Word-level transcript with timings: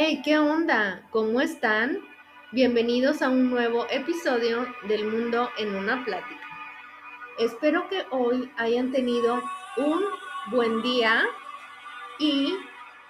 Hey, 0.00 0.22
¿qué 0.24 0.38
onda? 0.38 1.02
¿Cómo 1.10 1.40
están? 1.40 1.98
Bienvenidos 2.52 3.20
a 3.20 3.30
un 3.30 3.50
nuevo 3.50 3.84
episodio 3.90 4.64
del 4.86 5.04
Mundo 5.04 5.50
en 5.58 5.74
una 5.74 6.04
Plática. 6.04 6.40
Espero 7.40 7.88
que 7.88 8.06
hoy 8.12 8.48
hayan 8.58 8.92
tenido 8.92 9.42
un 9.76 10.00
buen 10.52 10.82
día 10.82 11.24
y 12.20 12.54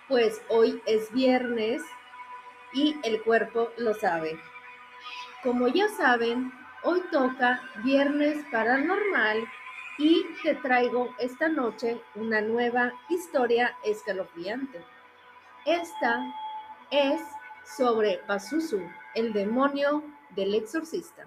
pues 0.08 0.40
hoy 0.48 0.80
es 0.86 1.12
viernes 1.12 1.82
y 2.72 2.96
el 3.02 3.22
cuerpo 3.22 3.68
lo 3.76 3.92
sabe. 3.92 4.40
Como 5.42 5.68
ya 5.68 5.90
saben, 5.90 6.50
hoy 6.84 7.02
toca 7.12 7.60
Viernes 7.84 8.46
Paranormal 8.50 9.46
y 9.98 10.24
te 10.42 10.54
traigo 10.54 11.14
esta 11.18 11.50
noche 11.50 12.00
una 12.14 12.40
nueva 12.40 12.94
historia 13.10 13.76
escalofriante. 13.84 14.82
Esta 15.66 16.24
es 16.90 17.20
sobre 17.76 18.18
Pazuzu, 18.26 18.80
el 19.14 19.32
demonio 19.32 20.02
del 20.34 20.54
exorcista. 20.54 21.26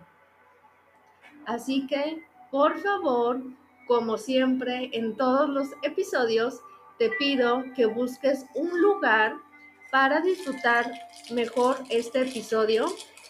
Así 1.45 1.87
que, 1.87 2.23
por 2.49 2.79
favor, 2.79 3.41
como 3.87 4.17
siempre 4.17 4.89
en 4.93 5.15
todos 5.15 5.49
los 5.49 5.67
episodios, 5.81 6.61
te 6.97 7.09
pido 7.17 7.63
que 7.75 7.85
busques 7.85 8.45
un 8.55 8.81
lugar 8.81 9.35
para 9.91 10.21
disfrutar 10.21 10.91
mejor 11.31 11.77
este 11.89 12.21
episodio, 12.21 12.85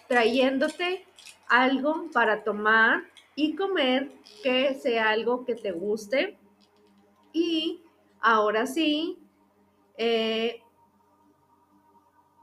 trayéndote 0.08 1.06
algo 1.48 2.10
para 2.14 2.44
tomar 2.44 3.04
y 3.36 3.56
comer 3.56 4.12
que 4.44 4.76
sea 4.76 5.10
algo 5.10 5.46
que 5.46 5.56
te 5.56 5.72
guste. 5.72 6.38
Y 7.34 7.82
ahora 8.20 8.68
sí, 8.68 9.18
eh, 9.98 10.62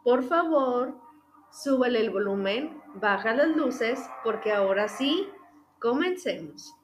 por 0.09 0.23
favor, 0.23 0.95
súbele 1.53 2.01
el 2.01 2.09
volumen, 2.09 2.83
baja 2.95 3.35
las 3.35 3.55
luces, 3.55 4.01
porque 4.25 4.55
ahora 4.55 4.89
sí, 4.89 5.29
comencemos. 5.79 6.75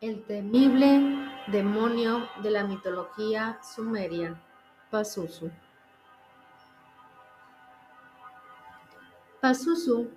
El 0.00 0.22
temible 0.26 1.28
demonio 1.48 2.28
de 2.40 2.50
la 2.52 2.62
mitología 2.62 3.58
sumeria, 3.64 4.40
Pazuzu. 4.92 5.50
Pazuzu 9.44 10.08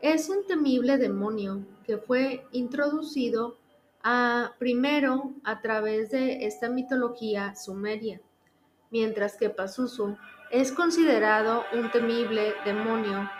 es 0.00 0.28
un 0.28 0.48
temible 0.48 0.98
demonio 0.98 1.64
que 1.86 1.96
fue 1.96 2.44
introducido 2.50 3.56
a, 4.02 4.56
primero 4.58 5.30
a 5.44 5.60
través 5.60 6.10
de 6.10 6.44
esta 6.44 6.68
mitología 6.68 7.54
sumeria, 7.54 8.20
mientras 8.90 9.36
que 9.36 9.48
Pazuzu 9.48 10.16
es 10.50 10.72
considerado 10.72 11.62
un 11.72 11.88
temible 11.92 12.52
demonio, 12.64 13.30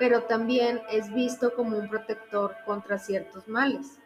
pero 0.00 0.24
también 0.24 0.80
es 0.90 1.14
visto 1.14 1.54
como 1.54 1.78
un 1.78 1.88
protector 1.88 2.56
contra 2.66 2.98
ciertos 2.98 3.46
males. 3.46 4.00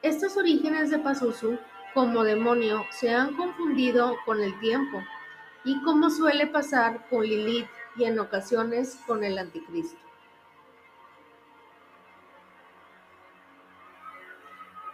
Estos 0.00 0.38
orígenes 0.38 0.88
de 0.88 0.98
Pazuzu 0.98 1.58
como 1.92 2.24
demonio 2.24 2.86
se 2.90 3.10
han 3.10 3.36
confundido 3.36 4.16
con 4.24 4.40
el 4.40 4.58
tiempo 4.60 4.96
y 5.62 5.78
como 5.82 6.08
suele 6.08 6.46
pasar 6.46 7.06
con 7.10 7.20
Lilith 7.20 7.68
y 7.98 8.04
en 8.04 8.18
ocasiones 8.18 8.98
con 9.06 9.22
el 9.22 9.36
anticristo. 9.36 10.05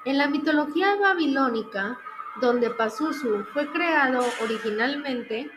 En 0.05 0.19
la 0.19 0.27
mitología 0.27 0.97
babilónica, 0.97 1.97
donde 2.41 2.71
Pazuzu 2.71 3.45
fue 3.53 3.71
creado 3.71 4.25
originalmente, 4.43 5.49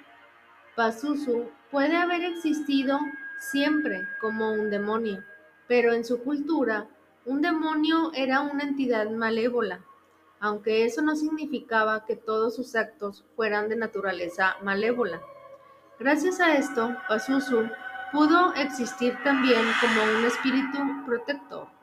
Pazuzu 0.75 1.49
puede 1.71 1.95
haber 1.95 2.21
existido 2.23 2.99
siempre 3.39 4.03
como 4.21 4.51
un 4.51 4.69
demonio, 4.69 5.23
pero 5.67 5.93
en 5.93 6.05
su 6.05 6.21
cultura 6.21 6.85
un 7.25 7.41
demonio 7.41 8.11
era 8.13 8.41
una 8.41 8.65
entidad 8.65 9.09
malévola, 9.09 9.79
aunque 10.39 10.85
eso 10.85 11.01
no 11.01 11.15
significaba 11.15 12.05
que 12.05 12.15
todos 12.15 12.55
sus 12.55 12.75
actos 12.75 13.25
fueran 13.35 13.67
de 13.67 13.77
naturaleza 13.77 14.57
malévola. 14.61 15.21
Gracias 15.97 16.39
a 16.39 16.55
esto, 16.55 16.95
Pazuzu 17.09 17.67
pudo 18.11 18.53
existir 18.53 19.17
también 19.23 19.63
como 19.81 20.03
un 20.19 20.25
espíritu 20.25 20.77
protector. 21.07 21.74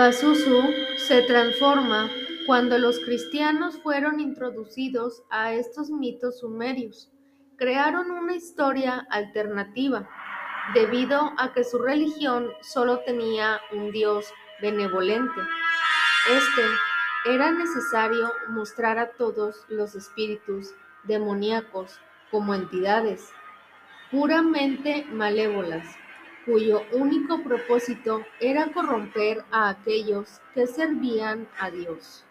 Pazuzu 0.00 0.62
se 0.96 1.20
transforma 1.24 2.08
cuando 2.46 2.78
los 2.78 2.98
cristianos 3.00 3.78
fueron 3.82 4.18
introducidos 4.18 5.22
a 5.28 5.52
estos 5.52 5.90
mitos 5.90 6.38
sumerios, 6.38 7.12
crearon 7.58 8.10
una 8.10 8.34
historia 8.34 9.06
alternativa, 9.10 10.08
debido 10.72 11.34
a 11.36 11.52
que 11.52 11.64
su 11.64 11.76
religión 11.76 12.48
solo 12.62 13.00
tenía 13.00 13.60
un 13.72 13.90
Dios 13.90 14.24
benevolente. 14.62 15.38
Este 16.30 17.34
era 17.34 17.50
necesario 17.50 18.32
mostrar 18.48 18.98
a 18.98 19.10
todos 19.10 19.66
los 19.68 19.94
espíritus 19.94 20.72
demoníacos 21.04 22.00
como 22.30 22.54
entidades 22.54 23.28
puramente 24.10 25.04
malévolas 25.12 25.84
cuyo 26.44 26.82
único 26.92 27.42
propósito 27.42 28.24
era 28.40 28.72
corromper 28.72 29.44
a 29.50 29.68
aquellos 29.68 30.40
que 30.54 30.66
servían 30.66 31.48
a 31.58 31.70
Dios. 31.70 32.24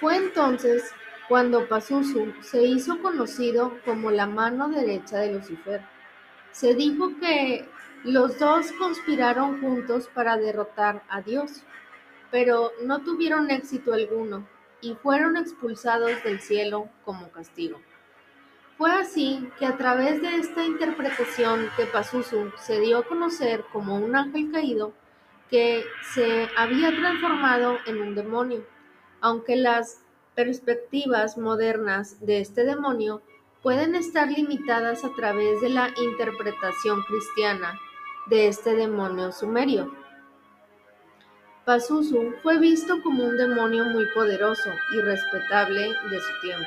Fue 0.00 0.16
entonces 0.16 0.92
cuando 1.28 1.68
Pazuzu 1.68 2.34
se 2.42 2.62
hizo 2.62 3.00
conocido 3.00 3.78
como 3.84 4.10
la 4.10 4.26
mano 4.26 4.68
derecha 4.68 5.18
de 5.18 5.32
Lucifer. 5.32 5.82
Se 6.50 6.74
dijo 6.74 7.18
que 7.18 7.66
los 8.04 8.38
dos 8.38 8.70
conspiraron 8.72 9.60
juntos 9.60 10.08
para 10.12 10.36
derrotar 10.36 11.02
a 11.08 11.22
Dios, 11.22 11.62
pero 12.30 12.72
no 12.82 13.02
tuvieron 13.02 13.50
éxito 13.50 13.94
alguno 13.94 14.46
y 14.82 14.94
fueron 14.96 15.36
expulsados 15.38 16.22
del 16.22 16.40
cielo 16.40 16.90
como 17.04 17.30
castigo. 17.30 17.80
Fue 18.76 18.90
así 18.90 19.48
que 19.58 19.66
a 19.66 19.76
través 19.76 20.20
de 20.20 20.36
esta 20.36 20.64
interpretación 20.64 21.68
que 21.76 21.86
Pazuzu 21.86 22.50
se 22.58 22.80
dio 22.80 22.98
a 22.98 23.04
conocer 23.04 23.64
como 23.72 23.96
un 23.96 24.16
ángel 24.16 24.50
caído 24.50 24.92
que 25.48 25.84
se 26.12 26.48
había 26.56 26.90
transformado 26.90 27.78
en 27.86 28.02
un 28.02 28.14
demonio, 28.16 28.66
aunque 29.20 29.54
las 29.54 30.00
perspectivas 30.34 31.38
modernas 31.38 32.18
de 32.26 32.40
este 32.40 32.64
demonio 32.64 33.22
pueden 33.62 33.94
estar 33.94 34.28
limitadas 34.28 35.04
a 35.04 35.12
través 35.14 35.60
de 35.60 35.68
la 35.68 35.90
interpretación 35.96 37.02
cristiana 37.04 37.78
de 38.26 38.48
este 38.48 38.74
demonio 38.74 39.30
sumerio. 39.30 39.94
Pazuzu 41.64 42.34
fue 42.42 42.58
visto 42.58 43.00
como 43.02 43.24
un 43.24 43.36
demonio 43.36 43.84
muy 43.84 44.06
poderoso 44.14 44.70
y 44.92 45.00
respetable 45.00 45.94
de 46.10 46.20
su 46.20 46.40
tiempo. 46.42 46.66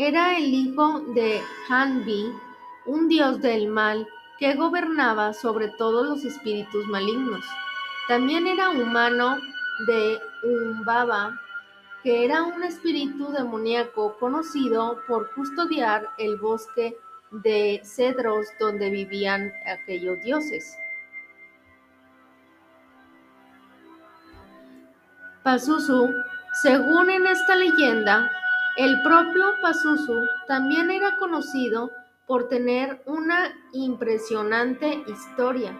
Era 0.00 0.38
el 0.38 0.54
hijo 0.54 1.00
de 1.12 1.42
Hanbi, 1.68 2.32
un 2.86 3.08
dios 3.08 3.40
del 3.40 3.66
mal 3.66 4.06
que 4.38 4.54
gobernaba 4.54 5.32
sobre 5.32 5.70
todos 5.70 6.06
los 6.06 6.24
espíritus 6.24 6.86
malignos. 6.86 7.44
También 8.06 8.46
era 8.46 8.70
humano 8.70 9.38
de 9.88 10.20
Umbaba, 10.44 11.40
que 12.04 12.24
era 12.24 12.44
un 12.44 12.62
espíritu 12.62 13.32
demoníaco 13.32 14.16
conocido 14.20 15.00
por 15.08 15.34
custodiar 15.34 16.08
el 16.16 16.36
bosque 16.36 16.96
de 17.32 17.80
cedros 17.82 18.46
donde 18.60 18.90
vivían 18.90 19.52
aquellos 19.66 20.22
dioses. 20.22 20.78
Pazuzu, 25.42 26.08
según 26.62 27.10
en 27.10 27.26
esta 27.26 27.56
leyenda, 27.56 28.30
el 28.78 29.02
propio 29.02 29.44
Pazuzu 29.60 30.24
también 30.46 30.92
era 30.92 31.16
conocido 31.16 31.90
por 32.28 32.48
tener 32.48 33.02
una 33.06 33.52
impresionante 33.72 35.02
historia 35.08 35.76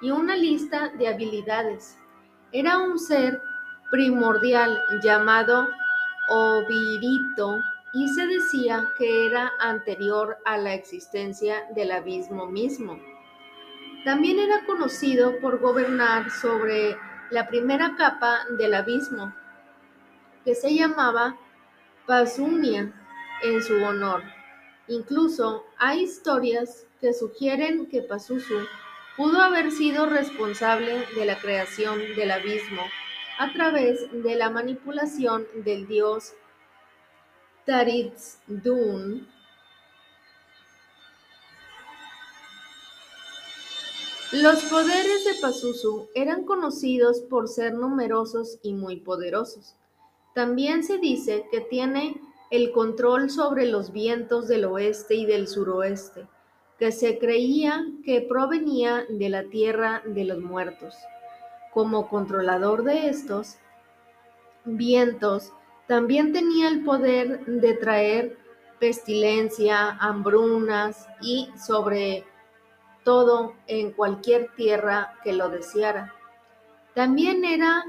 y 0.00 0.10
una 0.10 0.34
lista 0.34 0.88
de 0.96 1.08
habilidades. 1.08 1.98
Era 2.50 2.78
un 2.78 2.98
ser 2.98 3.38
primordial 3.90 4.80
llamado 5.02 5.68
Obirito 6.30 7.58
y 7.92 8.08
se 8.08 8.26
decía 8.26 8.92
que 8.96 9.26
era 9.26 9.52
anterior 9.60 10.38
a 10.46 10.56
la 10.56 10.72
existencia 10.72 11.64
del 11.74 11.90
abismo 11.90 12.46
mismo. 12.46 12.98
También 14.06 14.38
era 14.38 14.64
conocido 14.64 15.38
por 15.40 15.58
gobernar 15.58 16.30
sobre 16.30 16.96
la 17.30 17.46
primera 17.46 17.94
capa 17.96 18.38
del 18.56 18.72
abismo, 18.72 19.34
que 20.46 20.54
se 20.54 20.74
llamaba 20.74 21.36
Pasunia 22.08 22.90
en 23.42 23.62
su 23.62 23.84
honor. 23.84 24.22
Incluso 24.86 25.66
hay 25.76 26.04
historias 26.04 26.86
que 27.02 27.12
sugieren 27.12 27.84
que 27.84 28.00
Pazuzu 28.00 28.60
pudo 29.14 29.42
haber 29.42 29.70
sido 29.70 30.06
responsable 30.06 31.04
de 31.14 31.26
la 31.26 31.38
creación 31.38 31.98
del 32.16 32.30
abismo 32.30 32.80
a 33.38 33.52
través 33.52 34.10
de 34.10 34.36
la 34.36 34.48
manipulación 34.48 35.46
del 35.66 35.86
dios 35.86 36.32
Taritz-Dun. 37.66 39.28
Los 44.32 44.62
poderes 44.64 45.26
de 45.26 45.34
Pazuzu 45.42 46.08
eran 46.14 46.44
conocidos 46.44 47.20
por 47.20 47.48
ser 47.48 47.74
numerosos 47.74 48.58
y 48.62 48.72
muy 48.72 48.96
poderosos. 48.96 49.74
También 50.38 50.84
se 50.84 50.98
dice 50.98 51.48
que 51.50 51.60
tiene 51.60 52.20
el 52.52 52.70
control 52.70 53.28
sobre 53.28 53.66
los 53.66 53.92
vientos 53.92 54.46
del 54.46 54.66
oeste 54.66 55.16
y 55.16 55.26
del 55.26 55.48
suroeste, 55.48 56.28
que 56.78 56.92
se 56.92 57.18
creía 57.18 57.84
que 58.04 58.20
provenía 58.20 59.04
de 59.08 59.30
la 59.30 59.42
tierra 59.42 60.00
de 60.06 60.22
los 60.22 60.38
muertos. 60.38 60.94
Como 61.72 62.08
controlador 62.08 62.84
de 62.84 63.08
estos 63.08 63.56
vientos, 64.64 65.52
también 65.88 66.32
tenía 66.32 66.68
el 66.68 66.84
poder 66.84 67.44
de 67.44 67.74
traer 67.74 68.38
pestilencia, 68.78 69.90
hambrunas 69.98 71.08
y 71.20 71.48
sobre 71.56 72.24
todo 73.02 73.54
en 73.66 73.90
cualquier 73.90 74.54
tierra 74.54 75.18
que 75.24 75.32
lo 75.32 75.48
deseara. 75.48 76.14
También 76.94 77.44
era 77.44 77.84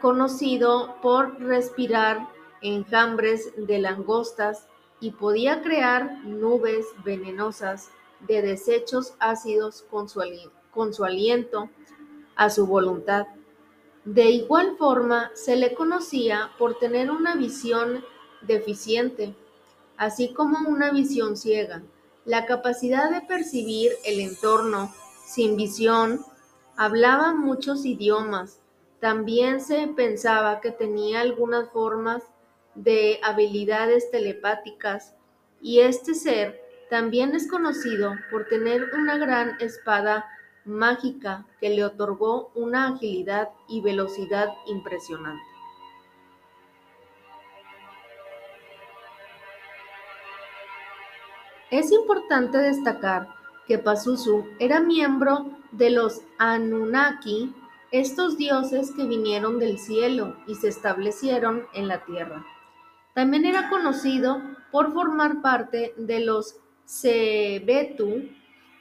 conocido 0.00 0.96
por 1.02 1.40
respirar 1.40 2.28
enjambres 2.62 3.52
de 3.56 3.78
langostas 3.78 4.66
y 5.00 5.12
podía 5.12 5.62
crear 5.62 6.24
nubes 6.24 6.86
venenosas 7.04 7.90
de 8.20 8.42
desechos 8.42 9.14
ácidos 9.18 9.84
con 9.90 10.08
su, 10.08 11.04
aliento 11.04 11.68
a 12.34 12.50
su 12.50 12.66
voluntad. 12.66 13.26
De 14.04 14.30
igual 14.30 14.76
forma, 14.78 15.30
se 15.34 15.56
le 15.56 15.74
conocía 15.74 16.50
por 16.58 16.78
tener 16.78 17.10
una 17.10 17.34
visión 17.34 18.04
deficiente, 18.42 19.34
así 19.96 20.32
como 20.32 20.68
una 20.68 20.90
visión 20.90 21.36
ciega. 21.36 21.82
La 22.24 22.46
capacidad 22.46 23.10
de 23.10 23.20
percibir 23.20 23.92
el 24.04 24.20
entorno 24.20 24.92
sin 25.26 25.56
visión, 25.56 26.24
hablaba 26.76 27.34
muchos 27.34 27.84
idiomas. 27.84 28.60
También 29.00 29.60
se 29.60 29.88
pensaba 29.88 30.60
que 30.60 30.70
tenía 30.70 31.20
algunas 31.20 31.70
formas 31.70 32.22
de 32.74 33.20
habilidades 33.22 34.10
telepáticas, 34.10 35.14
y 35.60 35.80
este 35.80 36.14
ser 36.14 36.60
también 36.90 37.34
es 37.34 37.50
conocido 37.50 38.14
por 38.30 38.46
tener 38.46 38.90
una 38.94 39.18
gran 39.18 39.60
espada 39.60 40.26
mágica 40.64 41.46
que 41.60 41.70
le 41.70 41.84
otorgó 41.84 42.50
una 42.54 42.88
agilidad 42.88 43.50
y 43.68 43.80
velocidad 43.80 44.48
impresionante. 44.66 45.42
Es 51.70 51.90
importante 51.90 52.58
destacar 52.58 53.28
que 53.66 53.78
Pazuzu 53.78 54.46
era 54.60 54.78
miembro 54.80 55.50
de 55.72 55.90
los 55.90 56.22
Anunnaki, 56.38 57.52
estos 57.90 58.36
dioses 58.36 58.92
que 58.92 59.04
vinieron 59.04 59.58
del 59.58 59.78
cielo 59.78 60.36
y 60.46 60.54
se 60.54 60.68
establecieron 60.68 61.66
en 61.72 61.88
la 61.88 62.04
tierra. 62.04 62.44
También 63.14 63.44
era 63.44 63.70
conocido 63.70 64.42
por 64.70 64.92
formar 64.92 65.40
parte 65.40 65.94
de 65.96 66.20
los 66.20 66.56
Sebetu, 66.84 68.28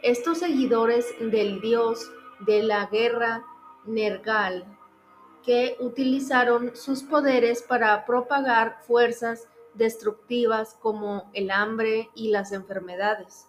estos 0.03 0.39
seguidores 0.39 1.05
del 1.19 1.61
dios 1.61 2.11
de 2.41 2.63
la 2.63 2.87
guerra 2.87 3.43
Nergal, 3.85 4.65
que 5.43 5.77
utilizaron 5.79 6.75
sus 6.75 7.03
poderes 7.03 7.61
para 7.61 8.05
propagar 8.05 8.79
fuerzas 8.85 9.47
destructivas 9.73 10.75
como 10.81 11.29
el 11.33 11.51
hambre 11.51 12.09
y 12.15 12.29
las 12.31 12.51
enfermedades. 12.51 13.47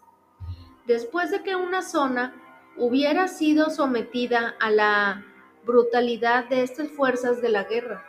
Después 0.87 1.31
de 1.31 1.43
que 1.43 1.57
una 1.57 1.83
zona 1.83 2.35
hubiera 2.77 3.29
sido 3.29 3.71
sometida 3.71 4.55
a 4.61 4.71
la 4.71 5.25
brutalidad 5.67 6.45
de 6.45 6.63
estas 6.63 6.89
fuerzas 6.89 7.43
de 7.43 7.51
la 7.51 7.65
guerra, 7.65 8.05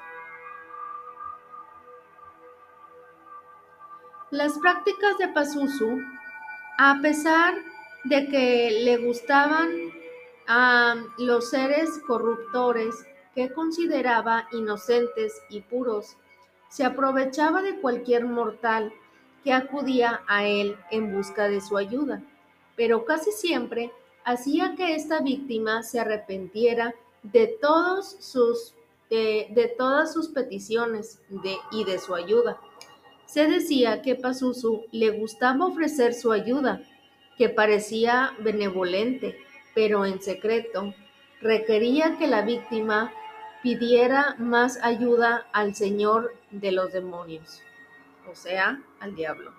Las 4.30 4.60
prácticas 4.60 5.18
de 5.20 5.30
Pazuzu, 5.30 6.02
a 6.78 7.00
pesar 7.02 7.56
de 8.04 8.28
que 8.28 8.82
le 8.84 8.98
gustaban 8.98 9.70
a 10.46 10.96
los 11.18 11.50
seres 11.50 11.90
corruptores 12.06 13.06
que 13.34 13.54
consideraba 13.54 14.50
inocentes 14.52 15.42
y 15.50 15.62
puros, 15.62 16.18
se 16.68 16.84
aprovechaba 16.84 17.62
de 17.62 17.80
cualquier 17.80 18.26
mortal 18.26 18.92
que 19.46 19.54
acudía 19.54 20.22
a 20.28 20.46
él 20.46 20.76
en 20.92 21.16
busca 21.16 21.48
de 21.48 21.62
su 21.62 21.78
ayuda, 21.78 22.22
pero 22.76 23.06
casi 23.06 23.32
siempre 23.32 23.94
hacía 24.26 24.76
que 24.76 24.96
esta 24.96 25.22
víctima 25.22 25.84
se 25.84 26.02
arrepentiera 26.02 26.94
de, 27.24 27.48
todos 27.62 28.18
sus, 28.20 28.74
de 29.10 29.76
todas 29.78 30.14
sus 30.14 30.30
peticiones 30.30 31.22
y 31.72 31.84
de 31.84 32.00
su 32.00 32.16
ayuda. 32.16 32.60
Se 33.26 33.48
decía 33.48 34.02
que 34.02 34.16
Pazuzu 34.16 34.86
le 34.92 35.10
gustaba 35.12 35.66
ofrecer 35.66 36.14
su 36.14 36.32
ayuda, 36.32 36.82
que 37.38 37.50
parecía 37.50 38.34
benevolente, 38.40 39.38
pero 39.76 40.06
en 40.06 40.22
secreto 40.22 40.94
requería 41.42 42.18
que 42.18 42.28
la 42.28 42.42
víctima 42.42 43.12
pidiera 43.62 44.36
más 44.40 44.80
ayuda 44.82 45.46
al 45.52 45.76
Señor 45.76 46.34
de 46.52 46.72
los 46.72 46.94
demonios, 46.94 47.62
o 48.32 48.36
sea, 48.36 48.82
al 49.00 49.16
diablo. 49.16 49.57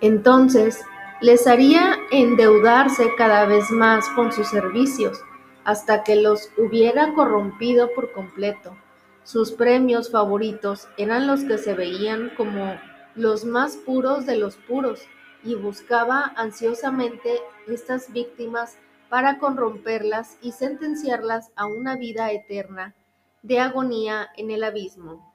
Entonces, 0.00 0.80
les 1.20 1.46
haría 1.46 1.98
endeudarse 2.10 3.14
cada 3.16 3.44
vez 3.44 3.70
más 3.70 4.08
con 4.10 4.32
sus 4.32 4.48
servicios, 4.48 5.20
hasta 5.64 6.02
que 6.02 6.16
los 6.16 6.50
hubiera 6.56 7.12
corrompido 7.14 7.90
por 7.94 8.12
completo. 8.12 8.76
Sus 9.24 9.52
premios 9.52 10.10
favoritos 10.10 10.88
eran 10.96 11.26
los 11.26 11.44
que 11.44 11.58
se 11.58 11.74
veían 11.74 12.32
como 12.36 12.74
los 13.14 13.44
más 13.44 13.76
puros 13.76 14.24
de 14.24 14.36
los 14.36 14.56
puros, 14.56 15.02
y 15.44 15.54
buscaba 15.54 16.32
ansiosamente 16.36 17.38
estas 17.66 18.12
víctimas 18.12 18.76
para 19.08 19.38
corromperlas 19.38 20.38
y 20.40 20.52
sentenciarlas 20.52 21.50
a 21.56 21.66
una 21.66 21.96
vida 21.96 22.30
eterna 22.30 22.94
de 23.42 23.58
agonía 23.58 24.28
en 24.36 24.50
el 24.50 24.64
abismo. 24.64 25.29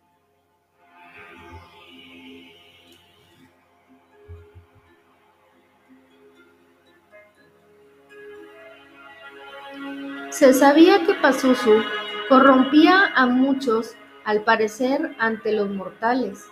Se 10.38 10.54
sabía 10.54 11.06
que 11.06 11.14
Pazuzu 11.14 11.82
corrompía 12.28 13.06
a 13.16 13.26
muchos, 13.26 13.96
al 14.26 14.44
parecer, 14.44 15.16
ante 15.18 15.54
los 15.54 15.70
mortales. 15.70 16.44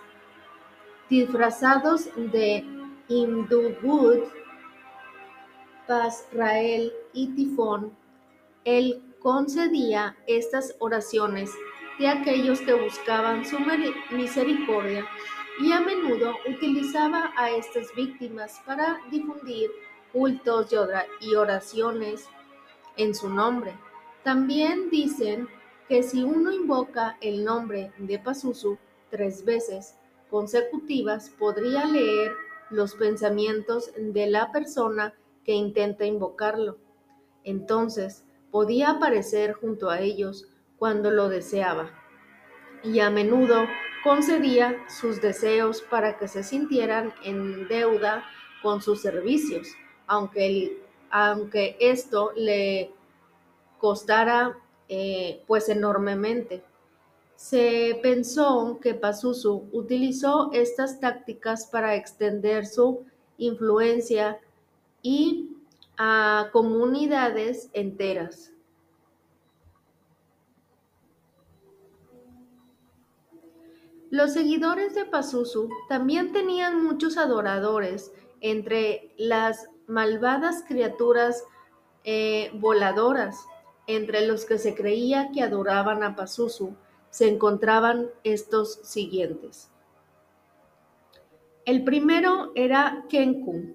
Disfrazados 1.10 2.08
de 2.16 2.64
Imdugud, 3.08 4.20
Pasrael 5.86 6.94
y 7.12 7.34
Tifón, 7.34 7.94
él 8.64 9.02
concedía 9.20 10.16
estas 10.26 10.74
oraciones 10.78 11.50
de 11.98 12.08
aquellos 12.08 12.62
que 12.62 12.72
buscaban 12.72 13.44
su 13.44 13.58
misericordia 14.12 15.04
y 15.60 15.72
a 15.72 15.80
menudo 15.80 16.32
utilizaba 16.48 17.34
a 17.36 17.50
estas 17.50 17.94
víctimas 17.94 18.62
para 18.64 18.98
difundir 19.10 19.70
cultos 20.10 20.74
y 21.20 21.34
oraciones 21.34 22.30
en 22.96 23.14
su 23.14 23.28
nombre. 23.28 23.78
También 24.22 24.90
dicen 24.90 25.48
que 25.88 26.02
si 26.02 26.22
uno 26.22 26.52
invoca 26.52 27.16
el 27.20 27.44
nombre 27.44 27.92
de 27.98 28.18
Pazuzu 28.18 28.78
tres 29.10 29.44
veces 29.44 29.96
consecutivas, 30.30 31.30
podría 31.30 31.86
leer 31.86 32.32
los 32.70 32.94
pensamientos 32.94 33.92
de 33.96 34.26
la 34.26 34.50
persona 34.50 35.14
que 35.44 35.52
intenta 35.52 36.06
invocarlo. 36.06 36.78
Entonces 37.44 38.24
podía 38.50 38.90
aparecer 38.90 39.52
junto 39.52 39.90
a 39.90 40.00
ellos 40.00 40.48
cuando 40.78 41.10
lo 41.10 41.28
deseaba 41.28 41.90
y 42.84 43.00
a 43.00 43.10
menudo 43.10 43.66
concedía 44.02 44.76
sus 44.88 45.20
deseos 45.20 45.82
para 45.82 46.18
que 46.18 46.28
se 46.28 46.44
sintieran 46.44 47.14
en 47.24 47.66
deuda 47.68 48.24
con 48.62 48.82
sus 48.82 49.00
servicios, 49.00 49.68
aunque, 50.06 50.83
aunque 51.16 51.76
esto 51.78 52.32
le 52.34 52.90
costara 53.78 54.58
eh, 54.88 55.44
pues 55.46 55.68
enormemente. 55.68 56.64
Se 57.36 58.00
pensó 58.02 58.80
que 58.82 58.94
Pazuzu 58.94 59.68
utilizó 59.70 60.50
estas 60.52 60.98
tácticas 60.98 61.66
para 61.66 61.94
extender 61.94 62.66
su 62.66 63.04
influencia 63.38 64.40
y 65.02 65.50
a 65.96 66.48
comunidades 66.52 67.70
enteras. 67.74 68.52
Los 74.10 74.32
seguidores 74.32 74.96
de 74.96 75.04
Pazuzu 75.04 75.68
también 75.88 76.32
tenían 76.32 76.82
muchos 76.82 77.16
adoradores 77.18 78.12
entre 78.40 79.12
las 79.16 79.68
malvadas 79.86 80.64
criaturas 80.66 81.44
eh, 82.04 82.50
voladoras, 82.54 83.46
entre 83.86 84.26
los 84.26 84.44
que 84.44 84.58
se 84.58 84.74
creía 84.74 85.30
que 85.32 85.42
adoraban 85.42 86.02
a 86.02 86.16
Pazuzu, 86.16 86.74
se 87.10 87.28
encontraban 87.28 88.10
estos 88.24 88.80
siguientes. 88.82 89.70
El 91.64 91.84
primero 91.84 92.52
era 92.54 93.04
Kenku, 93.08 93.74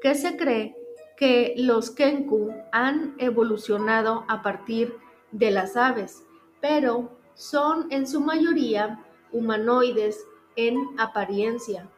que 0.00 0.14
se 0.14 0.36
cree 0.36 0.76
que 1.16 1.54
los 1.56 1.90
Kenku 1.90 2.52
han 2.72 3.14
evolucionado 3.18 4.24
a 4.28 4.42
partir 4.42 4.96
de 5.32 5.50
las 5.50 5.76
aves, 5.76 6.22
pero 6.60 7.18
son 7.34 7.86
en 7.90 8.06
su 8.06 8.20
mayoría 8.20 9.04
humanoides 9.32 10.24
en 10.56 10.76
apariencia. 10.98 11.88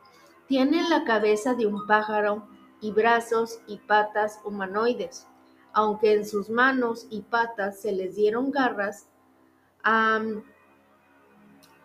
Tienen 0.47 0.91
la 0.91 1.05
cabeza 1.05 1.55
de 1.55 1.67
un 1.67 1.87
pájaro 1.87 2.49
y 2.81 2.93
brazos 2.93 3.61
y 3.67 3.79
patas 3.79 4.41
humanoides. 4.45 5.27
Aunque 5.73 6.15
en 6.15 6.27
sus 6.27 6.51
manos 6.51 7.07
y 7.11 7.23
patas 7.23 7.81
se 7.81 7.93
les 7.93 8.17
dieron 8.17 8.51
garras 8.51 9.07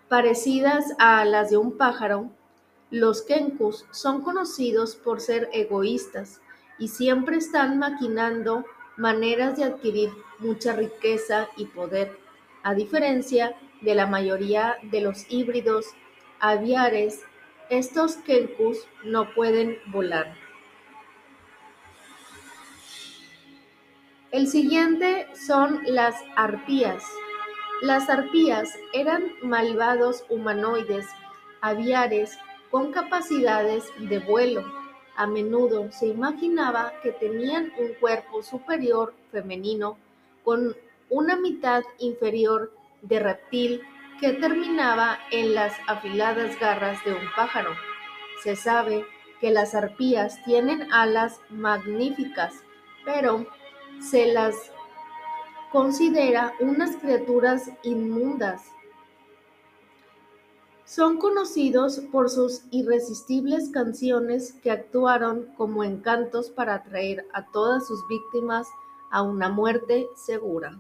parecidas 0.09 0.93
a 0.97 1.23
las 1.25 1.49
de 1.49 1.57
un 1.57 1.77
pájaro, 1.77 2.29
los 2.91 3.21
kenkus 3.21 3.85
son 3.91 4.21
conocidos 4.21 4.95
por 4.95 5.21
ser 5.21 5.49
egoístas 5.53 6.41
y 6.77 6.89
siempre 6.89 7.37
están 7.37 7.79
maquinando 7.79 8.65
maneras 8.97 9.57
de 9.57 9.65
adquirir 9.65 10.11
mucha 10.39 10.73
riqueza 10.73 11.49
y 11.57 11.65
poder, 11.65 12.17
a 12.63 12.73
diferencia 12.73 13.55
de 13.81 13.95
la 13.95 14.07
mayoría 14.07 14.77
de 14.83 15.01
los 15.01 15.25
híbridos 15.29 15.85
aviares, 16.39 17.21
estos 17.69 18.17
kenkus 18.17 18.77
no 19.03 19.33
pueden 19.33 19.77
volar. 19.87 20.44
El 24.35 24.47
siguiente 24.47 25.27
son 25.33 25.81
las 25.87 26.15
arpías. 26.35 27.03
Las 27.81 28.09
arpías 28.09 28.69
eran 28.93 29.23
malvados 29.41 30.25
humanoides 30.29 31.07
aviares 31.61 32.37
con 32.69 32.91
capacidades 32.91 33.85
de 33.97 34.19
vuelo 34.19 34.63
a 35.15 35.27
menudo 35.27 35.91
se 35.91 36.07
imaginaba 36.07 36.93
que 37.01 37.11
tenían 37.11 37.71
un 37.77 37.93
cuerpo 37.93 38.43
superior 38.43 39.13
femenino 39.31 39.97
con 40.43 40.75
una 41.09 41.37
mitad 41.37 41.83
inferior 41.99 42.73
de 43.01 43.19
reptil 43.19 43.81
que 44.19 44.33
terminaba 44.33 45.19
en 45.31 45.55
las 45.55 45.73
afiladas 45.87 46.59
garras 46.59 47.03
de 47.05 47.13
un 47.13 47.27
pájaro. 47.35 47.71
Se 48.43 48.57
sabe 48.57 49.05
que 49.39 49.51
las 49.51 49.73
arpías 49.73 50.43
tienen 50.43 50.91
alas 50.91 51.39
magníficas, 51.49 52.53
pero 53.05 53.47
se 54.09 54.27
las 54.27 54.55
considera 55.71 56.53
unas 56.59 56.95
criaturas 56.97 57.69
inmundas 57.83 58.61
son 60.85 61.17
conocidos 61.17 61.99
por 62.11 62.29
sus 62.29 62.61
irresistibles 62.69 63.69
canciones 63.69 64.53
que 64.61 64.69
actuaron 64.69 65.47
como 65.57 65.83
encantos 65.83 66.51
para 66.51 66.75
atraer 66.75 67.25
a 67.33 67.47
todas 67.47 67.87
sus 67.87 68.07
víctimas 68.07 68.67
a 69.11 69.23
una 69.23 69.49
muerte 69.49 70.07
segura. 70.15 70.77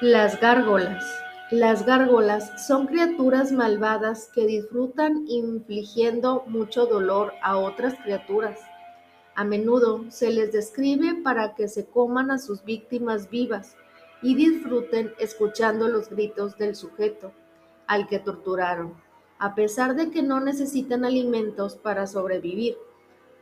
Las 0.00 0.40
gárgolas. 0.40 1.04
Las 1.52 1.84
gárgolas 1.84 2.66
son 2.66 2.86
criaturas 2.86 3.52
malvadas 3.52 4.30
que 4.34 4.46
disfrutan 4.46 5.26
infligiendo 5.28 6.44
mucho 6.46 6.86
dolor 6.86 7.34
a 7.42 7.58
otras 7.58 7.94
criaturas. 8.02 8.58
A 9.34 9.44
menudo 9.44 10.06
se 10.08 10.30
les 10.30 10.50
describe 10.50 11.20
para 11.22 11.54
que 11.54 11.68
se 11.68 11.84
coman 11.84 12.30
a 12.30 12.38
sus 12.38 12.64
víctimas 12.64 13.28
vivas 13.28 13.76
y 14.22 14.34
disfruten 14.34 15.12
escuchando 15.18 15.88
los 15.88 16.08
gritos 16.08 16.56
del 16.56 16.74
sujeto 16.74 17.34
al 17.86 18.08
que 18.08 18.18
torturaron, 18.18 18.94
a 19.38 19.54
pesar 19.54 19.94
de 19.94 20.10
que 20.10 20.22
no 20.22 20.40
necesitan 20.40 21.04
alimentos 21.04 21.76
para 21.76 22.06
sobrevivir. 22.06 22.78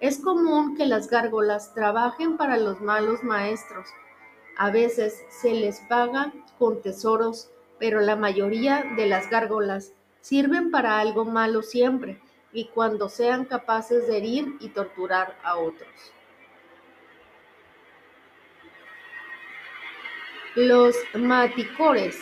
Es 0.00 0.19
común 0.19 0.76
que 0.76 0.85
las 0.85 1.09
gárgolas 1.09 1.75
trabajen 1.75 2.37
para 2.37 2.57
los 2.57 2.81
malos 2.81 3.23
maestros. 3.23 3.87
A 4.59 4.73
veces 4.73 5.14
se 5.40 5.55
les 5.55 5.79
paga 5.88 6.33
con 6.59 6.83
tesoros, 6.83 7.52
pero 7.80 8.00
la 8.00 8.14
mayoría 8.14 8.84
de 8.94 9.06
las 9.06 9.28
gárgolas 9.30 9.94
sirven 10.20 10.70
para 10.70 11.00
algo 11.00 11.25
malo 11.25 11.62
siempre 11.62 12.20
y 12.52 12.66
cuando 12.66 13.08
sean 13.08 13.46
capaces 13.46 14.06
de 14.06 14.18
herir 14.18 14.56
y 14.60 14.68
torturar 14.68 15.37
a 15.42 15.56
otros. 15.56 15.88
Los 20.54 20.96
maticores. 21.14 22.18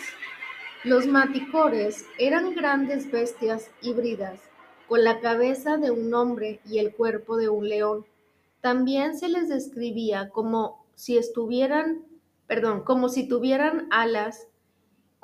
Los 0.85 1.07
maticores 1.07 2.07
eran 2.19 2.55
grandes 2.55 3.11
bestias 3.11 3.71
híbridas, 3.81 4.41
con 4.87 5.03
la 5.03 5.21
cabeza 5.21 5.77
de 5.77 5.91
un 5.91 6.15
hombre 6.15 6.61
y 6.65 6.79
el 6.79 6.95
cuerpo 6.95 7.37
de 7.37 7.49
un 7.49 7.69
león. 7.69 8.07
También 8.61 9.19
se 9.19 9.29
les 9.29 9.49
describía 9.49 10.29
como 10.29 10.85
si 10.95 11.17
estuvieran, 11.17 12.05
perdón, 12.47 12.85
como 12.85 13.09
si 13.09 13.27
tuvieran 13.27 13.89
alas 13.91 14.48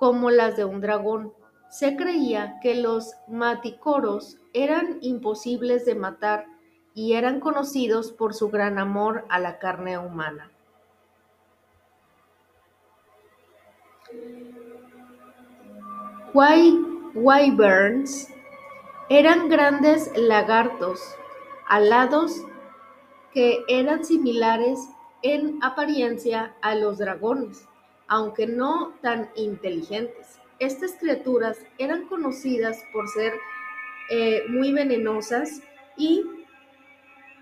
como 0.04 0.30
las 0.30 0.54
de 0.54 0.66
un 0.66 0.82
dragón. 0.82 1.32
Se 1.70 1.96
creía 1.96 2.60
que 2.60 2.74
los 2.74 3.14
maticoros 3.26 4.36
eran 4.52 4.98
imposibles 5.00 5.86
de 5.86 5.94
matar 5.94 6.44
y 6.92 7.14
eran 7.14 7.40
conocidos 7.40 8.12
por 8.12 8.34
su 8.34 8.50
gran 8.50 8.78
amor 8.78 9.24
a 9.30 9.38
la 9.38 9.58
carne 9.58 9.96
humana. 9.96 10.50
Wyverns 17.14 18.28
eran 19.08 19.48
grandes 19.48 20.12
lagartos 20.18 21.00
alados 21.66 22.44
que 23.32 23.64
eran 23.68 24.04
similares 24.04 24.80
en 25.22 25.58
apariencia 25.62 26.54
a 26.60 26.74
los 26.74 26.98
dragones, 26.98 27.66
aunque 28.08 28.46
no 28.46 28.94
tan 29.02 29.30
inteligentes. 29.36 30.38
Estas 30.58 30.92
criaturas 30.92 31.58
eran 31.78 32.06
conocidas 32.06 32.82
por 32.92 33.08
ser 33.08 33.34
eh, 34.10 34.44
muy 34.48 34.72
venenosas 34.72 35.62
y 35.96 36.24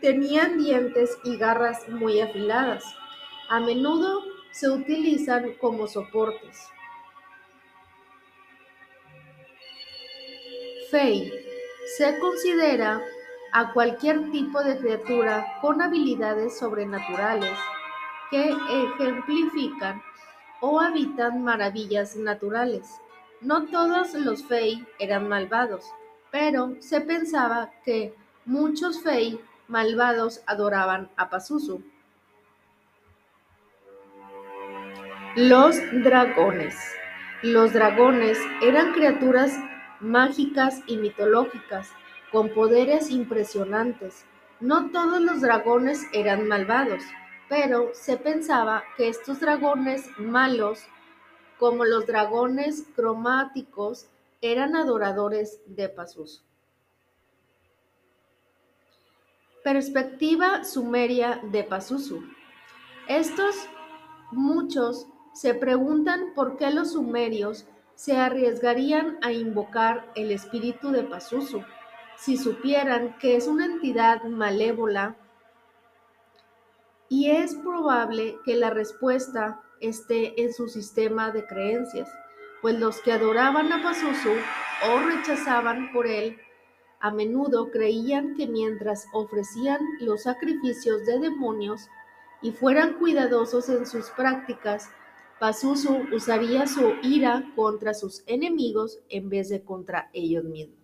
tenían 0.00 0.58
dientes 0.58 1.16
y 1.24 1.36
garras 1.36 1.88
muy 1.88 2.20
afiladas. 2.20 2.84
A 3.48 3.60
menudo 3.60 4.22
se 4.50 4.68
utilizan 4.70 5.54
como 5.60 5.86
soportes. 5.86 6.58
Fey 10.90 11.32
se 11.96 12.18
considera 12.18 13.00
a 13.52 13.72
cualquier 13.72 14.30
tipo 14.30 14.62
de 14.62 14.78
criatura 14.78 15.58
con 15.60 15.80
habilidades 15.82 16.58
sobrenaturales 16.58 17.58
que 18.30 18.50
ejemplifican 18.70 20.02
o 20.62 20.80
habitan 20.80 21.42
maravillas 21.42 22.16
naturales. 22.16 23.00
No 23.40 23.66
todos 23.66 24.14
los 24.14 24.44
Fey 24.44 24.86
eran 25.00 25.28
malvados, 25.28 25.84
pero 26.30 26.76
se 26.78 27.00
pensaba 27.00 27.72
que 27.84 28.14
muchos 28.44 29.02
Fey 29.02 29.40
malvados 29.66 30.40
adoraban 30.46 31.10
a 31.16 31.28
Pazuzu. 31.28 31.82
Los 35.34 35.76
dragones. 36.04 36.76
Los 37.42 37.72
dragones 37.72 38.38
eran 38.62 38.92
criaturas 38.92 39.58
mágicas 39.98 40.80
y 40.86 40.96
mitológicas, 40.96 41.90
con 42.30 42.50
poderes 42.50 43.10
impresionantes. 43.10 44.26
No 44.60 44.90
todos 44.90 45.20
los 45.20 45.40
dragones 45.40 46.06
eran 46.12 46.46
malvados, 46.46 47.02
pero 47.52 47.90
se 47.92 48.16
pensaba 48.16 48.82
que 48.96 49.08
estos 49.08 49.40
dragones 49.40 50.08
malos, 50.16 50.86
como 51.58 51.84
los 51.84 52.06
dragones 52.06 52.86
cromáticos, 52.96 54.06
eran 54.40 54.74
adoradores 54.74 55.60
de 55.66 55.90
Pazuzu. 55.90 56.40
Perspectiva 59.62 60.64
sumeria 60.64 61.42
de 61.52 61.62
Pazuzu. 61.62 62.22
Estos 63.06 63.54
muchos 64.30 65.06
se 65.34 65.52
preguntan 65.52 66.32
por 66.34 66.56
qué 66.56 66.70
los 66.70 66.92
sumerios 66.92 67.66
se 67.96 68.16
arriesgarían 68.16 69.18
a 69.20 69.30
invocar 69.30 70.10
el 70.14 70.30
espíritu 70.30 70.90
de 70.90 71.02
Pazuzu 71.02 71.62
si 72.16 72.38
supieran 72.38 73.18
que 73.18 73.36
es 73.36 73.46
una 73.46 73.66
entidad 73.66 74.24
malévola 74.24 75.16
y 77.12 77.30
es 77.30 77.54
probable 77.56 78.38
que 78.42 78.56
la 78.56 78.70
respuesta 78.70 79.60
esté 79.80 80.42
en 80.42 80.54
su 80.54 80.66
sistema 80.68 81.30
de 81.30 81.44
creencias, 81.44 82.08
pues 82.62 82.80
los 82.80 83.02
que 83.02 83.12
adoraban 83.12 83.70
a 83.70 83.82
Pazuzu 83.82 84.30
o 84.30 84.98
rechazaban 84.98 85.92
por 85.92 86.06
él 86.06 86.38
a 87.00 87.10
menudo 87.10 87.70
creían 87.70 88.34
que 88.34 88.46
mientras 88.46 89.04
ofrecían 89.12 89.78
los 90.00 90.22
sacrificios 90.22 91.04
de 91.04 91.18
demonios 91.18 91.86
y 92.40 92.52
fueran 92.52 92.94
cuidadosos 92.94 93.68
en 93.68 93.84
sus 93.84 94.08
prácticas, 94.08 94.88
Pazuzu 95.38 96.06
usaría 96.14 96.66
su 96.66 96.94
ira 97.02 97.44
contra 97.54 97.92
sus 97.92 98.22
enemigos 98.26 99.00
en 99.10 99.28
vez 99.28 99.50
de 99.50 99.62
contra 99.62 100.08
ellos 100.14 100.44
mismos. 100.44 100.81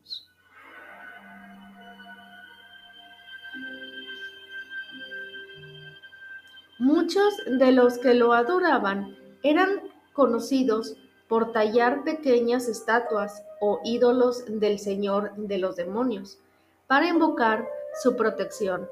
Muchos 6.78 7.34
de 7.44 7.72
los 7.72 7.98
que 7.98 8.14
lo 8.14 8.32
adoraban 8.32 9.16
eran 9.42 9.82
conocidos 10.12 10.94
por 11.26 11.50
tallar 11.50 12.04
pequeñas 12.04 12.68
estatuas 12.68 13.42
o 13.60 13.80
ídolos 13.82 14.44
del 14.46 14.78
Señor 14.78 15.34
de 15.36 15.58
los 15.58 15.74
demonios 15.74 16.38
para 16.86 17.08
invocar 17.08 17.68
su 18.00 18.14
protección. 18.14 18.88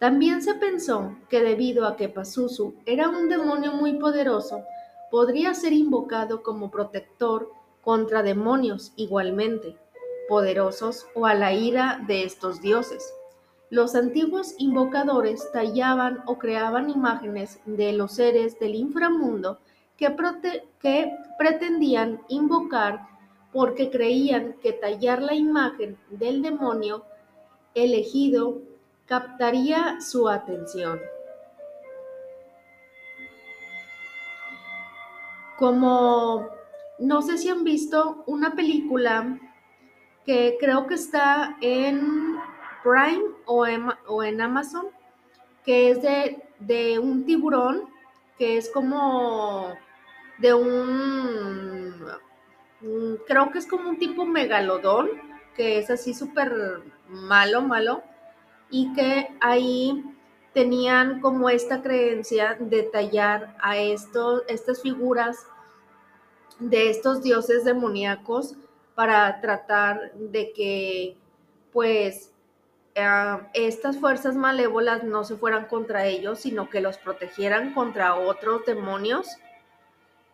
También 0.00 0.42
se 0.42 0.54
pensó 0.54 1.14
que 1.28 1.40
debido 1.40 1.86
a 1.86 1.96
que 1.96 2.08
Pazuzu 2.08 2.74
era 2.84 3.08
un 3.08 3.28
demonio 3.28 3.72
muy 3.72 3.92
poderoso, 3.92 4.64
podría 5.12 5.54
ser 5.54 5.72
invocado 5.72 6.42
como 6.42 6.72
protector 6.72 7.48
contra 7.80 8.24
demonios 8.24 8.92
igualmente 8.96 9.76
poderosos 10.28 11.06
o 11.14 11.26
a 11.26 11.34
la 11.34 11.52
ira 11.52 12.02
de 12.08 12.24
estos 12.24 12.60
dioses. 12.60 13.14
Los 13.70 13.94
antiguos 13.94 14.56
invocadores 14.58 15.50
tallaban 15.52 16.24
o 16.26 16.38
creaban 16.38 16.90
imágenes 16.90 17.60
de 17.66 17.92
los 17.92 18.16
seres 18.16 18.58
del 18.58 18.74
inframundo 18.74 19.60
que, 19.96 20.10
pretendían 21.38 22.20
invocar 22.28 23.06
porque 23.52 23.90
creían 23.90 24.54
que 24.60 24.72
tallar 24.72 25.22
la 25.22 25.34
imagen 25.34 25.96
del 26.10 26.42
demonio 26.42 27.04
elegido 27.74 28.58
captaría 29.06 30.00
su 30.00 30.28
atención. 30.28 31.00
Como 35.58 36.48
no 36.98 37.22
sé 37.22 37.38
si 37.38 37.48
han 37.48 37.62
visto 37.62 38.24
una 38.26 38.54
película 38.54 39.38
que 40.24 40.56
creo 40.58 40.86
que 40.86 40.94
está 40.94 41.56
en 41.60 42.36
Prime 42.82 43.29
o 43.50 44.22
en, 44.22 44.40
Amazon, 44.40 44.86
que 45.64 45.90
es 45.90 46.02
de, 46.02 46.42
de 46.60 46.98
un 46.98 47.24
tiburón, 47.24 47.88
que 48.38 48.56
es 48.56 48.70
como 48.70 49.74
de 50.38 50.54
un, 50.54 51.94
creo 53.26 53.50
que 53.50 53.58
es 53.58 53.66
como 53.66 53.90
un 53.90 53.98
tipo 53.98 54.24
megalodón, 54.24 55.10
que 55.56 55.78
es 55.78 55.90
así 55.90 56.14
súper 56.14 56.82
malo, 57.08 57.60
malo, 57.62 58.02
y 58.70 58.92
que 58.94 59.28
ahí 59.40 60.04
tenían 60.54 61.20
como 61.20 61.50
esta 61.50 61.82
creencia 61.82 62.56
de 62.60 62.84
tallar 62.84 63.56
a 63.60 63.76
estos, 63.76 64.42
estas 64.48 64.80
figuras 64.80 65.46
de 66.60 66.90
estos 66.90 67.22
dioses 67.22 67.64
demoníacos 67.64 68.54
para 68.94 69.40
tratar 69.40 70.12
de 70.14 70.52
que 70.52 71.16
pues 71.72 72.32
eh, 72.94 73.38
estas 73.54 73.98
fuerzas 73.98 74.34
malévolas 74.36 75.04
no 75.04 75.24
se 75.24 75.36
fueran 75.36 75.66
contra 75.66 76.06
ellos, 76.06 76.40
sino 76.40 76.68
que 76.68 76.80
los 76.80 76.98
protegieran 76.98 77.72
contra 77.74 78.14
otros 78.16 78.64
demonios. 78.66 79.28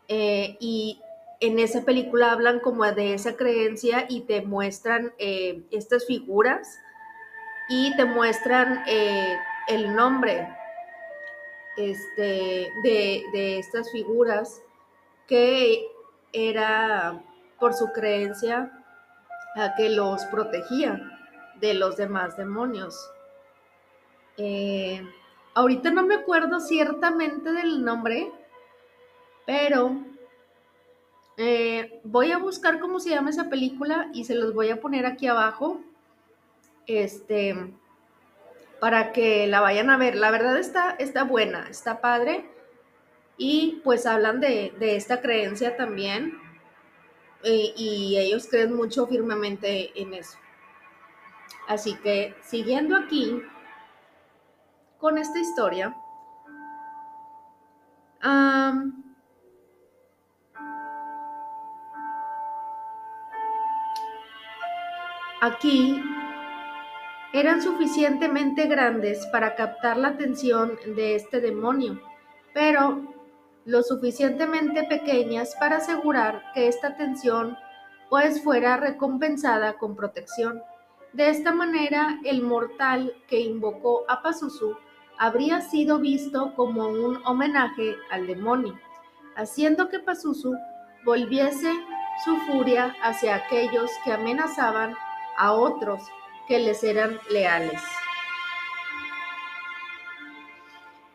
Eh, 0.08 0.56
y 0.60 1.00
en 1.40 1.58
esa 1.58 1.82
película 1.82 2.32
hablan 2.32 2.60
como 2.60 2.84
de 2.84 3.14
esa 3.14 3.36
creencia 3.36 4.06
y 4.08 4.22
te 4.22 4.42
muestran 4.42 5.12
eh, 5.18 5.62
estas 5.70 6.06
figuras 6.06 6.78
y 7.68 7.94
te 7.96 8.04
muestran 8.04 8.84
el 9.68 9.94
nombre 9.94 10.48
este, 11.76 12.70
de, 12.84 13.58
estas 13.58 13.90
figuras 13.90 14.62
que 15.26 15.84
era 16.32 17.20
por 17.58 17.74
su 17.74 17.90
creencia 17.92 18.70
a 19.56 19.74
que 19.74 19.88
los 19.88 20.24
protegía 20.26 21.15
de 21.60 21.74
los 21.74 21.96
demás 21.96 22.36
demonios. 22.36 23.10
Eh, 24.36 25.02
ahorita 25.54 25.90
no 25.90 26.04
me 26.04 26.16
acuerdo 26.16 26.60
ciertamente 26.60 27.52
del 27.52 27.84
nombre, 27.84 28.30
pero 29.46 29.96
eh, 31.36 32.00
voy 32.04 32.32
a 32.32 32.38
buscar 32.38 32.80
cómo 32.80 33.00
se 33.00 33.10
llama 33.10 33.30
esa 33.30 33.48
película 33.48 34.10
y 34.12 34.24
se 34.24 34.34
los 34.34 34.54
voy 34.54 34.70
a 34.70 34.80
poner 34.80 35.06
aquí 35.06 35.26
abajo. 35.26 35.80
Este, 36.86 37.54
para 38.80 39.12
que 39.12 39.46
la 39.46 39.60
vayan 39.60 39.90
a 39.90 39.96
ver. 39.96 40.16
La 40.16 40.30
verdad 40.30 40.58
está, 40.58 40.96
está 40.98 41.24
buena, 41.24 41.66
está 41.68 42.00
padre. 42.00 42.46
Y 43.38 43.80
pues 43.84 44.06
hablan 44.06 44.40
de, 44.40 44.72
esta 44.80 45.20
creencia 45.20 45.76
también. 45.76 46.38
Eh, 47.42 47.72
y 47.76 48.16
ellos 48.18 48.48
creen 48.48 48.74
mucho 48.74 49.06
firmemente 49.06 49.92
en 50.00 50.14
eso. 50.14 50.38
Así 51.68 51.96
que 51.96 52.34
siguiendo 52.42 52.96
aquí 52.96 53.42
con 54.98 55.18
esta 55.18 55.38
historia, 55.38 55.94
aquí 65.40 66.02
eran 67.32 67.60
suficientemente 67.60 68.66
grandes 68.66 69.26
para 69.26 69.54
captar 69.54 69.96
la 69.96 70.08
atención 70.08 70.78
de 70.96 71.16
este 71.16 71.40
demonio, 71.40 72.00
pero 72.54 73.14
lo 73.64 73.82
suficientemente 73.82 74.84
pequeñas 74.84 75.54
para 75.58 75.76
asegurar 75.76 76.42
que 76.54 76.68
esta 76.68 76.88
atención 76.88 77.56
pues 78.08 78.42
fuera 78.42 78.76
recompensada 78.76 79.74
con 79.74 79.96
protección. 79.96 80.62
De 81.16 81.30
esta 81.30 81.50
manera, 81.50 82.18
el 82.24 82.42
mortal 82.42 83.16
que 83.26 83.40
invocó 83.40 84.04
a 84.06 84.20
Pazuzu 84.20 84.76
habría 85.16 85.62
sido 85.62 85.98
visto 85.98 86.54
como 86.54 86.88
un 86.88 87.24
homenaje 87.24 87.96
al 88.10 88.26
demonio, 88.26 88.78
haciendo 89.34 89.88
que 89.88 89.98
Pazuzu 89.98 90.54
volviese 91.06 91.72
su 92.22 92.36
furia 92.40 92.94
hacia 93.02 93.36
aquellos 93.36 93.90
que 94.04 94.12
amenazaban 94.12 94.94
a 95.38 95.52
otros 95.52 96.02
que 96.48 96.58
les 96.58 96.84
eran 96.84 97.18
leales. 97.30 97.80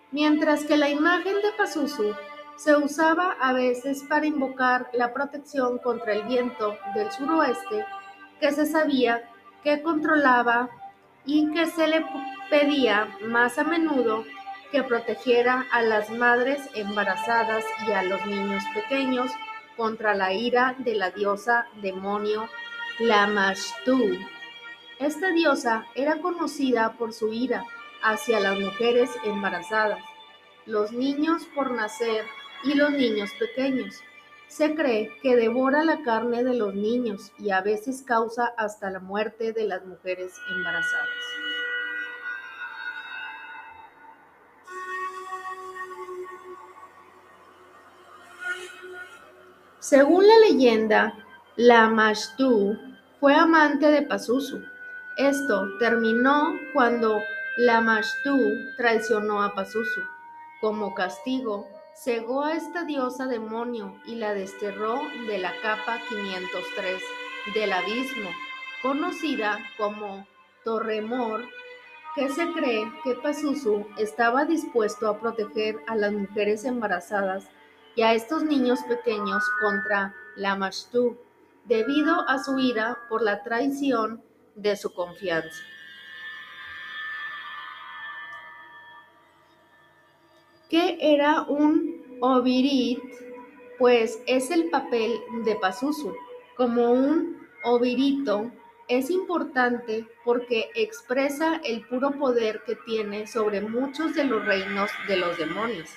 Mientras 0.10 0.66
que 0.66 0.78
la 0.78 0.90
imagen 0.90 1.36
de 1.36 1.52
Pazuzu 1.56 2.16
se 2.56 2.76
usaba 2.76 3.36
a 3.40 3.54
veces 3.54 4.04
para 4.10 4.26
invocar 4.26 4.90
la 4.94 5.14
protección 5.14 5.78
contra 5.78 6.14
el 6.14 6.24
viento 6.24 6.76
del 6.96 7.12
suroeste, 7.12 7.86
que 8.40 8.52
se 8.52 8.66
sabía 8.66 9.28
que 9.64 9.82
controlaba 9.82 10.70
y 11.26 11.52
que 11.54 11.68
se 11.68 11.88
le 11.88 12.06
pedía 12.50 13.08
más 13.22 13.58
a 13.58 13.64
menudo 13.64 14.26
que 14.72 14.84
protegiera 14.84 15.66
a 15.72 15.82
las 15.82 16.10
madres 16.10 16.62
embarazadas 16.74 17.64
y 17.88 17.92
a 17.92 18.04
los 18.04 18.26
niños 18.26 18.64
pequeños 18.74 19.32
contra 19.76 20.14
la 20.14 20.34
ira 20.34 20.76
de 20.80 20.96
la 20.96 21.12
diosa 21.12 21.68
demonio 21.82 22.48
Lamashtu. 23.00 24.18
Esta 25.00 25.32
diosa 25.32 25.86
era 25.96 26.18
conocida 26.22 26.94
por 26.94 27.14
su 27.14 27.34
ira 27.34 27.64
hacia 28.04 28.40
las 28.40 28.58
mujeres 28.60 29.10
embarazadas, 29.24 30.00
los 30.66 30.92
niños 30.92 31.46
por 31.56 31.72
nacer 31.72 32.26
y 32.64 32.76
los 32.76 32.92
niños 32.92 33.32
pequeños. 33.40 34.02
Se 34.52 34.76
cree 34.76 35.10
que 35.22 35.38
devora 35.38 35.86
la 35.86 36.04
carne 36.04 36.44
de 36.44 36.54
los 36.54 36.76
niños 36.76 37.32
y 37.40 37.52
a 37.52 37.62
veces 37.62 38.04
causa 38.04 38.54
hasta 38.58 38.92
la 38.92 39.00
muerte 39.00 39.54
de 39.54 39.66
las 39.66 39.86
mujeres 39.86 40.34
embarazadas. 40.50 41.08
Según 49.80 50.28
la 50.28 50.38
leyenda, 50.40 51.14
Lamashtú 51.56 52.78
fue 53.22 53.34
amante 53.34 53.90
de 53.90 54.02
Pazuzu. 54.02 54.62
Esto 55.16 55.78
terminó 55.80 56.60
cuando 56.74 57.22
Lamashtú 57.56 58.38
traicionó 58.76 59.42
a 59.42 59.56
Pazuzu. 59.56 60.02
Como 60.60 60.94
castigo, 60.94 61.71
cegó 62.04 62.44
a 62.44 62.54
esta 62.54 62.84
diosa 62.84 63.28
demonio 63.28 63.96
y 64.06 64.16
la 64.16 64.34
desterró 64.34 65.00
de 65.28 65.38
la 65.38 65.54
capa 65.62 66.00
503 66.10 67.00
del 67.54 67.72
abismo, 67.72 68.30
conocida 68.82 69.60
como 69.78 70.26
Torremor, 70.64 71.44
que 72.16 72.30
se 72.30 72.52
cree 72.54 72.92
que 73.04 73.14
Pazuzu 73.14 73.86
estaba 73.98 74.46
dispuesto 74.46 75.08
a 75.08 75.20
proteger 75.20 75.80
a 75.88 75.96
las 75.96 76.12
mujeres 76.12 76.66
embarazadas 76.66 77.48
y 77.96 78.02
a 78.02 78.14
estos 78.14 78.44
niños 78.44 78.80
pequeños 78.90 79.44
contra 79.62 80.16
Lamashtu, 80.36 81.18
debido 81.66 82.28
a 82.28 82.44
su 82.44 82.58
ira 82.58 82.98
por 83.10 83.22
la 83.22 83.44
traición 83.44 84.24
de 84.56 84.76
su 84.76 84.92
confianza. 84.92 85.71
¿Qué 90.72 90.98
era 91.02 91.42
un 91.42 92.02
ovirit? 92.22 93.04
Pues 93.78 94.24
es 94.26 94.52
el 94.52 94.70
papel 94.70 95.20
de 95.44 95.56
Pazuzu. 95.56 96.16
Como 96.56 96.94
un 96.94 97.46
ovirito 97.66 98.50
es 98.88 99.10
importante 99.10 100.08
porque 100.24 100.70
expresa 100.74 101.60
el 101.66 101.86
puro 101.88 102.12
poder 102.12 102.62
que 102.66 102.78
tiene 102.86 103.28
sobre 103.28 103.60
muchos 103.60 104.16
de 104.16 104.24
los 104.24 104.46
reinos 104.46 104.90
de 105.10 105.18
los 105.18 105.38
demonios. 105.38 105.90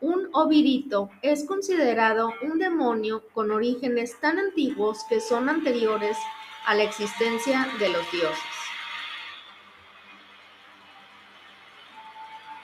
Un 0.00 0.28
ovirito 0.34 1.10
es 1.22 1.44
considerado 1.44 2.32
un 2.42 2.60
demonio 2.60 3.24
con 3.32 3.50
orígenes 3.50 4.20
tan 4.20 4.38
antiguos 4.38 5.04
que 5.08 5.20
son 5.20 5.48
anteriores 5.48 6.16
a 6.64 6.76
la 6.76 6.84
existencia 6.84 7.66
de 7.80 7.88
los 7.88 8.08
dioses. 8.12 8.57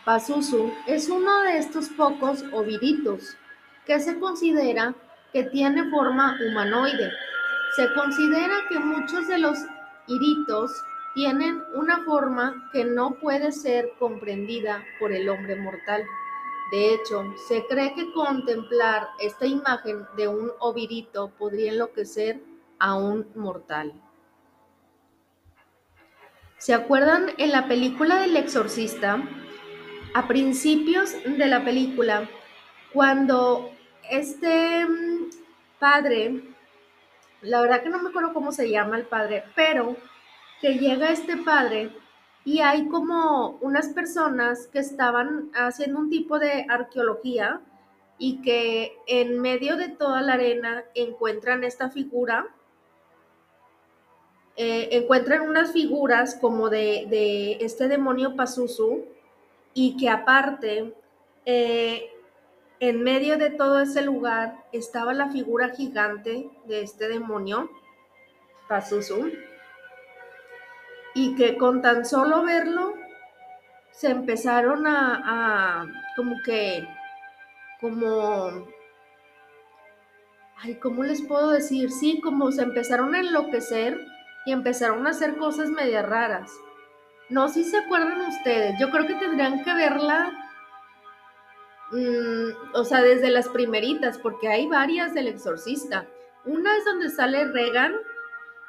Pazuzu 0.04 0.70
es 0.86 1.08
uno 1.08 1.42
de 1.44 1.56
estos 1.56 1.88
pocos 1.88 2.44
oviritos 2.52 3.38
que 3.86 3.98
se 4.00 4.18
considera 4.20 4.94
que 5.32 5.44
tiene 5.44 5.90
forma 5.90 6.38
humanoide. 6.46 7.10
Se 7.76 7.92
considera 7.94 8.54
que 8.68 8.78
muchos 8.78 9.26
de 9.28 9.38
los 9.38 9.58
iritos 10.06 10.70
tienen 11.14 11.62
una 11.74 12.04
forma 12.04 12.68
que 12.72 12.84
no 12.84 13.14
puede 13.14 13.50
ser 13.50 13.92
comprendida 13.98 14.84
por 15.00 15.10
el 15.10 15.28
hombre 15.30 15.56
mortal. 15.56 16.04
De 16.70 16.94
hecho, 16.94 17.24
se 17.48 17.64
cree 17.66 17.94
que 17.94 18.12
contemplar 18.12 19.08
esta 19.20 19.46
imagen 19.46 20.06
de 20.18 20.28
un 20.28 20.52
ovirito 20.60 21.30
podría 21.38 21.72
enloquecer 21.72 22.42
a 22.78 22.94
un 22.94 23.26
mortal. 23.34 23.94
¿Se 26.58 26.74
acuerdan 26.74 27.30
en 27.38 27.52
la 27.52 27.68
película 27.68 28.20
del 28.20 28.36
exorcista? 28.36 29.22
A 30.14 30.28
principios 30.28 31.12
de 31.24 31.46
la 31.46 31.64
película, 31.64 32.28
cuando 32.92 33.72
este 34.08 34.86
mm, 34.86 35.30
padre, 35.80 36.54
la 37.42 37.60
verdad 37.60 37.82
que 37.82 37.88
no 37.88 38.00
me 38.00 38.10
acuerdo 38.10 38.32
cómo 38.32 38.52
se 38.52 38.70
llama 38.70 38.96
el 38.96 39.06
padre, 39.06 39.42
pero 39.56 39.96
que 40.60 40.78
llega 40.78 41.10
este 41.10 41.36
padre 41.36 41.90
y 42.44 42.60
hay 42.60 42.86
como 42.86 43.58
unas 43.60 43.88
personas 43.88 44.68
que 44.68 44.78
estaban 44.78 45.50
haciendo 45.52 45.98
un 45.98 46.10
tipo 46.10 46.38
de 46.38 46.64
arqueología 46.68 47.60
y 48.16 48.40
que 48.40 48.96
en 49.08 49.40
medio 49.40 49.76
de 49.76 49.88
toda 49.88 50.22
la 50.22 50.34
arena 50.34 50.84
encuentran 50.94 51.64
esta 51.64 51.90
figura, 51.90 52.46
eh, 54.56 54.90
encuentran 54.92 55.40
unas 55.40 55.72
figuras 55.72 56.36
como 56.40 56.70
de, 56.70 57.06
de 57.10 57.64
este 57.64 57.88
demonio 57.88 58.36
Pazuzu, 58.36 59.13
y 59.74 59.96
que 59.96 60.08
aparte, 60.08 60.94
eh, 61.44 62.10
en 62.80 63.02
medio 63.02 63.36
de 63.38 63.50
todo 63.50 63.80
ese 63.80 64.02
lugar 64.02 64.64
estaba 64.72 65.12
la 65.12 65.28
figura 65.30 65.70
gigante 65.70 66.48
de 66.66 66.82
este 66.82 67.08
demonio, 67.08 67.70
Pazuzu, 68.68 69.32
y 71.14 71.34
que 71.34 71.56
con 71.58 71.82
tan 71.82 72.04
solo 72.04 72.44
verlo 72.44 72.94
se 73.90 74.10
empezaron 74.10 74.86
a, 74.86 75.82
a 75.82 75.86
como 76.16 76.36
que, 76.44 76.86
como, 77.80 78.66
ay, 80.56 80.74
¿cómo 80.76 81.04
les 81.04 81.22
puedo 81.22 81.50
decir? 81.50 81.90
Sí, 81.90 82.20
como 82.20 82.50
se 82.52 82.62
empezaron 82.62 83.14
a 83.14 83.20
enloquecer 83.20 84.00
y 84.46 84.52
empezaron 84.52 85.06
a 85.06 85.10
hacer 85.10 85.36
cosas 85.36 85.68
media 85.70 86.02
raras. 86.02 86.50
No 87.30 87.48
sé 87.48 87.64
si 87.64 87.70
se 87.70 87.78
acuerdan 87.78 88.20
ustedes, 88.20 88.78
yo 88.78 88.90
creo 88.90 89.06
que 89.06 89.14
tendrían 89.14 89.64
que 89.64 89.72
verla, 89.72 90.30
mm, 91.90 92.74
o 92.74 92.84
sea, 92.84 93.00
desde 93.00 93.30
las 93.30 93.48
primeritas, 93.48 94.18
porque 94.18 94.48
hay 94.48 94.66
varias 94.66 95.14
del 95.14 95.28
exorcista. 95.28 96.06
Una 96.44 96.76
es 96.76 96.84
donde 96.84 97.08
sale 97.08 97.46
Regan 97.46 97.94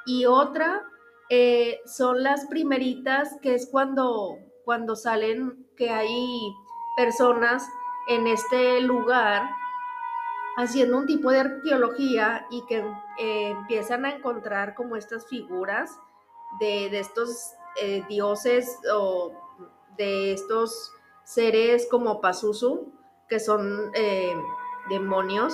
y 0.05 0.25
otra 0.25 0.83
eh, 1.29 1.81
son 1.85 2.23
las 2.23 2.45
primeritas, 2.45 3.37
que 3.41 3.55
es 3.55 3.67
cuando, 3.69 4.37
cuando 4.63 4.95
salen 4.95 5.67
que 5.75 5.89
hay 5.89 6.55
personas 6.95 7.67
en 8.07 8.27
este 8.27 8.79
lugar 8.81 9.49
haciendo 10.57 10.97
un 10.97 11.07
tipo 11.07 11.31
de 11.31 11.39
arqueología 11.41 12.45
y 12.49 12.65
que 12.67 12.77
eh, 13.17 13.49
empiezan 13.49 14.05
a 14.05 14.11
encontrar 14.11 14.75
como 14.75 14.95
estas 14.95 15.27
figuras 15.27 15.99
de, 16.59 16.89
de 16.89 16.99
estos 16.99 17.55
eh, 17.81 18.03
dioses 18.07 18.77
o 18.93 19.33
de 19.97 20.33
estos 20.33 20.91
seres 21.23 21.87
como 21.89 22.21
Pazuzu, 22.21 22.91
que 23.27 23.39
son 23.39 23.91
eh, 23.95 24.35
demonios, 24.89 25.53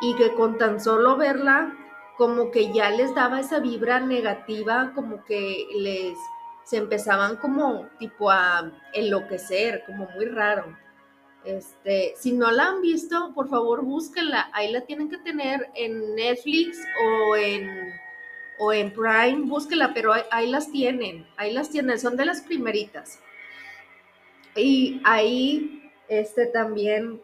y 0.00 0.14
que 0.16 0.34
con 0.34 0.58
tan 0.58 0.80
solo 0.80 1.16
verla, 1.16 1.76
como 2.16 2.50
que 2.50 2.72
ya 2.72 2.90
les 2.90 3.14
daba 3.14 3.40
esa 3.40 3.60
vibra 3.60 4.00
negativa, 4.00 4.92
como 4.94 5.24
que 5.24 5.66
les 5.74 6.16
se 6.64 6.76
empezaban 6.76 7.36
como 7.36 7.88
tipo 7.98 8.30
a 8.30 8.70
enloquecer, 8.92 9.82
como 9.86 10.08
muy 10.10 10.26
raro. 10.26 10.76
Este, 11.44 12.14
si 12.16 12.32
no 12.32 12.50
la 12.50 12.68
han 12.68 12.80
visto, 12.82 13.32
por 13.34 13.48
favor 13.48 13.82
búsquenla. 13.82 14.50
Ahí 14.52 14.70
la 14.70 14.82
tienen 14.82 15.08
que 15.08 15.18
tener 15.18 15.68
en 15.74 16.14
Netflix 16.14 16.78
o 17.04 17.36
en 17.36 17.68
o 18.62 18.74
en 18.74 18.92
Prime, 18.92 19.46
búsquela, 19.46 19.94
pero 19.94 20.12
ahí, 20.30 20.50
las 20.50 20.70
tienen, 20.70 21.26
ahí 21.38 21.50
las 21.52 21.70
tienen, 21.70 21.98
son 21.98 22.16
de 22.18 22.26
las 22.26 22.42
primeritas. 22.42 23.18
Y 24.54 25.00
ahí 25.02 25.90
este 26.08 26.44
también, 26.44 27.22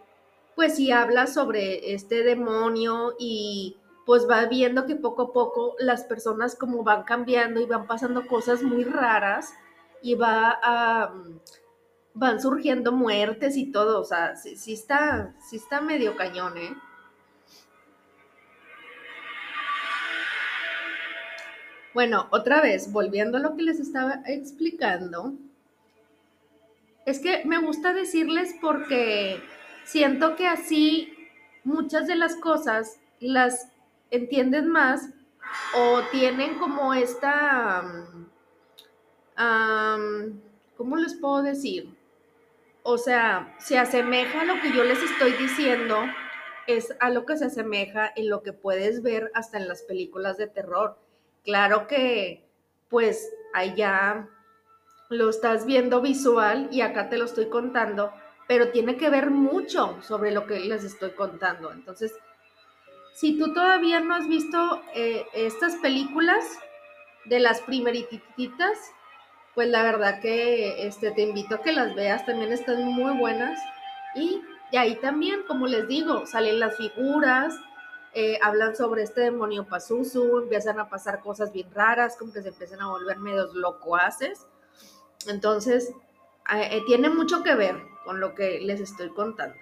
pues 0.54 0.76
sí 0.76 0.90
habla 0.92 1.26
sobre 1.26 1.92
este 1.92 2.22
demonio 2.22 3.14
y 3.18 3.76
pues 4.06 4.26
va 4.26 4.46
viendo 4.46 4.86
que 4.86 4.96
poco 4.96 5.22
a 5.22 5.32
poco 5.34 5.76
las 5.78 6.04
personas 6.04 6.54
como 6.54 6.82
van 6.82 7.02
cambiando 7.02 7.60
y 7.60 7.66
van 7.66 7.86
pasando 7.86 8.26
cosas 8.26 8.62
muy 8.62 8.84
raras 8.84 9.52
y 10.00 10.14
va 10.14 10.58
a, 10.62 11.12
van 12.14 12.40
surgiendo 12.40 12.92
muertes 12.92 13.58
y 13.58 13.70
todo, 13.70 14.00
o 14.00 14.04
sea, 14.04 14.36
sí, 14.36 14.56
sí 14.56 14.72
está, 14.72 15.34
sí 15.50 15.56
está 15.56 15.82
medio 15.82 16.16
cañón, 16.16 16.56
¿eh? 16.56 16.74
Bueno, 21.96 22.28
otra 22.30 22.60
vez, 22.60 22.92
volviendo 22.92 23.38
a 23.38 23.40
lo 23.40 23.56
que 23.56 23.62
les 23.62 23.80
estaba 23.80 24.20
explicando, 24.26 25.32
es 27.06 27.20
que 27.20 27.42
me 27.46 27.56
gusta 27.56 27.94
decirles 27.94 28.54
porque 28.60 29.40
siento 29.82 30.36
que 30.36 30.46
así 30.46 31.10
muchas 31.64 32.06
de 32.06 32.16
las 32.16 32.36
cosas 32.36 33.00
las 33.18 33.72
entienden 34.10 34.68
más 34.68 35.08
o 35.74 36.02
tienen 36.12 36.58
como 36.58 36.92
esta, 36.92 37.82
¿cómo 40.76 40.96
les 40.98 41.14
puedo 41.14 41.40
decir? 41.40 41.96
O 42.82 42.98
sea, 42.98 43.56
se 43.58 43.78
asemeja 43.78 44.42
a 44.42 44.44
lo 44.44 44.60
que 44.60 44.70
yo 44.70 44.84
les 44.84 45.02
estoy 45.02 45.32
diciendo, 45.32 45.96
es 46.66 46.94
a 47.00 47.08
lo 47.08 47.24
que 47.24 47.38
se 47.38 47.46
asemeja 47.46 48.12
en 48.16 48.28
lo 48.28 48.42
que 48.42 48.52
puedes 48.52 49.02
ver 49.02 49.30
hasta 49.32 49.56
en 49.56 49.66
las 49.66 49.80
películas 49.80 50.36
de 50.36 50.46
terror 50.46 50.98
Claro 51.46 51.86
que 51.86 52.44
pues 52.90 53.32
allá 53.54 54.28
lo 55.08 55.30
estás 55.30 55.64
viendo 55.64 56.02
visual 56.02 56.68
y 56.72 56.80
acá 56.80 57.08
te 57.08 57.18
lo 57.18 57.24
estoy 57.24 57.48
contando, 57.48 58.12
pero 58.48 58.70
tiene 58.72 58.96
que 58.96 59.08
ver 59.10 59.30
mucho 59.30 59.96
sobre 60.02 60.32
lo 60.32 60.46
que 60.46 60.58
les 60.58 60.82
estoy 60.82 61.12
contando. 61.12 61.72
Entonces, 61.72 62.12
si 63.14 63.38
tú 63.38 63.52
todavía 63.52 64.00
no 64.00 64.16
has 64.16 64.26
visto 64.26 64.82
eh, 64.94 65.24
estas 65.34 65.76
películas 65.76 66.44
de 67.26 67.38
las 67.38 67.60
primerititas, 67.60 68.78
pues 69.54 69.68
la 69.68 69.84
verdad 69.84 70.20
que 70.20 70.86
este, 70.86 71.12
te 71.12 71.22
invito 71.22 71.54
a 71.54 71.62
que 71.62 71.72
las 71.72 71.94
veas, 71.94 72.26
también 72.26 72.52
están 72.52 72.84
muy 72.84 73.16
buenas. 73.16 73.58
Y, 74.16 74.42
y 74.72 74.76
ahí 74.76 74.96
también, 74.96 75.44
como 75.46 75.68
les 75.68 75.86
digo, 75.86 76.26
salen 76.26 76.58
las 76.58 76.76
figuras, 76.76 77.54
eh, 78.18 78.38
hablan 78.40 78.74
sobre 78.74 79.02
este 79.02 79.20
demonio 79.20 79.66
Pazuzu, 79.66 80.38
empiezan 80.38 80.80
a 80.80 80.88
pasar 80.88 81.20
cosas 81.20 81.52
bien 81.52 81.70
raras, 81.70 82.16
como 82.16 82.32
que 82.32 82.40
se 82.40 82.48
empiezan 82.48 82.80
a 82.80 82.88
volver 82.88 83.18
medios 83.18 83.54
locuaces. 83.54 84.46
Entonces, 85.26 85.92
eh, 86.50 86.82
tiene 86.86 87.10
mucho 87.10 87.42
que 87.42 87.54
ver 87.54 87.76
con 88.06 88.18
lo 88.18 88.34
que 88.34 88.58
les 88.60 88.80
estoy 88.80 89.10
contando. 89.10 89.54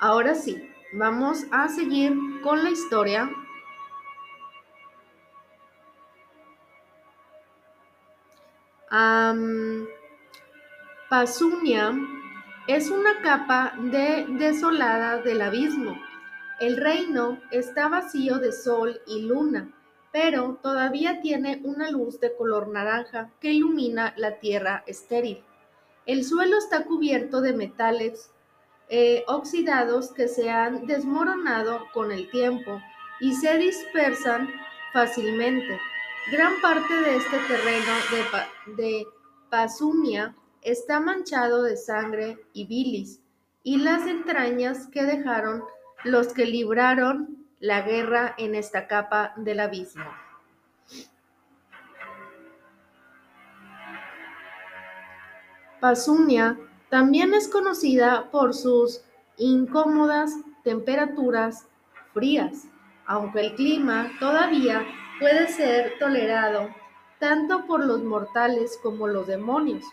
Ahora 0.00 0.34
sí, 0.34 0.68
vamos 0.92 1.44
a 1.52 1.68
seguir 1.68 2.12
con 2.42 2.64
la 2.64 2.70
historia. 2.70 3.30
Pasunia 11.08 11.94
es 12.66 12.90
una 12.90 13.22
capa 13.22 13.74
de 13.78 14.26
desolada 14.28 15.18
del 15.18 15.42
abismo 15.42 16.09
el 16.60 16.76
reino 16.76 17.40
está 17.50 17.88
vacío 17.88 18.38
de 18.38 18.52
sol 18.52 19.00
y 19.06 19.22
luna, 19.22 19.72
pero 20.12 20.58
todavía 20.62 21.22
tiene 21.22 21.62
una 21.64 21.90
luz 21.90 22.20
de 22.20 22.36
color 22.36 22.68
naranja 22.68 23.30
que 23.40 23.52
ilumina 23.52 24.12
la 24.16 24.38
tierra 24.40 24.84
estéril. 24.86 25.42
El 26.04 26.22
suelo 26.22 26.58
está 26.58 26.84
cubierto 26.84 27.40
de 27.40 27.54
metales 27.54 28.30
eh, 28.90 29.24
oxidados 29.26 30.12
que 30.12 30.28
se 30.28 30.50
han 30.50 30.86
desmoronado 30.86 31.86
con 31.94 32.12
el 32.12 32.30
tiempo 32.30 32.82
y 33.20 33.34
se 33.34 33.56
dispersan 33.56 34.50
fácilmente. 34.92 35.78
Gran 36.30 36.60
parte 36.60 36.92
de 36.92 37.16
este 37.16 37.38
terreno 37.48 37.92
de, 38.76 38.82
de 38.82 39.06
Pasumia 39.48 40.34
está 40.60 41.00
manchado 41.00 41.62
de 41.62 41.78
sangre 41.78 42.38
y 42.52 42.66
bilis, 42.66 43.20
y 43.62 43.78
las 43.78 44.06
entrañas 44.06 44.88
que 44.88 45.04
dejaron 45.04 45.64
los 46.04 46.32
que 46.32 46.46
libraron 46.46 47.46
la 47.60 47.82
guerra 47.82 48.34
en 48.38 48.54
esta 48.54 48.86
capa 48.86 49.34
del 49.36 49.60
abismo. 49.60 50.04
Pasunia 55.80 56.58
también 56.88 57.32
es 57.34 57.48
conocida 57.48 58.30
por 58.30 58.54
sus 58.54 59.02
incómodas 59.38 60.32
temperaturas 60.62 61.66
frías, 62.12 62.66
aunque 63.06 63.40
el 63.40 63.54
clima 63.54 64.10
todavía 64.20 64.86
puede 65.18 65.48
ser 65.48 65.98
tolerado 65.98 66.68
tanto 67.18 67.66
por 67.66 67.84
los 67.84 68.02
mortales 68.02 68.78
como 68.82 69.06
los 69.06 69.26
demonios. 69.26 69.84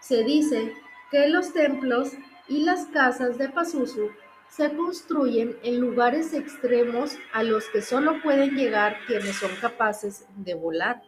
Se 0.00 0.24
dice 0.24 0.74
que 1.10 1.28
los 1.28 1.52
templos 1.52 2.12
y 2.48 2.64
las 2.64 2.86
casas 2.86 3.38
de 3.38 3.48
Pazuzu 3.48 4.10
se 4.54 4.70
construyen 4.76 5.56
en 5.62 5.80
lugares 5.80 6.34
extremos 6.34 7.16
a 7.32 7.42
los 7.42 7.64
que 7.70 7.80
solo 7.80 8.20
pueden 8.22 8.54
llegar 8.54 8.98
quienes 9.06 9.36
son 9.36 9.50
capaces 9.62 10.26
de 10.36 10.52
volar. 10.52 11.02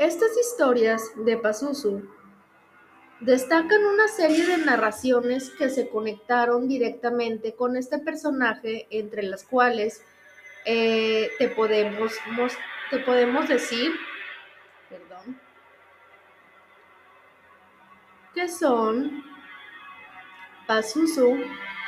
Estas 0.00 0.36
historias 0.36 1.00
de 1.24 1.36
Pazuzu 1.36 2.02
destacan 3.20 3.84
una 3.84 4.08
serie 4.08 4.46
de 4.46 4.58
narraciones 4.58 5.50
que 5.50 5.68
se 5.68 5.88
conectaron 5.90 6.66
directamente 6.66 7.54
con 7.54 7.76
este 7.76 7.98
personaje, 7.98 8.88
entre 8.90 9.22
las 9.22 9.44
cuales 9.44 10.02
eh, 10.64 11.30
te, 11.38 11.48
podemos, 11.48 12.12
te 12.90 12.98
podemos 12.98 13.48
decir, 13.48 13.92
son 18.48 19.22
Pazuzu 20.66 21.36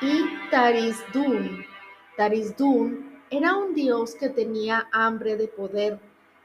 y 0.00 0.48
Tarisdun. 0.50 1.64
Tarisdun 2.16 3.20
era 3.30 3.56
un 3.56 3.74
dios 3.74 4.14
que 4.14 4.28
tenía 4.28 4.88
hambre 4.92 5.36
de 5.36 5.48
poder, 5.48 5.98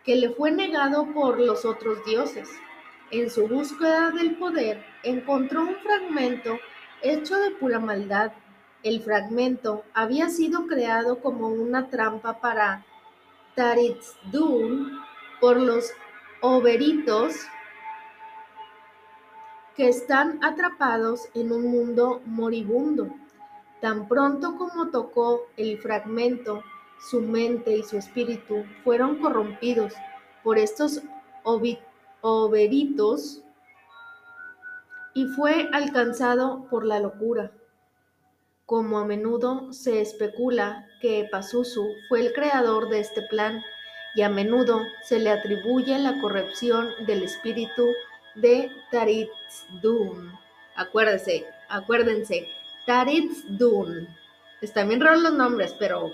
que 0.05 0.15
le 0.15 0.29
fue 0.29 0.51
negado 0.51 1.07
por 1.13 1.39
los 1.39 1.65
otros 1.65 2.03
dioses. 2.05 2.49
En 3.11 3.29
su 3.29 3.47
búsqueda 3.47 4.11
del 4.11 4.37
poder 4.37 4.85
encontró 5.03 5.61
un 5.61 5.75
fragmento 5.77 6.57
hecho 7.01 7.35
de 7.37 7.51
pura 7.51 7.79
maldad. 7.79 8.31
El 8.83 9.01
fragmento 9.01 9.83
había 9.93 10.29
sido 10.29 10.67
creado 10.67 11.19
como 11.19 11.47
una 11.47 11.89
trampa 11.89 12.39
para 12.39 12.85
Tarisdun 13.55 14.99
por 15.41 15.57
los 15.57 15.91
oberitos 16.41 17.35
que 19.77 19.87
están 19.87 20.43
atrapados 20.43 21.29
en 21.35 21.51
un 21.51 21.69
mundo 21.71 22.21
moribundo. 22.25 23.13
Tan 23.79 24.07
pronto 24.07 24.57
como 24.57 24.89
tocó 24.89 25.43
el 25.55 25.77
fragmento, 25.77 26.63
su 26.99 27.21
mente 27.21 27.77
y 27.77 27.83
su 27.83 27.95
espíritu 27.95 28.65
fueron 28.83 29.19
corrompidos 29.19 29.93
por 30.43 30.57
estos 30.57 31.03
oberitos 32.21 33.43
y 35.13 35.27
fue 35.27 35.69
alcanzado 35.71 36.65
por 36.71 36.83
la 36.83 36.99
locura. 36.99 37.51
Como 38.65 38.97
a 38.97 39.05
menudo 39.05 39.71
se 39.71 40.01
especula 40.01 40.87
que 41.01 41.27
Pazuzu 41.31 41.87
fue 42.09 42.21
el 42.21 42.33
creador 42.33 42.89
de 42.89 42.99
este 42.99 43.21
plan 43.29 43.61
y 44.15 44.23
a 44.23 44.29
menudo 44.29 44.81
se 45.03 45.19
le 45.19 45.29
atribuye 45.29 45.99
la 45.99 46.19
corrupción 46.19 46.89
del 47.05 47.21
espíritu 47.21 47.85
de 48.37 48.71
Taritzdun. 48.91 50.31
Acuérdense, 50.75 51.45
acuérdense, 51.69 52.47
Taritzdun. 52.85 54.07
Están 54.61 54.89
bien 54.89 55.01
raros 55.01 55.21
los 55.21 55.33
nombres, 55.33 55.75
pero 55.79 56.11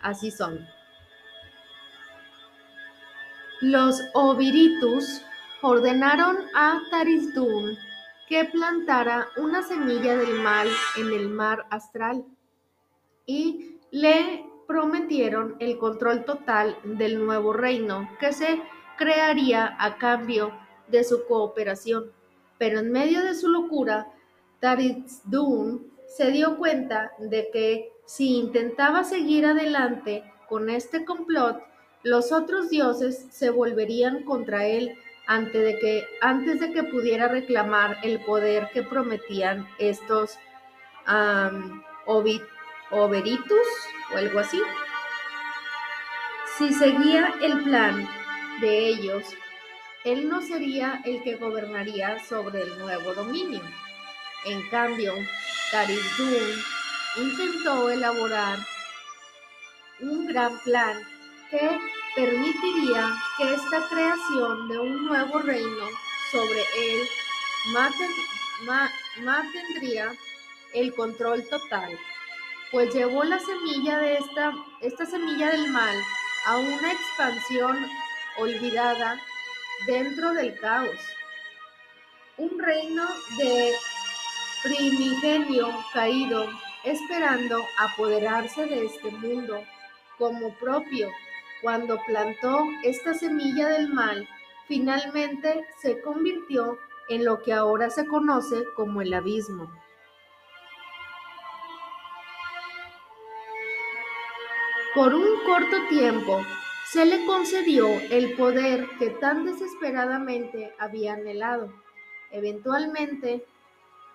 así 0.00 0.30
son. 0.30 0.66
Los 3.60 4.00
Obiritus 4.14 5.22
ordenaron 5.62 6.38
a 6.54 6.80
Taritzdun 6.90 7.76
que 8.28 8.44
plantara 8.44 9.28
una 9.36 9.62
semilla 9.62 10.16
del 10.16 10.40
mal 10.40 10.68
en 10.96 11.12
el 11.12 11.28
mar 11.28 11.66
astral 11.70 12.24
y 13.26 13.76
le 13.90 14.46
prometieron 14.66 15.56
el 15.58 15.78
control 15.78 16.24
total 16.24 16.78
del 16.84 17.24
nuevo 17.26 17.52
reino 17.52 18.08
que 18.20 18.32
se 18.32 18.62
crearía 18.96 19.76
a 19.78 19.98
cambio 19.98 20.56
de 20.90 21.04
su 21.04 21.24
cooperación, 21.26 22.12
pero 22.58 22.80
en 22.80 22.92
medio 22.92 23.22
de 23.22 23.34
su 23.34 23.48
locura, 23.48 24.08
Taritzdun 24.60 25.90
se 26.06 26.30
dio 26.30 26.56
cuenta 26.58 27.12
de 27.18 27.48
que 27.52 27.92
si 28.04 28.36
intentaba 28.36 29.04
seguir 29.04 29.46
adelante 29.46 30.24
con 30.48 30.68
este 30.68 31.04
complot, 31.04 31.62
los 32.02 32.32
otros 32.32 32.70
dioses 32.70 33.26
se 33.30 33.50
volverían 33.50 34.24
contra 34.24 34.66
él 34.66 34.94
antes 35.26 35.62
de 35.62 35.78
que, 35.78 36.04
antes 36.20 36.60
de 36.60 36.72
que 36.72 36.82
pudiera 36.82 37.28
reclamar 37.28 37.98
el 38.02 38.24
poder 38.24 38.68
que 38.72 38.82
prometían 38.82 39.68
estos 39.78 40.36
oberitus 42.90 43.66
o 44.12 44.16
algo 44.16 44.40
así. 44.40 44.60
Si 46.58 46.72
seguía 46.74 47.32
el 47.40 47.62
plan 47.62 48.08
de 48.60 48.88
ellos, 48.88 49.24
él 50.04 50.28
no 50.28 50.40
sería 50.40 51.02
el 51.04 51.22
que 51.22 51.36
gobernaría 51.36 52.22
sobre 52.24 52.62
el 52.62 52.78
nuevo 52.78 53.14
dominio. 53.14 53.62
En 54.44 54.68
cambio, 54.70 55.14
Tarisdun 55.70 56.64
intentó 57.16 57.90
elaborar 57.90 58.58
un 60.00 60.26
gran 60.26 60.58
plan 60.60 60.98
que 61.50 61.78
permitiría 62.14 63.14
que 63.36 63.54
esta 63.54 63.86
creación 63.88 64.68
de 64.68 64.78
un 64.78 65.06
nuevo 65.06 65.38
reino 65.40 65.88
sobre 66.32 66.60
él 66.60 67.08
mantendría 69.22 70.12
el 70.72 70.94
control 70.94 71.46
total, 71.48 71.98
pues 72.70 72.94
llevó 72.94 73.24
la 73.24 73.38
semilla 73.38 73.98
de 73.98 74.16
esta, 74.18 74.52
esta 74.80 75.04
semilla 75.04 75.50
del 75.50 75.68
mal 75.70 75.96
a 76.46 76.56
una 76.56 76.92
expansión 76.92 77.76
olvidada 78.38 79.20
dentro 79.86 80.32
del 80.34 80.58
caos. 80.58 80.98
Un 82.36 82.58
reino 82.58 83.06
de 83.38 83.72
primigenio 84.62 85.68
caído, 85.92 86.48
esperando 86.84 87.64
apoderarse 87.78 88.66
de 88.66 88.86
este 88.86 89.10
mundo 89.10 89.62
como 90.18 90.54
propio. 90.56 91.08
Cuando 91.62 91.98
plantó 92.06 92.64
esta 92.84 93.14
semilla 93.14 93.68
del 93.68 93.92
mal, 93.92 94.28
finalmente 94.66 95.66
se 95.82 96.00
convirtió 96.00 96.78
en 97.08 97.24
lo 97.24 97.42
que 97.42 97.52
ahora 97.52 97.90
se 97.90 98.06
conoce 98.06 98.64
como 98.76 99.02
el 99.02 99.12
abismo. 99.12 99.70
Por 104.94 105.14
un 105.14 105.44
corto 105.44 105.76
tiempo, 105.88 106.44
se 106.92 107.06
le 107.06 107.24
concedió 107.24 107.86
el 108.10 108.34
poder 108.34 108.84
que 108.98 109.10
tan 109.10 109.44
desesperadamente 109.44 110.74
había 110.76 111.12
anhelado. 111.12 111.72
Eventualmente, 112.32 113.46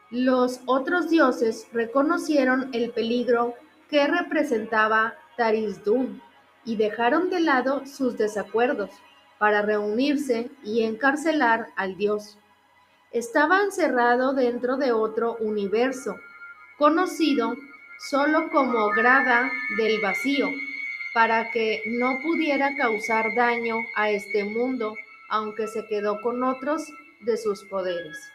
los 0.09 0.59
otros 0.65 1.09
dioses 1.09 1.67
reconocieron 1.71 2.69
el 2.73 2.91
peligro 2.91 3.53
que 3.89 4.05
representaba 4.07 5.15
Tarisdun 5.37 6.21
y 6.65 6.75
dejaron 6.75 7.29
de 7.29 7.39
lado 7.39 7.85
sus 7.85 8.17
desacuerdos 8.17 8.89
para 9.37 9.61
reunirse 9.61 10.51
y 10.61 10.83
encarcelar 10.83 11.67
al 11.77 11.95
dios. 11.95 12.37
Estaba 13.11 13.61
encerrado 13.61 14.33
dentro 14.33 14.75
de 14.75 14.91
otro 14.91 15.37
universo, 15.39 16.17
conocido 16.77 17.55
solo 18.09 18.49
como 18.51 18.89
Grada 18.89 19.49
del 19.77 20.01
Vacío, 20.01 20.49
para 21.15 21.49
que 21.49 21.81
no 21.85 22.19
pudiera 22.21 22.75
causar 22.75 23.33
daño 23.35 23.77
a 23.95 24.09
este 24.09 24.43
mundo, 24.43 24.97
aunque 25.29 25.65
se 25.65 25.87
quedó 25.87 26.19
con 26.19 26.43
otros 26.43 26.91
de 27.21 27.37
sus 27.37 27.63
poderes. 27.63 28.33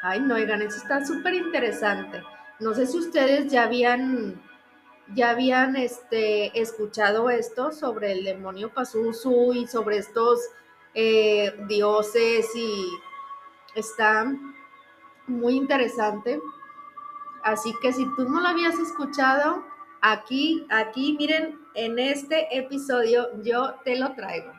Ay, 0.00 0.20
no, 0.20 0.36
oigan, 0.36 0.62
eso 0.62 0.78
está 0.78 1.04
súper 1.04 1.34
interesante. 1.34 2.22
No 2.58 2.72
sé 2.72 2.86
si 2.86 2.96
ustedes 2.96 3.52
ya 3.52 3.64
habían, 3.64 4.40
ya 5.14 5.28
habían 5.28 5.76
este, 5.76 6.58
escuchado 6.58 7.28
esto 7.28 7.70
sobre 7.70 8.12
el 8.12 8.24
demonio 8.24 8.72
Pazuzu 8.72 9.52
y 9.52 9.66
sobre 9.66 9.98
estos 9.98 10.40
eh, 10.94 11.54
dioses 11.68 12.46
y 12.56 12.88
está 13.74 14.24
muy 15.26 15.54
interesante. 15.54 16.40
Así 17.42 17.74
que 17.82 17.92
si 17.92 18.06
tú 18.16 18.26
no 18.26 18.40
lo 18.40 18.48
habías 18.48 18.78
escuchado, 18.78 19.70
aquí, 20.02 20.66
aquí, 20.68 21.16
miren, 21.18 21.58
en 21.74 21.98
este 21.98 22.58
episodio 22.58 23.28
yo 23.42 23.76
te 23.84 23.98
lo 23.98 24.12
traigo. 24.12 24.52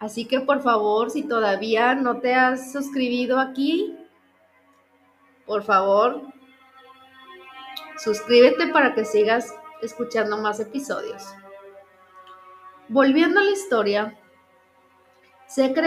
Así 0.00 0.24
que 0.24 0.40
por 0.40 0.62
favor, 0.62 1.10
si 1.10 1.22
todavía 1.22 1.94
no 1.94 2.18
te 2.18 2.34
has 2.34 2.72
suscribido 2.72 3.38
aquí, 3.38 3.96
por 5.46 5.62
favor, 5.62 6.22
suscríbete 8.02 8.66
para 8.68 8.94
que 8.94 9.04
sigas 9.04 9.54
escuchando 9.80 10.38
más 10.38 10.58
episodios. 10.58 11.22
Volviendo 12.88 13.38
a 13.38 13.44
la 13.44 13.50
historia, 13.50 14.18
se 15.46 15.72
cree 15.72 15.86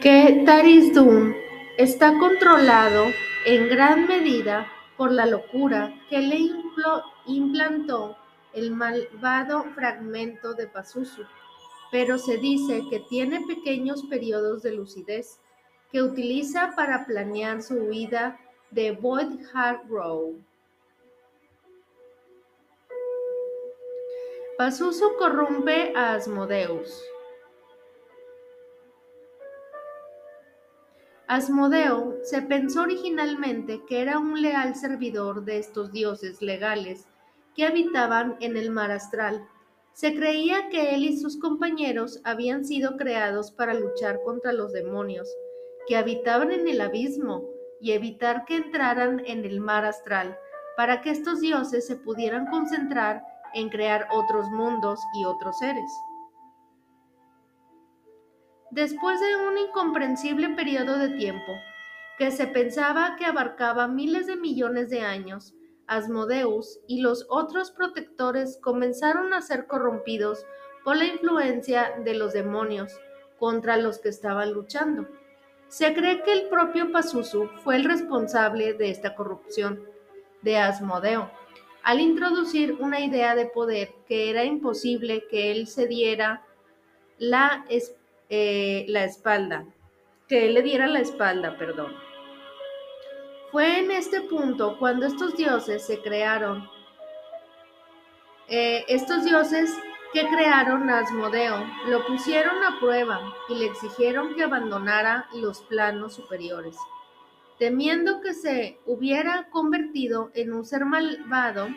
que 0.00 0.42
Tarisdun 0.46 1.43
está 1.76 2.16
controlado 2.18 3.06
en 3.46 3.68
gran 3.68 4.06
medida 4.06 4.66
por 4.96 5.10
la 5.10 5.26
locura 5.26 5.92
que 6.08 6.20
le 6.20 6.38
implantó 7.26 8.16
el 8.52 8.70
malvado 8.70 9.64
fragmento 9.74 10.54
de 10.54 10.68
Pazuzu, 10.68 11.24
pero 11.90 12.18
se 12.18 12.38
dice 12.38 12.82
que 12.88 13.00
tiene 13.00 13.44
pequeños 13.46 14.04
periodos 14.04 14.62
de 14.62 14.72
lucidez 14.72 15.40
que 15.90 16.02
utiliza 16.02 16.74
para 16.76 17.06
planear 17.06 17.60
su 17.62 17.74
huida 17.74 18.38
de 18.70 18.92
Void 18.92 19.40
Heart 19.52 19.88
Row. 19.88 20.36
Pazuzu 24.56 25.16
corrompe 25.18 25.92
a 25.96 26.14
Asmodeus. 26.14 27.02
Asmodeo 31.26 32.18
se 32.22 32.42
pensó 32.42 32.82
originalmente 32.82 33.82
que 33.86 34.02
era 34.02 34.18
un 34.18 34.42
leal 34.42 34.76
servidor 34.76 35.46
de 35.46 35.58
estos 35.58 35.90
dioses 35.90 36.42
legales 36.42 37.06
que 37.56 37.64
habitaban 37.64 38.36
en 38.40 38.58
el 38.58 38.70
mar 38.70 38.90
astral. 38.90 39.48
Se 39.94 40.14
creía 40.14 40.68
que 40.68 40.94
él 40.94 41.04
y 41.04 41.16
sus 41.16 41.38
compañeros 41.38 42.20
habían 42.24 42.66
sido 42.66 42.98
creados 42.98 43.52
para 43.52 43.72
luchar 43.72 44.20
contra 44.22 44.52
los 44.52 44.72
demonios 44.72 45.26
que 45.86 45.96
habitaban 45.96 46.52
en 46.52 46.68
el 46.68 46.82
abismo 46.82 47.44
y 47.80 47.92
evitar 47.92 48.44
que 48.44 48.56
entraran 48.56 49.22
en 49.24 49.46
el 49.46 49.60
mar 49.60 49.86
astral, 49.86 50.36
para 50.76 51.00
que 51.00 51.10
estos 51.10 51.40
dioses 51.40 51.86
se 51.86 51.96
pudieran 51.96 52.46
concentrar 52.46 53.22
en 53.54 53.70
crear 53.70 54.08
otros 54.10 54.50
mundos 54.50 55.00
y 55.14 55.24
otros 55.24 55.56
seres. 55.58 55.90
Después 58.74 59.20
de 59.20 59.36
un 59.36 59.56
incomprensible 59.56 60.48
periodo 60.48 60.98
de 60.98 61.10
tiempo, 61.10 61.52
que 62.18 62.32
se 62.32 62.48
pensaba 62.48 63.14
que 63.14 63.24
abarcaba 63.24 63.86
miles 63.86 64.26
de 64.26 64.34
millones 64.34 64.90
de 64.90 65.02
años, 65.02 65.54
Asmodeus 65.86 66.80
y 66.88 67.00
los 67.00 67.24
otros 67.30 67.70
protectores 67.70 68.58
comenzaron 68.60 69.32
a 69.32 69.42
ser 69.42 69.68
corrompidos 69.68 70.44
por 70.82 70.96
la 70.96 71.04
influencia 71.04 71.92
de 72.04 72.14
los 72.14 72.32
demonios 72.32 72.98
contra 73.38 73.76
los 73.76 74.00
que 74.00 74.08
estaban 74.08 74.52
luchando. 74.52 75.06
Se 75.68 75.94
cree 75.94 76.24
que 76.24 76.32
el 76.32 76.48
propio 76.48 76.90
Pazuzu 76.90 77.46
fue 77.62 77.76
el 77.76 77.84
responsable 77.84 78.74
de 78.74 78.90
esta 78.90 79.14
corrupción 79.14 79.84
de 80.42 80.58
Asmodeo 80.58 81.30
al 81.84 82.00
introducir 82.00 82.72
una 82.80 82.98
idea 82.98 83.36
de 83.36 83.46
poder 83.46 83.94
que 84.08 84.30
era 84.30 84.42
imposible 84.42 85.28
que 85.30 85.52
él 85.52 85.68
se 85.68 85.86
diera 85.86 86.42
la, 87.18 87.64
eh, 88.28 88.84
la 88.88 89.04
espalda, 89.04 89.64
que 90.28 90.46
él 90.46 90.54
le 90.54 90.62
diera 90.62 90.86
la 90.86 91.00
espalda, 91.00 91.56
perdón. 91.58 91.92
Fue 93.52 93.78
en 93.78 93.90
este 93.90 94.20
punto 94.22 94.78
cuando 94.78 95.06
estos 95.06 95.36
dioses 95.36 95.86
se 95.86 96.00
crearon, 96.00 96.68
eh, 98.48 98.84
estos 98.88 99.24
dioses 99.24 99.70
que 100.12 100.26
crearon 100.28 100.90
a 100.90 101.00
Asmodeo 101.00 101.64
lo 101.88 102.06
pusieron 102.06 102.62
a 102.62 102.78
prueba 102.78 103.20
y 103.48 103.54
le 103.54 103.66
exigieron 103.66 104.34
que 104.34 104.44
abandonara 104.44 105.28
los 105.34 105.62
planos 105.62 106.14
superiores 106.14 106.76
temiendo 107.58 108.20
que 108.20 108.34
se 108.34 108.78
hubiera 108.86 109.48
convertido 109.50 110.30
en 110.34 110.52
un 110.52 110.64
ser 110.64 110.84
malvado. 110.84 111.68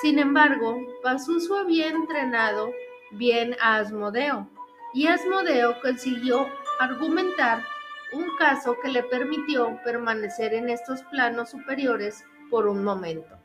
Sin 0.00 0.18
embargo, 0.18 0.76
Pazuzu 1.02 1.56
había 1.56 1.88
entrenado 1.88 2.70
bien 3.12 3.56
a 3.60 3.76
Asmodeo, 3.76 4.48
y 4.94 5.08
Asmodeo 5.08 5.80
consiguió 5.82 6.48
argumentar 6.78 7.64
un 8.12 8.36
caso 8.38 8.76
que 8.80 8.88
le 8.88 9.02
permitió 9.02 9.80
permanecer 9.84 10.54
en 10.54 10.70
estos 10.70 11.02
planos 11.02 11.50
superiores 11.50 12.24
por 12.48 12.68
un 12.68 12.84
momento. 12.84 13.36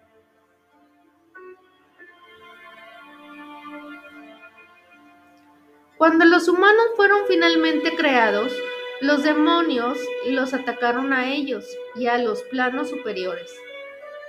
Cuando 5.97 6.23
los 6.23 6.47
humanos 6.47 6.85
fueron 6.95 7.21
finalmente 7.27 7.95
creados, 7.95 8.53
los 9.01 9.23
demonios 9.23 9.97
los 10.27 10.53
atacaron 10.53 11.11
a 11.13 11.29
ellos 11.29 11.65
y 11.95 12.07
a 12.07 12.17
los 12.19 12.41
planos 12.43 12.89
superiores. 12.89 13.51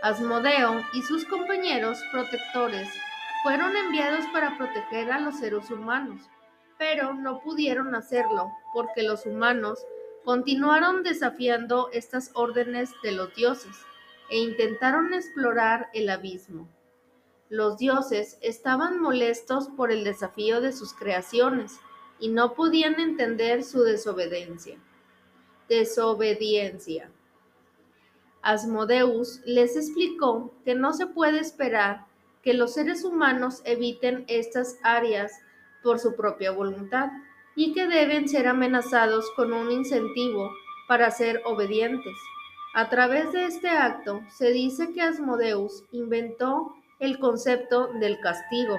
Asmodeo 0.02 0.82
y 0.94 1.02
sus 1.02 1.26
compañeros 1.26 2.02
protectores 2.10 2.88
fueron 3.42 3.76
enviados 3.76 4.24
para 4.32 4.56
proteger 4.56 5.12
a 5.12 5.20
los 5.20 5.38
seres 5.38 5.70
humanos, 5.70 6.22
pero 6.80 7.12
no 7.12 7.40
pudieron 7.40 7.94
hacerlo 7.94 8.50
porque 8.72 9.02
los 9.02 9.26
humanos 9.26 9.84
continuaron 10.24 11.02
desafiando 11.02 11.90
estas 11.92 12.30
órdenes 12.32 12.90
de 13.02 13.12
los 13.12 13.34
dioses 13.34 13.76
e 14.30 14.38
intentaron 14.38 15.12
explorar 15.12 15.90
el 15.92 16.08
abismo. 16.08 16.66
Los 17.50 17.76
dioses 17.76 18.38
estaban 18.40 18.98
molestos 18.98 19.68
por 19.68 19.92
el 19.92 20.04
desafío 20.04 20.62
de 20.62 20.72
sus 20.72 20.94
creaciones 20.94 21.78
y 22.18 22.30
no 22.30 22.54
podían 22.54 22.98
entender 22.98 23.62
su 23.62 23.82
desobediencia. 23.82 24.78
Desobediencia. 25.68 27.10
Asmodeus 28.40 29.42
les 29.44 29.76
explicó 29.76 30.54
que 30.64 30.74
no 30.74 30.94
se 30.94 31.06
puede 31.06 31.40
esperar 31.40 32.06
que 32.42 32.54
los 32.54 32.72
seres 32.72 33.04
humanos 33.04 33.60
eviten 33.66 34.24
estas 34.28 34.78
áreas 34.82 35.30
por 35.82 35.98
su 35.98 36.16
propia 36.16 36.50
voluntad 36.50 37.10
y 37.54 37.72
que 37.72 37.86
deben 37.86 38.28
ser 38.28 38.48
amenazados 38.48 39.30
con 39.36 39.52
un 39.52 39.70
incentivo 39.70 40.50
para 40.88 41.10
ser 41.10 41.42
obedientes. 41.44 42.16
A 42.74 42.88
través 42.88 43.32
de 43.32 43.46
este 43.46 43.68
acto 43.68 44.20
se 44.28 44.50
dice 44.50 44.92
que 44.92 45.02
Asmodeus 45.02 45.84
inventó 45.92 46.74
el 47.00 47.18
concepto 47.18 47.88
del 47.94 48.20
castigo, 48.20 48.78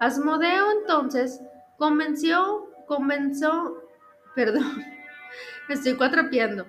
Asmodeo 0.00 0.70
entonces 0.80 1.40
convenció, 1.76 2.70
comenzó, 2.86 3.82
perdón, 4.36 4.84
me 5.68 5.74
estoy 5.74 5.96
cuatrapeando. 5.96 6.66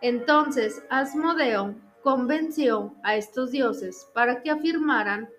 Entonces 0.00 0.82
Asmodeo 0.88 1.74
convenció 2.04 2.94
a 3.02 3.16
estos 3.16 3.50
dioses 3.50 4.06
para 4.12 4.42
que 4.42 4.50
afirmaran 4.50 5.30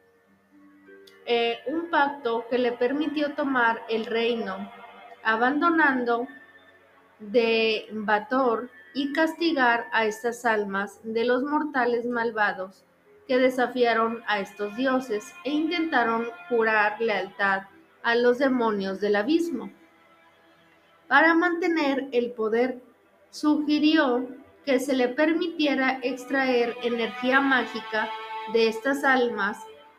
eh, 1.27 1.59
un 1.67 1.91
pacto 1.91 2.45
que 2.49 2.57
le 2.57 2.71
permitió 2.71 3.35
tomar 3.35 3.83
el 3.87 4.07
reino, 4.07 4.71
abandonando 5.23 6.27
de 7.19 7.87
Bator 7.91 8.71
y 8.95 9.13
castigar 9.13 9.85
a 9.93 10.05
estas 10.05 10.43
almas 10.43 10.99
de 11.03 11.23
los 11.23 11.43
mortales 11.43 12.07
malvados 12.07 12.83
que 13.27 13.37
desafiaron 13.37 14.23
a 14.25 14.39
estos 14.39 14.75
dioses 14.75 15.33
e 15.43 15.51
intentaron 15.51 16.25
jurar 16.49 16.99
lealtad 16.99 17.63
a 18.01 18.15
los 18.15 18.39
demonios 18.39 18.99
del 18.99 19.17
abismo. 19.17 19.71
Para 21.07 21.35
mantener 21.35 22.07
el 22.11 22.31
poder, 22.31 22.81
sugirió 23.29 24.27
que 24.65 24.79
se 24.79 24.93
le 24.93 25.09
permitiera 25.09 25.99
extraer 26.01 26.75
energía 26.83 27.39
mágica 27.39 28.09
de 28.53 28.67
estas 28.67 29.03
almas, 29.03 29.57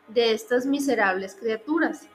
de 0.09 0.33
estas 0.33 0.65
miserables 0.65 1.35
criaturas. 1.35 2.09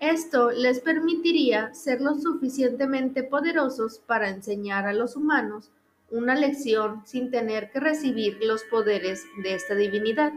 Esto 0.00 0.50
les 0.50 0.80
permitiría 0.80 1.72
ser 1.74 2.00
lo 2.00 2.14
suficientemente 2.14 3.22
poderosos 3.22 4.00
para 4.00 4.28
enseñar 4.28 4.86
a 4.86 4.92
los 4.92 5.16
humanos 5.16 5.70
una 6.10 6.34
lección 6.34 7.02
sin 7.06 7.30
tener 7.30 7.70
que 7.70 7.80
recibir 7.80 8.38
los 8.42 8.64
poderes 8.64 9.24
de 9.42 9.54
esta 9.54 9.74
divinidad. 9.74 10.32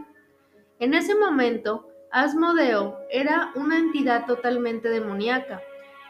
En 0.78 0.94
ese 0.94 1.14
momento, 1.14 1.88
Asmodeo 2.12 2.96
era 3.10 3.52
una 3.56 3.76
entidad 3.76 4.26
totalmente 4.26 4.88
demoníaca, 4.88 5.60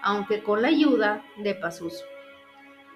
aunque 0.02 0.42
con 0.42 0.62
la 0.62 0.68
ayuda 0.68 1.24
de 1.42 1.54
Pazuzu. 1.54 2.04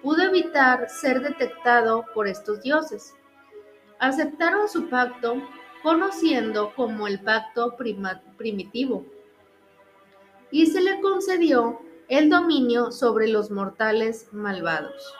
Pudo 0.01 0.23
evitar 0.23 0.89
ser 0.89 1.21
detectado 1.21 2.05
por 2.13 2.27
estos 2.27 2.61
dioses. 2.61 3.13
Aceptaron 3.99 4.67
su 4.67 4.89
pacto, 4.89 5.41
conociendo 5.83 6.73
como 6.75 7.07
el 7.07 7.21
pacto 7.21 7.75
primitivo 8.37 9.05
y 10.51 10.67
se 10.67 10.81
le 10.81 10.99
concedió 11.01 11.79
el 12.09 12.29
dominio 12.29 12.91
sobre 12.91 13.27
los 13.27 13.49
mortales 13.49 14.27
malvados. 14.33 15.15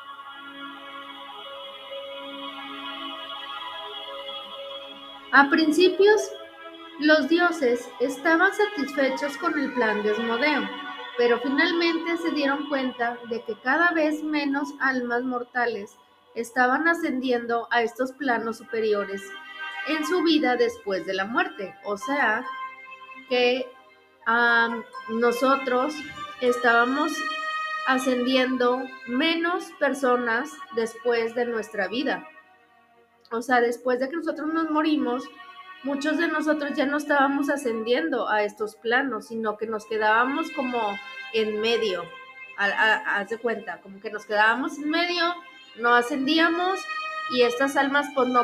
A 5.32 5.50
principios, 5.50 6.30
los 7.00 7.30
dioses 7.30 7.90
estaban 8.02 8.52
satisfechos 8.54 9.38
con 9.38 9.58
el 9.58 9.74
plan 9.74 10.04
de 10.04 10.12
Asmodeo, 10.12 10.62
pero 11.18 11.40
finalmente 11.40 12.18
se 12.18 12.32
dieron 12.32 12.68
cuenta 12.70 13.18
de 13.30 13.44
que 13.44 13.60
cada 13.62 13.92
vez 13.92 14.24
menos 14.24 14.70
almas 14.80 15.24
mortales 15.24 15.96
estaban 16.36 16.88
ascendiendo 16.88 17.68
a 17.72 17.82
estos 17.82 18.12
planos 18.14 18.58
superiores 18.58 19.22
en 19.88 20.06
su 20.06 20.24
vida 20.24 20.56
después 20.56 21.06
de 21.06 21.14
la 21.14 21.26
muerte, 21.26 21.76
o 21.84 21.98
sea, 21.98 22.46
que 23.30 23.66
nosotros 25.10 25.94
estábamos 26.42 27.12
ascendiendo 27.88 28.82
menos 29.08 29.66
personas 29.80 30.52
después 30.76 31.34
de 31.34 31.46
nuestra 31.46 31.88
vida. 31.88 32.28
O 33.32 33.42
sea, 33.42 33.62
después 33.62 34.00
de 34.00 34.10
que 34.10 34.18
nosotros 34.18 34.54
nos 34.54 34.70
morimos, 34.70 35.24
muchos 35.84 36.18
de 36.18 36.28
nosotros 36.28 36.74
ya 36.76 36.86
no 36.86 36.98
estábamos 36.98 37.50
ascendiendo 37.50 38.30
a 38.30 38.44
estos 38.44 38.76
planos, 38.76 39.28
sino 39.28 39.58
que 39.58 39.68
nos 39.68 39.86
quedábamos 39.86 40.52
como 40.52 40.80
en 41.34 41.62
medio. 41.62 42.04
Haz 42.58 43.30
de 43.30 43.38
cuenta, 43.38 43.82
como 43.82 44.00
que 44.00 44.12
nos 44.12 44.26
quedábamos 44.26 44.78
en 44.78 44.90
medio, 44.90 45.34
no 45.80 45.96
ascendíamos 45.96 46.80
y 47.32 47.42
estas 47.42 47.76
almas 47.76 48.08
pues 48.14 48.28
no, 48.28 48.42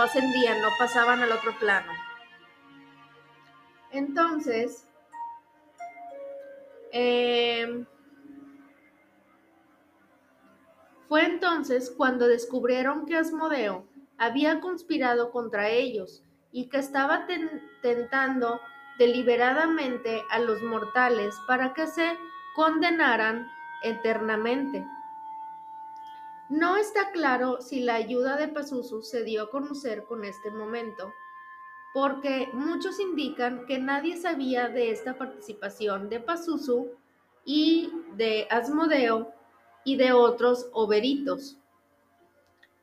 ascendían, 0.00 0.62
no 0.62 0.68
pasaban 0.78 1.20
al 1.20 1.32
otro 1.32 1.58
plano. 1.58 1.90
Entonces, 3.90 4.86
Em, 6.98 7.84
fue 11.08 11.26
entonces 11.26 11.92
cuando 11.94 12.26
descubrieron 12.26 13.04
que 13.04 13.16
Asmodeo 13.16 13.86
había 14.16 14.60
conspirado 14.60 15.30
contra 15.30 15.68
ellos 15.68 16.24
y 16.52 16.68
que 16.68 16.78
estaba 16.78 17.26
tentando 17.82 18.60
deliberadamente 18.98 20.22
a 20.30 20.38
los 20.38 20.62
mortales 20.62 21.34
para 21.46 21.74
que 21.74 21.86
se 21.86 22.18
condenaran 22.54 23.46
eternamente. 23.82 24.86
No 26.48 26.76
está 26.76 27.10
claro 27.10 27.60
si 27.60 27.80
la 27.80 27.94
ayuda 27.94 28.36
de 28.36 28.48
Pazuzu 28.48 29.02
se 29.02 29.24
dio 29.24 29.44
a 29.44 29.50
conocer 29.50 30.04
con 30.04 30.24
este 30.24 30.50
momento, 30.50 31.12
porque 31.92 32.48
muchos 32.52 33.00
indican 33.00 33.66
que 33.66 33.78
nadie 33.78 34.16
sabía 34.16 34.68
de 34.68 34.92
esta 34.92 35.18
participación 35.18 36.08
de 36.08 36.20
Pazuzu 36.20 36.90
y 37.44 37.92
de 38.14 38.46
Asmodeo 38.50 39.32
y 39.84 39.96
de 39.96 40.12
otros 40.12 40.68
oberitos. 40.72 41.58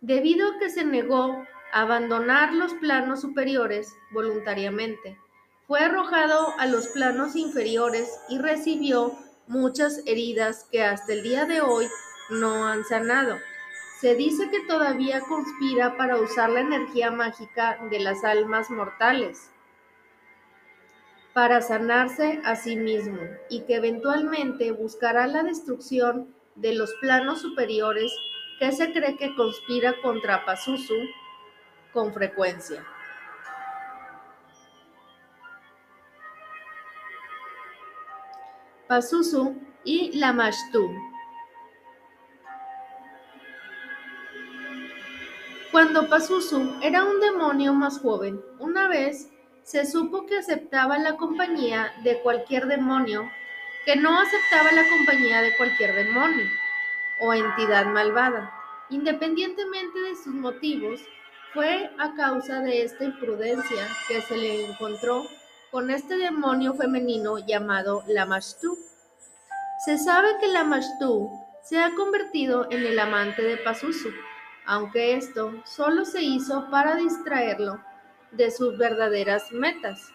Debido 0.02 0.52
a 0.52 0.60
que 0.60 0.70
se 0.70 0.84
negó 0.84 1.46
abandonar 1.74 2.54
los 2.54 2.74
planos 2.76 3.22
superiores 3.22 3.96
voluntariamente, 4.12 5.20
fue 5.68 5.80
arrojado 5.80 6.54
a 6.60 6.68
los 6.68 6.88
planos 6.88 7.36
inferiores 7.36 8.10
y 8.30 8.38
recibió 8.38 9.18
muchas 9.48 10.02
heridas 10.06 10.68
que 10.72 10.84
hasta 10.84 11.14
el 11.14 11.24
día 11.24 11.46
de 11.46 11.62
hoy 11.62 11.88
no 12.30 12.68
han 12.68 12.86
sanado. 12.86 13.38
Se 14.00 14.16
dice 14.16 14.50
que 14.50 14.62
todavía 14.68 15.22
conspira 15.22 15.98
para 15.98 16.18
usar 16.18 16.50
la 16.50 16.60
energía 16.60 17.10
mágica 17.10 17.80
de 17.90 18.00
las 18.00 18.24
almas 18.24 18.70
mortales 18.70 19.50
para 21.34 21.62
sanarse 21.62 22.40
a 22.46 22.56
sí 22.56 22.76
mismo 22.76 23.20
y 23.50 23.62
que 23.62 23.76
eventualmente 23.76 24.72
buscará 24.72 25.26
la 25.26 25.44
destrucción 25.44 26.34
de 26.56 26.76
los 26.76 26.94
planos 27.02 27.42
superiores 27.42 28.14
que 28.60 28.72
se 28.72 28.94
cree 28.94 29.18
que 29.18 29.36
conspira 29.36 29.96
contra 30.04 30.46
Pazuzu 30.46 30.94
con 31.94 32.14
frecuencia. 32.14 32.84
Pazuzu 38.88 39.56
y 39.84 40.18
Lamashtu 40.18 40.90
Cuando 45.74 46.08
Pazuzu 46.08 46.76
era 46.84 47.04
un 47.04 47.20
demonio 47.20 47.74
más 47.74 48.00
joven, 48.00 48.40
una 48.60 48.88
vez 48.88 49.32
se 49.64 49.88
supo 49.88 50.28
que 50.28 50.38
aceptaba 50.38 51.00
la 51.00 51.18
compañía 51.18 51.92
de 52.04 52.20
cualquier 52.22 52.68
demonio, 52.68 53.28
que 53.84 53.96
no 53.96 54.20
aceptaba 54.20 54.72
la 54.72 54.84
compañía 54.88 55.42
de 55.42 55.58
cualquier 55.58 55.96
demonio 55.96 56.46
o 57.22 57.34
entidad 57.34 57.88
malvada, 57.88 58.54
independientemente 58.92 60.00
de 60.00 60.16
sus 60.16 60.36
motivos, 60.36 61.02
fue 61.54 61.92
a 62.00 62.14
causa 62.16 62.60
de 62.62 62.84
esta 62.84 63.04
imprudencia 63.04 63.88
que 64.08 64.22
se 64.22 64.38
le 64.38 64.66
encontró 64.66 65.26
con 65.72 65.90
este 65.90 66.18
demonio 66.18 66.74
femenino 66.74 67.40
llamado 67.40 68.04
Lamashtu. 68.08 68.78
Se 69.86 69.98
sabe 69.98 70.30
que 70.40 70.48
Lamashtu 70.48 71.30
se 71.64 71.80
ha 71.80 71.94
convertido 71.96 72.68
en 72.72 72.86
el 72.86 73.00
amante 73.00 73.42
de 73.42 73.58
Pazuzu 73.58 74.10
aunque 74.66 75.16
esto 75.16 75.62
solo 75.66 76.06
se 76.06 76.22
hizo 76.22 76.70
para 76.70 76.96
distraerlo 76.96 77.82
de 78.32 78.50
sus 78.52 78.78
verdaderas 78.78 79.52
metas. 79.52 80.12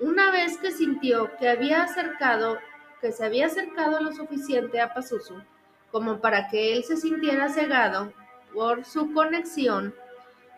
Una 0.00 0.30
vez 0.30 0.58
que 0.58 0.72
sintió 0.72 1.30
que 1.38 1.48
había 1.48 1.82
acercado, 1.82 2.58
que 3.00 3.12
se 3.12 3.24
había 3.24 3.46
acercado 3.46 4.00
lo 4.00 4.12
suficiente 4.12 4.80
a 4.80 4.94
Pazuzu 4.94 5.42
como 5.90 6.20
para 6.20 6.48
que 6.48 6.74
él 6.74 6.84
se 6.84 6.96
sintiera 6.96 7.50
cegado 7.50 8.14
por 8.54 8.86
su 8.86 9.12
conexión, 9.12 9.94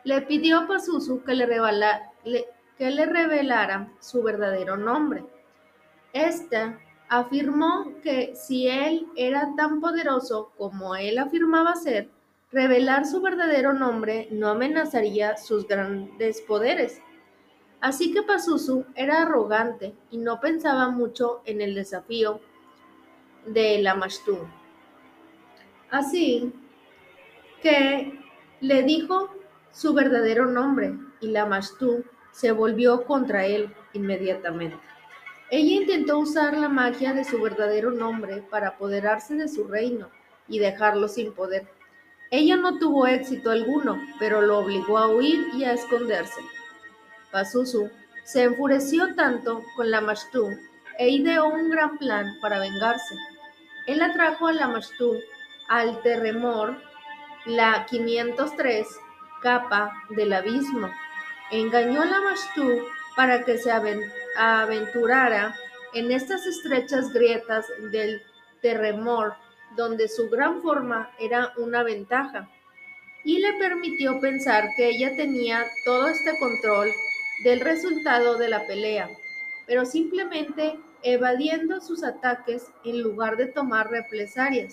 le 0.05 0.21
pidió 0.23 0.59
a 0.59 0.67
Pazuzu 0.67 1.23
que 1.25 1.35
le, 1.35 3.07
revelara 3.07 3.91
su 4.01 4.23
verdadero 4.23 4.77
nombre. 4.77 5.25
Este 6.13 6.77
afirmó 7.09 7.93
que 8.03 8.35
si 8.37 8.69
él 8.69 9.07
era 9.17 9.55
tan 9.57 9.81
poderoso 9.81 10.53
como 10.57 10.95
él 10.95 11.19
afirmaba 11.19 11.75
ser, 11.75 12.11
revelar 12.53 13.07
su 13.07 13.21
verdadero 13.21 13.73
nombre 13.73 14.29
no 14.31 14.49
amenazaría 14.49 15.37
sus 15.37 15.67
grandes 15.67 16.41
poderes. 16.43 17.01
Así 17.81 18.13
que 18.13 18.23
Pazuzu 18.23 18.85
era 18.95 19.23
arrogante 19.23 19.95
y 20.11 20.19
no 20.19 20.41
pensaba 20.41 20.89
mucho 20.89 21.43
en 21.45 21.61
el 21.61 21.75
desafío 21.75 22.41
de 23.47 23.79
Lamashtu. 23.79 24.39
Así 25.91 26.53
que 27.63 28.19
le 28.61 28.83
dijo 28.83 29.34
su 29.75 29.93
verdadero 29.93 30.47
nombre 30.47 30.95
y 31.21 31.29
Lamashtu 31.29 32.05
se 32.31 32.53
volvió 32.53 33.05
contra 33.05 33.45
él 33.45 33.75
inmediatamente. 33.93 34.79
Ella 35.51 35.75
intentó 35.75 36.19
usar 36.19 36.57
la 36.57 36.69
magia 36.69 37.13
de 37.13 37.25
su 37.25 37.41
verdadero 37.43 37.91
nombre 37.91 38.43
para 38.51 38.69
apoderarse 38.69 39.35
de 39.35 39.49
su 39.49 39.65
reino 39.67 40.09
y 40.49 40.61
dejarlo 40.61 41.09
sin 41.09 41.33
poder. 41.33 41.67
Ella 42.31 42.57
no 42.57 42.79
tuvo 42.79 43.07
éxito 43.07 43.51
alguno, 43.51 44.01
pero 44.19 44.41
lo 44.43 44.59
obligó 44.59 44.97
a 44.97 45.09
huir 45.09 45.49
y 45.55 45.65
a 45.65 45.73
esconderse. 45.73 46.41
Pazuzu 47.31 47.91
se 48.25 48.45
enfureció 48.45 49.15
tanto 49.15 49.63
con 49.77 49.91
la 49.91 50.01
Mashtu 50.01 50.49
e 50.99 51.09
ideó 51.09 51.47
un 51.47 51.71
gran 51.71 51.99
plan 51.99 52.39
para 52.41 52.61
vengarse. 52.61 53.17
Él 53.87 54.03
atrajo 54.03 54.47
a 54.47 54.53
la 54.53 54.69
Mashtu 54.69 55.19
al 55.69 56.01
terremor 56.03 56.77
la 57.47 57.87
503 57.87 58.87
capa 59.45 59.93
del 60.09 60.33
abismo. 60.33 60.91
Engañó 61.53 62.03
a 62.03 62.07
la 62.07 62.21
Mashtu 62.21 62.81
para 63.15 63.45
que 63.45 63.59
se 63.59 63.71
aventurara 63.71 65.55
en 65.93 66.11
estas 66.11 66.45
estrechas 66.47 67.13
grietas 67.13 67.67
del 67.93 68.21
terremor, 68.63 69.35
donde 69.77 70.09
su 70.09 70.29
gran 70.31 70.63
forma 70.63 71.11
era 71.21 71.53
una 71.59 71.85
ventaja, 71.85 72.49
y 73.23 73.39
le 73.39 73.53
permitió 73.55 74.19
pensar 74.21 74.65
que 74.77 74.89
ella 74.89 75.15
tenía 75.15 75.65
todo 75.85 76.09
este 76.09 76.37
control 76.39 76.89
del 77.45 77.61
resultado 77.61 78.37
de 78.39 78.49
la 78.49 78.67
pelea, 78.67 79.09
pero 79.67 79.85
simplemente 79.85 80.79
evadiendo 81.03 81.81
sus 81.81 82.03
ataques 82.03 82.67
en 82.85 83.03
lugar 83.03 83.37
de 83.37 83.47
tomar 83.47 83.91
represalias 83.91 84.73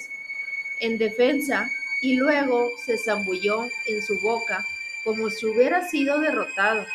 en 0.80 0.98
defensa 0.98 1.68
y 2.02 2.18
luego 2.18 2.68
se 2.84 2.98
zambulló 2.98 3.64
en 3.88 4.02
su 4.02 4.20
boca 4.22 4.66
como 5.06 5.30
si 5.30 5.46
hubiera 5.46 5.88
sido 5.88 6.20
derrotado. 6.20 6.86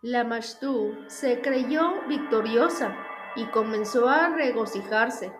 La 0.00 0.24
Mashtu 0.24 0.94
se 1.06 1.40
creyó 1.40 2.02
victoriosa 2.08 2.94
y 3.36 3.46
comenzó 3.46 4.08
a 4.08 4.28
regocijarse 4.28 5.32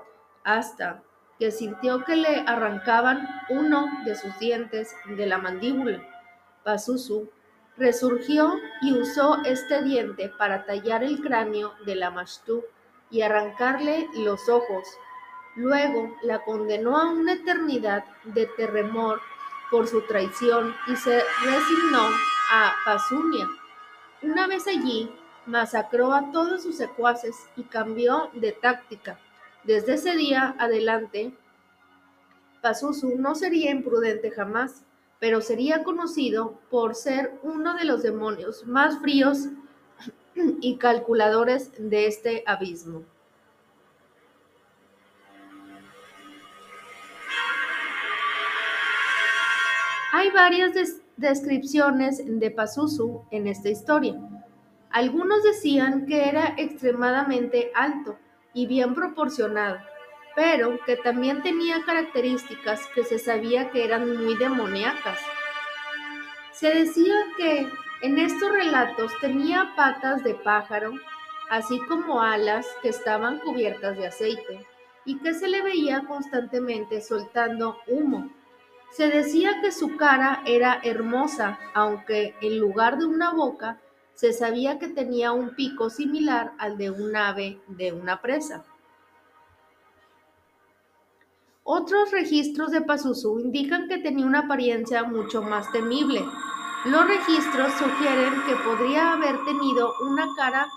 hasta 0.42 1.02
que 1.38 1.50
sintió 1.50 2.04
que 2.04 2.16
le 2.16 2.44
arrancaban 2.46 3.28
uno 3.50 3.86
de 4.04 4.14
sus 4.14 4.38
dientes 4.38 4.94
de 5.16 5.26
la 5.26 5.38
mandíbula. 5.38 6.02
Pazuzu 6.62 7.30
resurgió 7.76 8.54
y 8.80 8.92
usó 8.94 9.42
este 9.44 9.82
diente 9.82 10.30
para 10.30 10.64
tallar 10.64 11.02
el 11.04 11.20
cráneo 11.20 11.74
de 11.84 11.96
la 11.96 12.10
Mashtu 12.10 12.64
y 13.14 13.22
arrancarle 13.22 14.08
los 14.14 14.48
ojos. 14.48 14.88
Luego 15.54 16.16
la 16.22 16.44
condenó 16.44 16.98
a 16.98 17.10
una 17.12 17.34
eternidad 17.34 18.04
de 18.24 18.46
terremor 18.56 19.20
por 19.70 19.86
su 19.86 20.02
traición 20.02 20.74
y 20.88 20.96
se 20.96 21.22
resignó 21.44 22.08
a 22.50 22.74
Pasunia. 22.84 23.46
Una 24.22 24.48
vez 24.48 24.66
allí, 24.66 25.14
masacró 25.46 26.12
a 26.12 26.32
todos 26.32 26.64
sus 26.64 26.76
secuaces 26.76 27.36
y 27.56 27.62
cambió 27.62 28.30
de 28.32 28.50
táctica. 28.50 29.20
Desde 29.62 29.94
ese 29.94 30.16
día 30.16 30.56
adelante, 30.58 31.32
Pazuzu 32.62 33.16
no 33.16 33.36
sería 33.36 33.70
imprudente 33.70 34.32
jamás 34.32 34.82
pero 35.24 35.40
sería 35.40 35.84
conocido 35.84 36.60
por 36.70 36.94
ser 36.94 37.32
uno 37.42 37.74
de 37.74 37.86
los 37.86 38.02
demonios 38.02 38.66
más 38.66 38.98
fríos 38.98 39.48
y 40.36 40.76
calculadores 40.76 41.72
de 41.78 42.06
este 42.06 42.42
abismo. 42.46 43.04
Hay 50.12 50.30
varias 50.30 50.72
descripciones 51.16 52.22
de 52.24 52.50
Pazuzu 52.50 53.24
en 53.30 53.46
esta 53.48 53.68
historia. 53.68 54.14
Algunos 54.90 55.42
decían 55.42 56.06
que 56.06 56.28
era 56.28 56.54
extremadamente 56.56 57.72
alto 57.74 58.16
y 58.52 58.66
bien 58.66 58.94
proporcionado, 58.94 59.78
pero 60.36 60.78
que 60.86 60.96
también 60.96 61.42
tenía 61.42 61.84
características 61.84 62.86
que 62.94 63.02
se 63.02 63.18
sabía 63.18 63.70
que 63.70 63.84
eran 63.84 64.16
muy 64.16 64.36
demoníacas. 64.36 65.18
Se 66.52 66.72
decía 66.72 67.14
que 67.36 67.68
en 68.04 68.18
estos 68.18 68.52
relatos 68.52 69.12
tenía 69.22 69.72
patas 69.76 70.22
de 70.22 70.34
pájaro, 70.34 70.92
así 71.48 71.80
como 71.88 72.20
alas 72.20 72.66
que 72.82 72.90
estaban 72.90 73.38
cubiertas 73.38 73.96
de 73.96 74.06
aceite 74.06 74.66
y 75.06 75.18
que 75.20 75.32
se 75.32 75.48
le 75.48 75.62
veía 75.62 76.04
constantemente 76.06 77.00
soltando 77.00 77.78
humo. 77.86 78.30
Se 78.90 79.08
decía 79.08 79.62
que 79.62 79.72
su 79.72 79.96
cara 79.96 80.42
era 80.44 80.80
hermosa, 80.84 81.58
aunque 81.72 82.34
en 82.42 82.58
lugar 82.58 82.98
de 82.98 83.06
una 83.06 83.32
boca 83.32 83.80
se 84.12 84.34
sabía 84.34 84.78
que 84.78 84.88
tenía 84.88 85.32
un 85.32 85.54
pico 85.54 85.88
similar 85.88 86.52
al 86.58 86.76
de 86.76 86.90
un 86.90 87.16
ave 87.16 87.58
de 87.68 87.92
una 87.92 88.20
presa. 88.20 88.66
Otros 91.62 92.10
registros 92.10 92.70
de 92.70 92.82
Pazuzu 92.82 93.40
indican 93.40 93.88
que 93.88 93.96
tenía 93.96 94.26
una 94.26 94.40
apariencia 94.40 95.04
mucho 95.04 95.40
más 95.40 95.72
temible. 95.72 96.22
Los 96.84 97.06
registros 97.06 97.72
sugieren 97.78 98.42
que 98.46 98.56
podría 98.56 99.14
haber 99.14 99.42
tenido 99.46 99.94
una 100.02 100.28
cara 100.36 100.68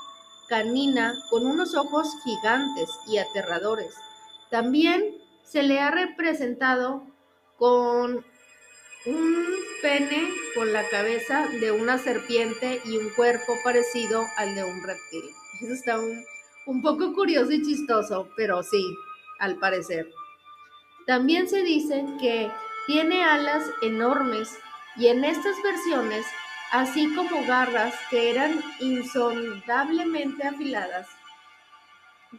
canina 0.47 1.13
con 1.29 1.45
unos 1.45 1.75
ojos 1.75 2.07
gigantes 2.23 2.89
y 3.07 3.17
aterradores. 3.17 3.93
También 4.49 5.17
se 5.43 5.63
le 5.63 5.81
ha 5.81 5.91
representado 5.91 7.03
con 7.57 8.25
un 9.05 9.45
pene 9.81 10.29
con 10.55 10.71
la 10.71 10.87
cabeza 10.87 11.45
de 11.59 11.71
una 11.71 11.97
serpiente 11.97 12.81
y 12.85 12.95
un 12.95 13.09
cuerpo 13.09 13.53
parecido 13.65 14.25
al 14.37 14.55
de 14.55 14.63
un 14.63 14.81
reptil. 14.83 15.23
Eso 15.61 15.73
está 15.73 15.99
un, 15.99 16.23
un 16.67 16.81
poco 16.81 17.13
curioso 17.13 17.51
y 17.51 17.61
chistoso, 17.61 18.29
pero 18.37 18.63
sí, 18.63 18.81
al 19.39 19.57
parecer. 19.57 20.09
También 21.05 21.49
se 21.49 21.63
dice 21.63 22.05
que 22.17 22.49
tiene 22.85 23.25
alas 23.25 23.65
enormes 23.81 24.57
y 24.97 25.07
en 25.07 25.23
estas 25.23 25.55
versiones, 25.63 26.25
así 26.71 27.13
como 27.15 27.45
garras 27.45 27.93
que 28.09 28.31
eran 28.31 28.61
insondablemente 28.79 30.47
afiladas, 30.47 31.07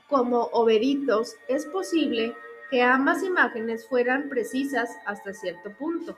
como 0.09 0.45
overitos, 0.53 1.35
es 1.49 1.65
posible 1.67 2.35
que 2.71 2.83
ambas 2.83 3.23
imágenes 3.23 3.89
fueran 3.89 4.29
precisas 4.29 4.91
hasta 5.07 5.33
cierto 5.33 5.71
punto, 5.79 6.17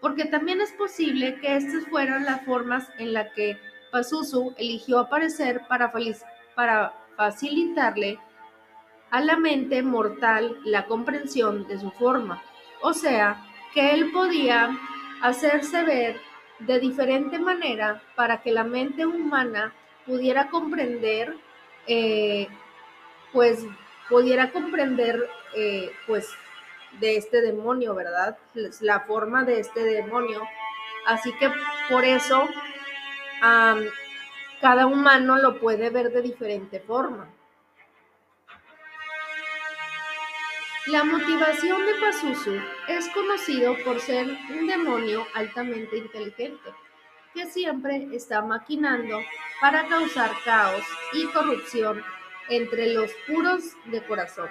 porque 0.00 0.24
también 0.24 0.60
es 0.60 0.72
posible 0.72 1.38
que 1.40 1.56
estas 1.56 1.86
fueran 1.88 2.24
las 2.24 2.44
formas 2.44 2.88
en 2.98 3.12
las 3.12 3.32
que 3.34 3.58
Pazuzu 3.92 4.54
eligió 4.56 5.00
aparecer 5.00 5.62
para 5.68 5.92
facilitarle 7.16 8.18
a 9.10 9.20
la 9.20 9.36
mente 9.36 9.82
mortal 9.82 10.56
la 10.64 10.86
comprensión 10.86 11.66
de 11.66 11.78
su 11.78 11.90
forma, 11.90 12.42
o 12.80 12.94
sea, 12.94 13.44
que 13.74 13.92
él 13.92 14.10
podía 14.12 14.78
hacerse 15.20 15.82
ver 15.84 16.20
de 16.60 16.78
diferente 16.78 17.38
manera 17.38 18.02
para 18.14 18.42
que 18.42 18.52
la 18.52 18.64
mente 18.64 19.06
humana 19.06 19.72
pudiera 20.06 20.48
comprender, 20.48 21.36
eh, 21.86 22.48
pues 23.32 23.64
pudiera 24.08 24.50
comprender, 24.50 25.28
eh, 25.54 25.92
pues, 26.06 26.28
de 26.98 27.16
este 27.16 27.40
demonio, 27.40 27.94
¿verdad? 27.94 28.36
La 28.80 29.00
forma 29.00 29.44
de 29.44 29.60
este 29.60 29.84
demonio. 29.84 30.42
Así 31.06 31.32
que 31.38 31.50
por 31.88 32.04
eso 32.04 32.48
cada 34.60 34.86
humano 34.86 35.38
lo 35.38 35.58
puede 35.60 35.88
ver 35.90 36.12
de 36.12 36.22
diferente 36.22 36.80
forma. 36.80 37.28
La 40.86 41.04
motivación 41.04 41.84
de 41.84 41.92
Pazuzu 42.00 42.58
es 42.88 43.06
conocido 43.10 43.76
por 43.84 44.00
ser 44.00 44.26
un 44.48 44.66
demonio 44.66 45.26
altamente 45.34 45.98
inteligente, 45.98 46.70
que 47.34 47.44
siempre 47.44 48.08
está 48.12 48.40
maquinando 48.40 49.18
para 49.60 49.86
causar 49.88 50.30
caos 50.42 50.82
y 51.12 51.26
corrupción 51.26 52.02
entre 52.48 52.94
los 52.94 53.10
puros 53.28 53.62
de 53.92 54.02
corazón. 54.06 54.48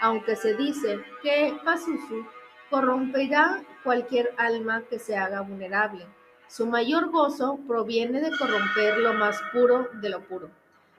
Aunque 0.00 0.36
se 0.36 0.54
dice 0.54 1.00
que 1.24 1.58
Pazuzu 1.64 2.24
corromperá 2.70 3.64
cualquier 3.82 4.32
alma 4.36 4.84
que 4.88 5.00
se 5.00 5.16
haga 5.16 5.40
vulnerable. 5.40 6.06
Su 6.46 6.66
mayor 6.66 7.10
gozo 7.10 7.58
proviene 7.66 8.20
de 8.20 8.30
corromper 8.38 8.98
lo 8.98 9.12
más 9.12 9.42
puro 9.52 9.88
de 9.94 10.08
lo 10.08 10.20
puro, 10.20 10.50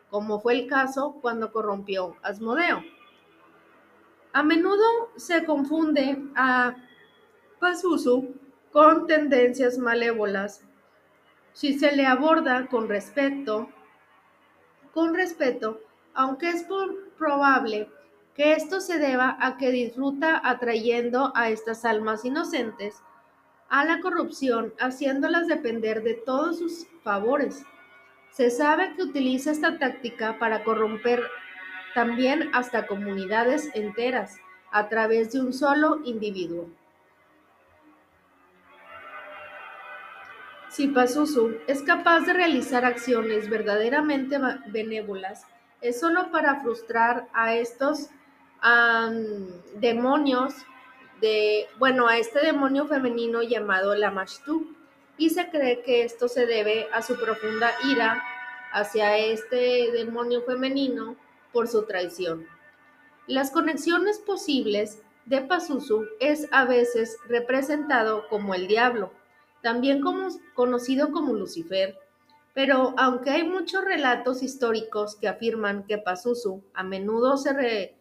como 0.10 0.42
fue 0.42 0.54
el 0.56 0.68
caso 0.68 1.18
cuando 1.22 1.54
corrompió 1.54 2.18
Asmodeo. 2.22 2.84
A 4.32 4.44
menudo 4.44 5.12
se 5.16 5.44
confunde 5.44 6.18
a 6.36 6.76
Pazuzu 7.60 8.36
con 8.72 9.08
tendencias 9.08 9.78
malévolas. 9.78 10.64
Si 11.54 11.78
se 11.80 11.96
le 11.96 12.06
aborda 12.06 12.68
con 12.68 12.88
respeto, 12.88 13.70
con 14.94 15.16
respeto, 15.16 15.82
aunque 16.14 16.50
es 16.50 16.66
probable 17.18 17.90
que 18.36 18.54
esto 18.54 18.80
se 18.82 19.00
deba 19.00 19.36
a 19.40 19.58
que 19.58 19.72
disfruta 19.72 20.40
atrayendo 20.44 21.32
a 21.36 21.50
estas 21.50 21.84
almas 21.84 22.24
inocentes 22.24 23.02
a 23.70 23.86
la 23.86 24.00
corrupción, 24.00 24.74
haciéndolas 24.80 25.48
depender 25.48 26.04
de 26.04 26.14
todos 26.14 26.60
sus 26.60 26.88
favores. 27.04 27.64
Se 28.32 28.50
sabe 28.50 28.94
que 28.96 29.04
utiliza 29.04 29.52
esta 29.52 29.78
táctica 29.78 30.38
para 30.40 30.64
corromper 30.64 31.24
también 31.94 32.50
hasta 32.54 32.88
comunidades 32.88 33.70
enteras, 33.74 34.38
a 34.72 34.88
través 34.88 35.32
de 35.32 35.42
un 35.42 35.54
solo 35.54 36.00
individuo. 36.04 36.70
Si 40.70 40.88
Pazuzu 40.88 41.58
es 41.68 41.82
capaz 41.82 42.22
de 42.22 42.34
realizar 42.34 42.86
acciones 42.86 43.50
verdaderamente 43.50 44.38
benévolas, 44.68 45.46
es 45.82 46.00
solo 46.00 46.30
para 46.32 46.62
frustrar 46.62 47.28
a 47.34 47.56
estos 47.56 48.10
demonios 49.76 50.54
de, 51.22 51.68
bueno, 51.80 52.08
a 52.08 52.18
este 52.18 52.40
demonio 52.46 52.86
femenino 52.86 53.42
llamado 53.42 53.96
Lamashtu. 53.96 54.76
Y 55.18 55.32
se 55.32 55.50
cree 55.50 55.82
que 55.82 56.04
esto 56.04 56.28
se 56.28 56.46
debe 56.46 56.88
a 56.94 57.02
su 57.02 57.20
profunda 57.20 57.72
ira 57.86 58.24
hacia 58.72 59.18
este 59.18 59.92
demonio 59.92 60.44
femenino 60.44 61.18
por 61.52 61.68
su 61.68 61.84
traición. 61.84 62.46
Las 63.28 63.52
conexiones 63.52 64.20
posibles 64.20 65.02
de 65.26 65.42
Pazuzu 65.42 66.06
es 66.20 66.48
a 66.52 66.66
veces 66.66 67.18
representado 67.28 68.28
como 68.30 68.56
el 68.56 68.68
diablo, 68.68 69.12
también 69.62 70.02
como, 70.02 70.30
conocido 70.56 71.12
como 71.12 71.34
Lucifer, 71.34 71.98
pero 72.54 72.94
aunque 72.98 73.30
hay 73.30 73.44
muchos 73.44 73.84
relatos 73.84 74.42
históricos 74.42 75.16
que 75.16 75.28
afirman 75.28 75.86
que 75.86 76.00
Pazuzu 76.00 76.64
a 76.74 76.84
menudo 76.84 77.38
se, 77.38 77.96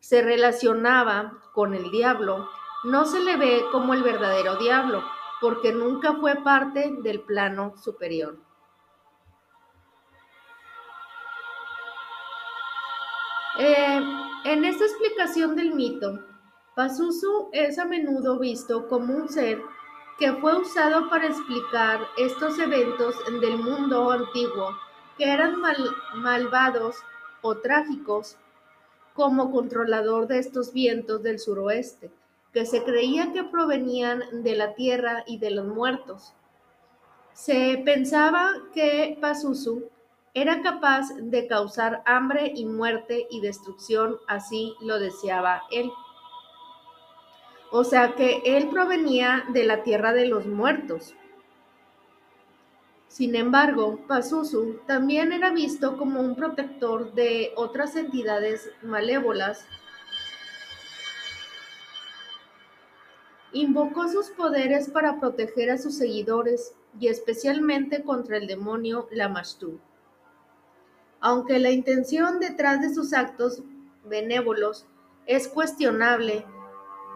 se 0.00 0.22
relacionaba 0.22 1.40
con 1.54 1.72
el 1.74 1.90
diablo, 1.90 2.46
no 2.84 3.06
se 3.06 3.20
le 3.20 3.36
ve 3.36 3.62
como 3.72 3.94
el 3.94 4.02
verdadero 4.02 4.56
diablo, 4.56 5.02
porque 5.40 5.72
nunca 5.72 6.14
fue 6.20 6.36
parte 6.36 6.94
del 7.02 7.20
plano 7.20 7.74
superior. 7.76 8.43
Eh, 13.58 14.00
en 14.44 14.64
esta 14.64 14.84
explicación 14.84 15.54
del 15.54 15.74
mito, 15.74 16.18
Pazuzu 16.74 17.50
es 17.52 17.78
a 17.78 17.84
menudo 17.84 18.38
visto 18.38 18.88
como 18.88 19.14
un 19.14 19.28
ser 19.28 19.62
que 20.18 20.32
fue 20.34 20.58
usado 20.58 21.08
para 21.08 21.28
explicar 21.28 22.00
estos 22.16 22.58
eventos 22.58 23.14
del 23.40 23.58
mundo 23.58 24.10
antiguo 24.10 24.70
que 25.16 25.30
eran 25.30 25.54
malvados 26.16 26.96
o 27.42 27.56
trágicos 27.58 28.36
como 29.14 29.52
controlador 29.52 30.26
de 30.26 30.40
estos 30.40 30.72
vientos 30.72 31.22
del 31.22 31.38
suroeste, 31.38 32.10
que 32.52 32.66
se 32.66 32.82
creía 32.82 33.32
que 33.32 33.44
provenían 33.44 34.42
de 34.42 34.56
la 34.56 34.74
tierra 34.74 35.22
y 35.28 35.38
de 35.38 35.52
los 35.52 35.66
muertos. 35.66 36.34
Se 37.32 37.80
pensaba 37.84 38.50
que 38.72 39.16
Pazuzu 39.20 39.88
era 40.34 40.62
capaz 40.62 41.14
de 41.16 41.46
causar 41.46 42.02
hambre 42.06 42.52
y 42.54 42.66
muerte 42.66 43.28
y 43.30 43.40
destrucción, 43.40 44.16
así 44.26 44.74
lo 44.80 44.98
deseaba 44.98 45.62
él. 45.70 45.90
O 47.70 47.84
sea 47.84 48.14
que 48.16 48.42
él 48.44 48.68
provenía 48.68 49.44
de 49.52 49.64
la 49.64 49.84
tierra 49.84 50.12
de 50.12 50.26
los 50.26 50.46
muertos. 50.46 51.14
Sin 53.06 53.36
embargo, 53.36 54.00
Pazuzu 54.08 54.80
también 54.86 55.32
era 55.32 55.50
visto 55.52 55.96
como 55.96 56.20
un 56.20 56.34
protector 56.34 57.12
de 57.14 57.52
otras 57.54 57.94
entidades 57.94 58.72
malévolas. 58.82 59.64
Invocó 63.52 64.08
sus 64.08 64.30
poderes 64.30 64.90
para 64.90 65.20
proteger 65.20 65.70
a 65.70 65.78
sus 65.78 65.96
seguidores 65.96 66.74
y 66.98 67.06
especialmente 67.06 68.02
contra 68.02 68.36
el 68.36 68.48
demonio 68.48 69.06
Lamashtu. 69.12 69.78
Aunque 71.26 71.58
la 71.58 71.70
intención 71.70 72.38
detrás 72.38 72.82
de 72.82 72.92
sus 72.92 73.14
actos 73.14 73.62
benévolos 74.04 74.84
es 75.24 75.48
cuestionable, 75.48 76.44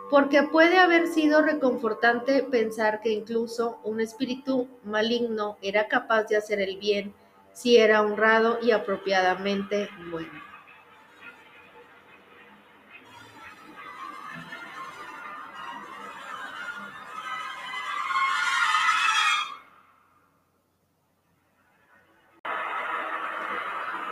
porque 0.09 0.44
puede 0.44 0.78
haber 0.78 1.09
sido 1.09 1.42
reconfortante 1.42 2.42
pensar 2.42 3.02
que 3.02 3.11
incluso 3.11 3.78
un 3.84 4.00
espíritu 4.00 4.66
maligno 4.82 5.59
era 5.61 5.88
capaz 5.88 6.24
de 6.24 6.38
hacer 6.38 6.59
el 6.59 6.78
bien 6.78 7.12
si 7.52 7.76
era 7.76 8.00
honrado 8.00 8.59
y 8.62 8.70
apropiadamente 8.70 9.90
bueno. 10.11 10.47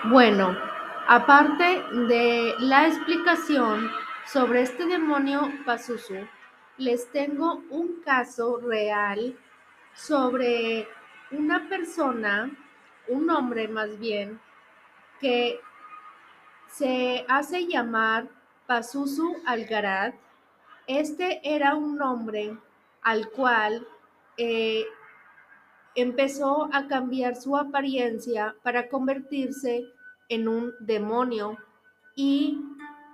Bueno, 0.09 0.57
aparte 1.09 1.83
de 2.07 2.55
la 2.61 2.87
explicación 2.87 3.91
sobre 4.25 4.63
este 4.63 4.87
demonio 4.87 5.51
Pazuzu, 5.65 6.29
les 6.79 7.11
tengo 7.11 7.65
un 7.71 8.03
caso 8.05 8.59
real 8.59 9.37
sobre 9.95 10.87
una 11.33 11.69
persona, 11.69 12.49
un 13.09 13.29
hombre 13.31 13.67
más 13.67 13.99
bien, 13.99 14.39
que 15.21 15.59
se 16.69 17.25
hace 17.29 17.67
llamar 17.67 18.29
Pazuzu 18.69 19.43
Algarad. 19.45 20.15
Este 20.87 21.41
era 21.43 21.75
un 21.75 22.01
hombre 22.01 22.57
al 23.03 23.29
cual 23.31 23.85
eh, 24.37 24.85
empezó 25.97 26.69
a 26.73 26.87
cambiar 26.87 27.35
su 27.35 27.57
apariencia 27.57 28.55
para 28.63 28.89
convertirse 28.89 29.96
en 30.29 30.49
un 30.49 30.75
demonio 30.81 31.59
y 32.15 32.61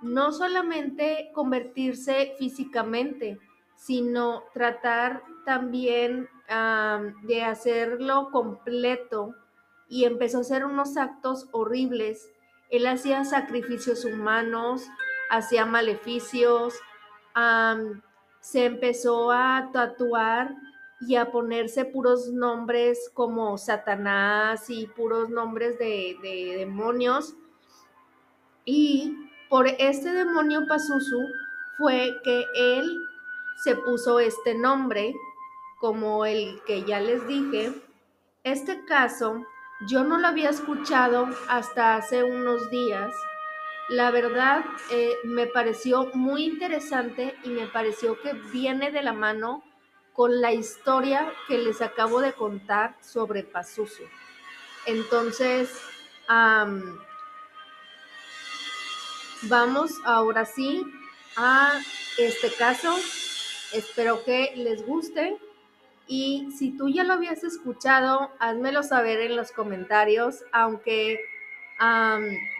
no 0.01 0.31
solamente 0.31 1.31
convertirse 1.33 2.33
físicamente, 2.37 3.39
sino 3.75 4.43
tratar 4.53 5.23
también 5.45 6.29
de 7.23 7.43
hacerlo 7.43 8.29
completo 8.31 9.35
y 9.87 10.05
empezó 10.05 10.37
a 10.39 10.41
hacer 10.41 10.65
unos 10.65 10.97
actos 10.97 11.47
horribles. 11.51 12.29
Él 12.69 12.87
hacía 12.87 13.23
sacrificios 13.23 14.05
humanos, 14.05 14.87
hacía 15.29 15.65
maleficios, 15.65 16.73
se 18.39 18.65
empezó 18.65 19.31
a 19.31 19.69
tatuar 19.71 20.55
y 21.07 21.15
a 21.15 21.31
ponerse 21.31 21.85
puros 21.85 22.29
nombres 22.29 23.09
como 23.13 23.57
Satanás 23.57 24.69
y 24.69 24.87
puros 24.87 25.29
nombres 25.29 25.77
de, 25.79 26.17
demonios. 26.57 27.35
Y 28.65 29.17
por 29.49 29.67
este 29.67 30.11
demonio 30.13 30.65
Pazuzu 30.67 31.19
fue 31.77 32.11
que 32.23 32.45
él 32.55 32.97
se 33.63 33.75
puso 33.75 34.19
este 34.19 34.55
nombre, 34.55 35.13
como 35.79 36.25
el 36.25 36.61
que 36.65 36.83
ya 36.83 36.99
les 36.99 37.27
dije. 37.27 37.73
Este 38.43 38.83
caso 38.85 39.45
yo 39.87 40.03
no 40.03 40.17
lo 40.17 40.27
había 40.27 40.49
escuchado 40.49 41.27
hasta 41.49 41.95
hace 41.95 42.23
unos 42.23 42.69
días. 42.69 43.13
La 43.89 44.11
verdad 44.11 44.63
eh, 44.91 45.11
me 45.25 45.45
pareció 45.47 46.09
muy 46.13 46.45
interesante 46.45 47.35
y 47.43 47.49
me 47.49 47.67
pareció 47.67 48.19
que 48.21 48.33
viene 48.53 48.91
de 48.91 49.03
la 49.03 49.11
mano 49.11 49.63
con 50.13 50.41
la 50.41 50.53
historia 50.53 51.31
que 51.47 51.57
les 51.57 51.81
acabo 51.81 52.21
de 52.21 52.33
contar 52.33 52.95
sobre 53.01 53.43
Pazuzu. 53.43 54.03
Entonces, 54.85 55.69
vamos 59.43 59.91
ahora 60.05 60.45
sí 60.45 60.83
a 61.35 61.79
este 62.17 62.51
caso. 62.53 62.95
Espero 63.73 64.23
que 64.23 64.53
les 64.55 64.85
guste. 64.85 65.37
Y 66.05 66.49
si 66.57 66.77
tú 66.77 66.89
ya 66.89 67.03
lo 67.03 67.13
habías 67.13 67.43
escuchado, 67.43 68.29
házmelo 68.37 68.83
saber 68.83 69.21
en 69.21 69.35
los 69.35 69.51
comentarios, 69.51 70.43
aunque 70.51 71.19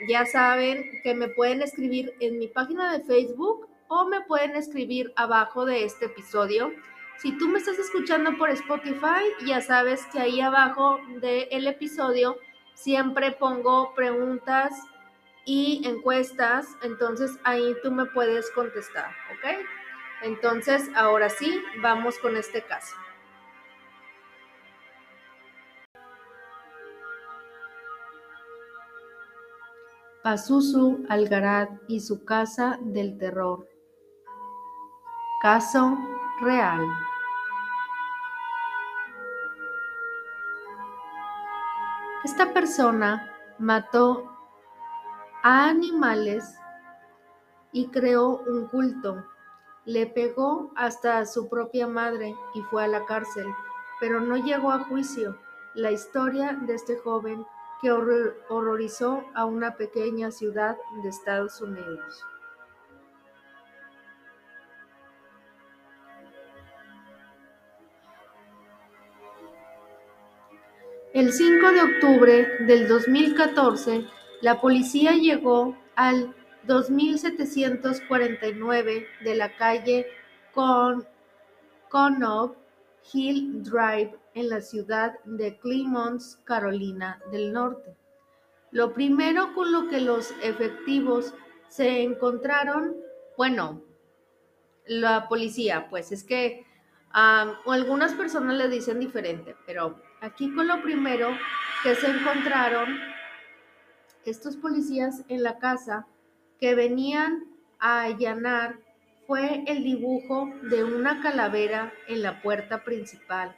ya 0.08 0.26
saben 0.26 0.90
que 1.04 1.14
me 1.14 1.28
pueden 1.28 1.62
escribir 1.62 2.16
en 2.20 2.40
mi 2.40 2.48
página 2.48 2.92
de 2.92 3.04
Facebook 3.04 3.68
o 3.90 4.06
me 4.06 4.22
pueden 4.22 4.56
escribir 4.56 5.14
abajo 5.16 5.66
de 5.66 5.84
este 5.84 6.06
episodio 6.06 6.72
si 7.24 7.32
tú 7.38 7.48
me 7.48 7.58
estás 7.58 7.80
escuchando 7.80 8.38
por 8.38 8.50
Spotify, 8.50 9.24
ya 9.46 9.62
sabes 9.62 10.06
que 10.08 10.20
ahí 10.20 10.42
abajo 10.42 11.00
del 11.22 11.68
episodio 11.68 12.36
siempre 12.74 13.32
pongo 13.32 13.96
preguntas 13.96 14.74
y 15.46 15.88
encuestas, 15.88 16.68
entonces 16.82 17.32
ahí 17.46 17.78
tú 17.82 17.92
me 17.92 18.08
puedes 18.08 18.52
contestar, 18.52 19.10
¿ok? 19.32 19.66
Entonces, 20.24 20.90
ahora 20.96 21.30
sí, 21.30 21.64
vamos 21.82 22.20
con 22.20 22.36
este 22.36 22.62
caso. 22.62 22.94
Pazuzu 30.24 31.06
Algarad 31.08 31.70
y 31.88 32.02
su 32.02 32.26
casa 32.26 32.80
del 32.82 33.18
terror. 33.18 33.66
Caso 35.42 35.98
real. 36.42 36.86
Esta 42.24 42.54
persona 42.54 43.30
mató 43.60 44.32
a 45.44 45.68
animales 45.68 46.58
y 47.74 47.88
creó 47.88 48.38
un 48.48 48.68
culto. 48.68 49.26
Le 49.84 50.06
pegó 50.06 50.72
hasta 50.78 51.18
a 51.18 51.26
su 51.26 51.50
propia 51.50 51.86
madre 51.86 52.34
y 52.56 52.62
fue 52.62 52.86
a 52.86 52.88
la 52.88 53.06
cárcel, 53.06 53.48
pero 54.00 54.22
no 54.22 54.38
llegó 54.38 54.72
a 54.72 54.86
juicio. 54.86 55.38
La 55.74 55.92
historia 55.92 56.54
de 56.54 56.76
este 56.76 56.98
joven 56.98 57.46
que 57.82 57.92
horrorizó 57.92 59.26
a 59.36 59.44
una 59.44 59.76
pequeña 59.76 60.32
ciudad 60.32 60.78
de 61.02 61.10
Estados 61.10 61.60
Unidos. 61.60 62.24
El 71.24 71.32
5 71.32 71.72
de 71.72 71.82
octubre 71.82 72.58
del 72.66 72.90
2014, 72.90 74.06
la 74.42 74.60
policía 74.60 75.14
llegó 75.14 75.78
al 75.96 76.36
2749 76.68 79.08
de 79.24 79.36
la 79.36 79.56
calle 79.56 80.06
Con 80.54 81.08
Hill 83.14 83.64
Drive 83.64 84.20
en 84.34 84.50
la 84.50 84.60
ciudad 84.60 85.14
de 85.24 85.58
Clemons, 85.60 86.42
Carolina 86.44 87.22
del 87.32 87.54
Norte. 87.54 87.96
Lo 88.72 88.94
primero 88.94 89.56
con 89.56 89.72
lo 89.72 89.88
que 89.88 90.02
los 90.02 90.34
efectivos 90.42 91.34
se 91.70 92.04
encontraron, 92.04 92.98
bueno, 93.38 93.82
la 94.88 95.30
policía, 95.30 95.88
pues 95.90 96.12
es 96.12 96.26
que 96.26 96.66
algunas 97.14 98.14
personas 98.14 98.58
le 98.58 98.68
dicen 98.68 99.00
diferente, 99.00 99.56
pero 99.66 100.02
aquí 100.24 100.50
con 100.56 100.68
lo 100.68 100.82
primero 100.82 101.38
que 101.84 101.96
se 101.96 102.08
encontraron 102.08 102.98
estos 104.26 104.56
policías 104.56 105.24
en 105.28 105.44
la 105.44 105.60
casa 105.60 106.08
que 106.62 106.76
venían 106.76 107.44
a 107.78 108.04
allanar 108.04 108.80
fue 109.28 109.66
el 109.68 109.84
dibujo 109.84 110.50
de 110.70 110.86
una 110.86 111.22
calavera 111.22 111.92
en 112.08 112.22
la 112.22 112.42
puerta 112.42 112.86
principal, 112.86 113.54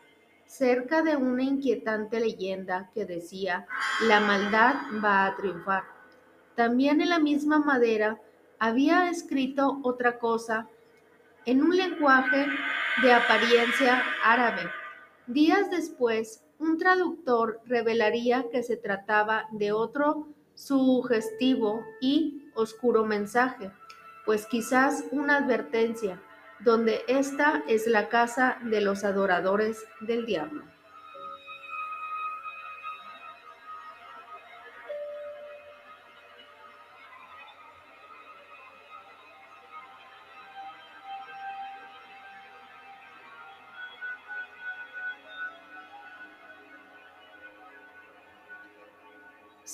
cerca 0.48 1.04
de 1.04 1.16
una 1.16 1.44
inquietante 1.44 2.20
leyenda 2.20 2.90
que 2.96 3.06
decía, 3.06 3.68
la 4.08 4.20
maldad 4.20 4.76
va 5.04 5.28
a 5.28 5.36
triunfar. 5.36 5.84
También 6.56 7.00
en 7.00 7.10
la 7.10 7.20
misma 7.20 7.60
madera 7.60 8.20
había 8.58 9.10
escrito 9.10 9.82
otra 9.84 10.18
cosa 10.18 10.68
en 11.46 11.62
un 11.62 11.78
lenguaje 11.78 12.48
de 13.04 13.14
apariencia 13.14 14.04
árabe. 14.24 14.64
Días 15.28 15.70
después, 15.70 16.45
un 16.60 16.78
traductor 16.78 17.62
revelaría 17.66 18.46
que 18.52 18.64
se 18.64 18.78
trataba 18.78 19.48
de 19.52 19.72
otro 19.72 20.28
sugestivo 20.54 21.84
y 22.00 22.50
oscuro 22.56 23.06
mensaje, 23.06 23.72
pues 24.26 24.46
quizás 24.48 25.04
una 25.12 25.38
advertencia, 25.38 26.22
donde 26.60 27.02
esta 27.08 27.64
es 27.68 27.88
la 27.88 28.08
casa 28.10 28.58
de 28.64 28.82
los 28.82 29.04
adoradores 29.04 29.84
del 30.02 30.26
diablo. 30.26 30.75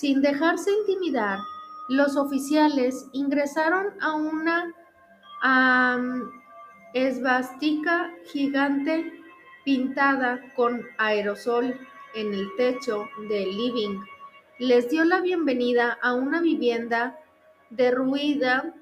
Sin 0.01 0.19
dejarse 0.23 0.71
intimidar, 0.71 1.37
los 1.87 2.17
oficiales 2.17 3.07
ingresaron 3.11 3.93
a 4.01 4.15
una 4.15 4.73
esvástica 6.95 8.11
gigante 8.33 9.13
pintada 9.63 10.39
con 10.55 10.81
aerosol 10.97 11.79
en 12.15 12.33
el 12.33 12.47
techo 12.57 13.07
del 13.29 13.55
living. 13.55 13.99
Les 14.57 14.89
dio 14.89 15.05
la 15.05 15.21
bienvenida 15.21 15.99
a 16.01 16.15
una 16.15 16.41
vivienda 16.41 17.19
derruida. 17.69 18.73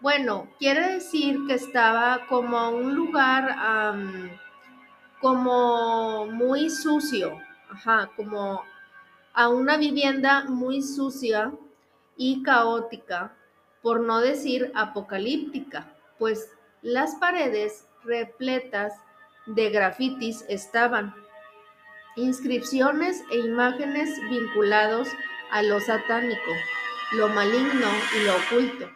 Bueno, 0.00 0.48
quiere 0.58 0.94
decir 0.94 1.40
que 1.46 1.56
estaba 1.56 2.26
como 2.26 2.70
un 2.70 2.94
lugar 2.94 3.54
como 5.20 6.24
muy 6.24 6.70
sucio, 6.70 7.38
ajá, 7.68 8.10
como 8.16 8.62
a 9.38 9.48
una 9.48 9.76
vivienda 9.76 10.46
muy 10.46 10.82
sucia 10.82 11.52
y 12.16 12.42
caótica, 12.42 13.36
por 13.82 14.00
no 14.00 14.20
decir 14.20 14.72
apocalíptica, 14.74 15.94
pues 16.18 16.50
las 16.82 17.14
paredes 17.14 17.86
repletas 18.02 18.94
de 19.46 19.70
grafitis 19.70 20.44
estaban, 20.48 21.14
inscripciones 22.16 23.22
e 23.30 23.38
imágenes 23.38 24.10
vinculados 24.28 25.06
a 25.52 25.62
lo 25.62 25.78
satánico, 25.78 26.52
lo 27.12 27.28
maligno 27.28 27.86
y 28.16 28.26
lo 28.26 28.34
oculto. 28.38 28.90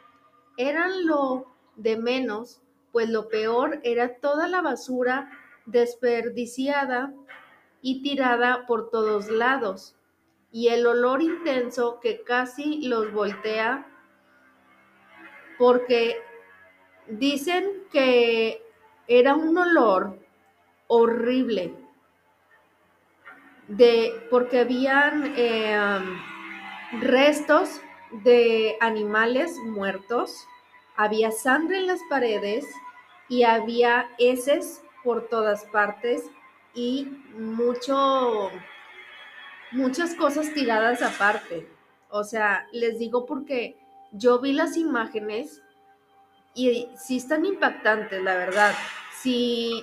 Eran 0.57 1.07
lo 1.07 1.55
de 1.76 1.97
menos, 1.97 2.61
pues 2.90 3.09
lo 3.09 3.28
peor 3.28 3.78
era 3.84 4.16
toda 4.16 4.49
la 4.49 4.61
basura 4.61 5.30
desperdiciada 5.66 7.14
y 7.80 8.03
tirada 8.03 8.66
por 8.66 8.90
todos 8.90 9.28
lados 9.28 9.95
y 10.53 10.69
el 10.69 10.87
olor 10.87 11.23
intenso 11.23 11.99
que 12.01 12.23
casi 12.23 12.87
los 12.87 13.11
voltea 13.13 13.87
porque 15.59 16.17
dicen 17.09 17.85
que 17.91 18.63
era 19.09 19.35
un 19.35 19.57
olor 19.57 20.19
horrible 20.87 21.75
de 23.69 24.27
porque 24.31 24.61
habían 24.61 25.33
eh, 25.37 25.99
restos 27.01 27.81
de 28.25 28.77
animales 28.81 29.57
muertos, 29.65 30.47
había 30.97 31.31
sangre 31.31 31.79
en 31.79 31.87
las 31.87 32.01
paredes 32.11 32.67
y 33.29 33.45
había 33.45 34.11
heces 34.19 34.83
por 35.03 35.29
todas 35.29 35.65
partes 35.67 36.31
y 36.75 37.07
mucho 37.39 38.51
muchas 39.73 40.14
cosas 40.14 40.53
tiradas 40.55 41.03
aparte. 41.03 41.68
O 42.09 42.25
sea, 42.25 42.66
les 42.73 42.99
digo 42.99 43.27
porque 43.27 43.77
yo 44.12 44.39
vi 44.41 44.53
las 44.53 44.77
imágenes 44.77 45.62
y 46.55 46.89
sí 46.97 47.16
están 47.16 47.47
impactantes, 47.47 48.23
la 48.23 48.35
verdad. 48.35 48.75
Si, 49.23 49.83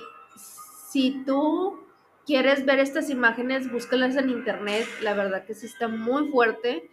si 0.88 1.24
tú 1.24 1.80
quieres 2.26 2.64
ver 2.64 2.78
estas 2.78 3.10
imágenes, 3.10 3.70
búscalas 3.70 4.16
en 4.16 4.30
internet. 4.30 4.86
La 5.02 5.14
verdad 5.14 5.44
que 5.44 5.54
sí 5.54 5.66
está 5.66 5.88
muy 5.88 6.30
fuerte, 6.30 6.88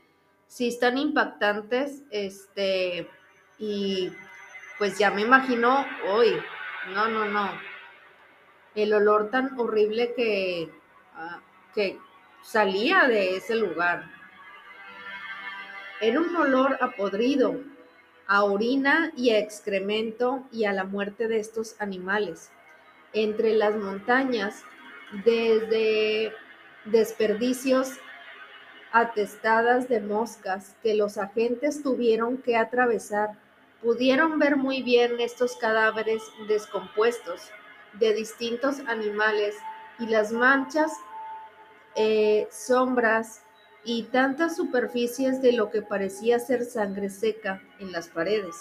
sí 0.47 0.67
están 0.67 0.97
impactantes. 0.97 2.03
Este, 2.09 3.07
y 3.59 4.11
pues 4.79 4.97
ya 4.97 5.11
me 5.11 5.21
imagino 5.21 5.85
hoy. 6.09 6.35
No, 6.93 7.07
no, 7.07 7.25
no. 7.25 7.51
El 8.73 8.93
olor 8.93 9.29
tan 9.29 9.59
horrible 9.59 10.13
que, 10.15 10.71
ah, 11.13 11.41
que, 11.73 11.99
salía 12.43 13.07
de 13.07 13.37
ese 13.37 13.55
lugar. 13.55 14.05
Era 15.99 16.19
un 16.19 16.35
olor 16.35 16.77
a 16.81 16.91
podrido, 16.91 17.59
a 18.27 18.43
orina 18.43 19.11
y 19.15 19.31
a 19.31 19.39
excremento 19.39 20.43
y 20.51 20.65
a 20.65 20.73
la 20.73 20.83
muerte 20.83 21.27
de 21.27 21.39
estos 21.39 21.75
animales. 21.79 22.51
Entre 23.13 23.53
las 23.53 23.75
montañas, 23.75 24.63
desde 25.25 26.33
desperdicios 26.85 27.93
atestadas 28.91 29.89
de 29.89 30.01
moscas 30.01 30.75
que 30.83 30.93
los 30.93 31.17
agentes 31.17 31.83
tuvieron 31.83 32.37
que 32.37 32.57
atravesar, 32.57 33.31
pudieron 33.81 34.39
ver 34.39 34.55
muy 34.55 34.81
bien 34.81 35.19
estos 35.19 35.55
cadáveres 35.57 36.21
descompuestos 36.47 37.51
de 37.93 38.13
distintos 38.13 38.79
animales 38.87 39.55
y 39.99 40.07
las 40.07 40.31
manchas 40.31 40.91
eh, 41.97 42.47
sombras 42.51 43.41
y 43.83 44.03
tantas 44.03 44.55
superficies 44.55 45.41
de 45.41 45.53
lo 45.53 45.71
que 45.71 45.81
parecía 45.81 46.39
ser 46.39 46.63
sangre 46.63 47.09
seca 47.09 47.61
en 47.79 47.91
las 47.91 48.07
paredes, 48.09 48.55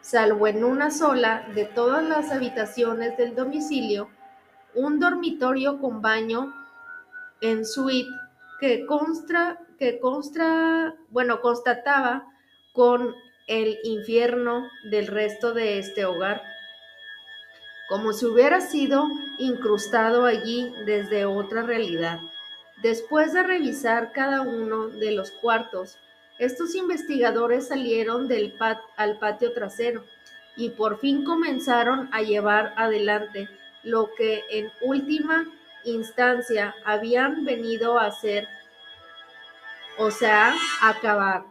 salvo 0.00 0.46
en 0.46 0.64
una 0.64 0.90
sola 0.90 1.48
de 1.54 1.64
todas 1.64 2.02
las 2.02 2.30
habitaciones 2.30 3.16
del 3.16 3.34
domicilio, 3.34 4.10
un 4.74 5.00
dormitorio 5.00 5.80
con 5.80 6.02
baño 6.02 6.52
en 7.40 7.64
suite 7.64 8.10
que 8.60 8.84
consta, 8.84 9.58
que 9.78 9.98
consta, 10.00 10.94
bueno, 11.10 11.40
constataba 11.40 12.26
con 12.74 13.14
el 13.46 13.78
infierno 13.84 14.68
del 14.90 15.06
resto 15.06 15.54
de 15.54 15.78
este 15.78 16.04
hogar, 16.04 16.42
como 17.88 18.12
si 18.12 18.26
hubiera 18.26 18.60
sido 18.60 19.06
incrustado 19.38 20.26
allí 20.26 20.70
desde 20.84 21.24
otra 21.24 21.62
realidad. 21.62 22.20
Después 22.82 23.32
de 23.32 23.42
revisar 23.42 24.12
cada 24.12 24.42
uno 24.42 24.88
de 24.88 25.10
los 25.12 25.32
cuartos, 25.32 25.98
estos 26.38 26.76
investigadores 26.76 27.68
salieron 27.68 28.28
del 28.28 28.56
al 28.96 29.18
patio 29.18 29.52
trasero 29.52 30.04
y 30.56 30.70
por 30.70 31.00
fin 31.00 31.24
comenzaron 31.24 32.08
a 32.12 32.22
llevar 32.22 32.74
adelante 32.76 33.48
lo 33.82 34.10
que 34.16 34.42
en 34.50 34.70
última 34.82 35.46
instancia 35.84 36.74
habían 36.84 37.44
venido 37.44 37.98
a 37.98 38.06
hacer, 38.06 38.46
o 39.98 40.10
sea, 40.12 40.54
acabar. 40.80 41.44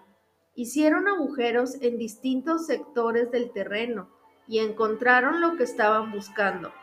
Hicieron 0.55 1.07
agujeros 1.07 1.75
en 1.81 1.97
distintos 1.97 2.65
sectores 2.65 3.31
del 3.31 3.51
terreno 3.51 4.09
y 4.47 4.59
encontraron 4.59 5.41
lo 5.41 5.57
que 5.57 5.63
estaban 5.63 6.11
buscando. 6.11 6.73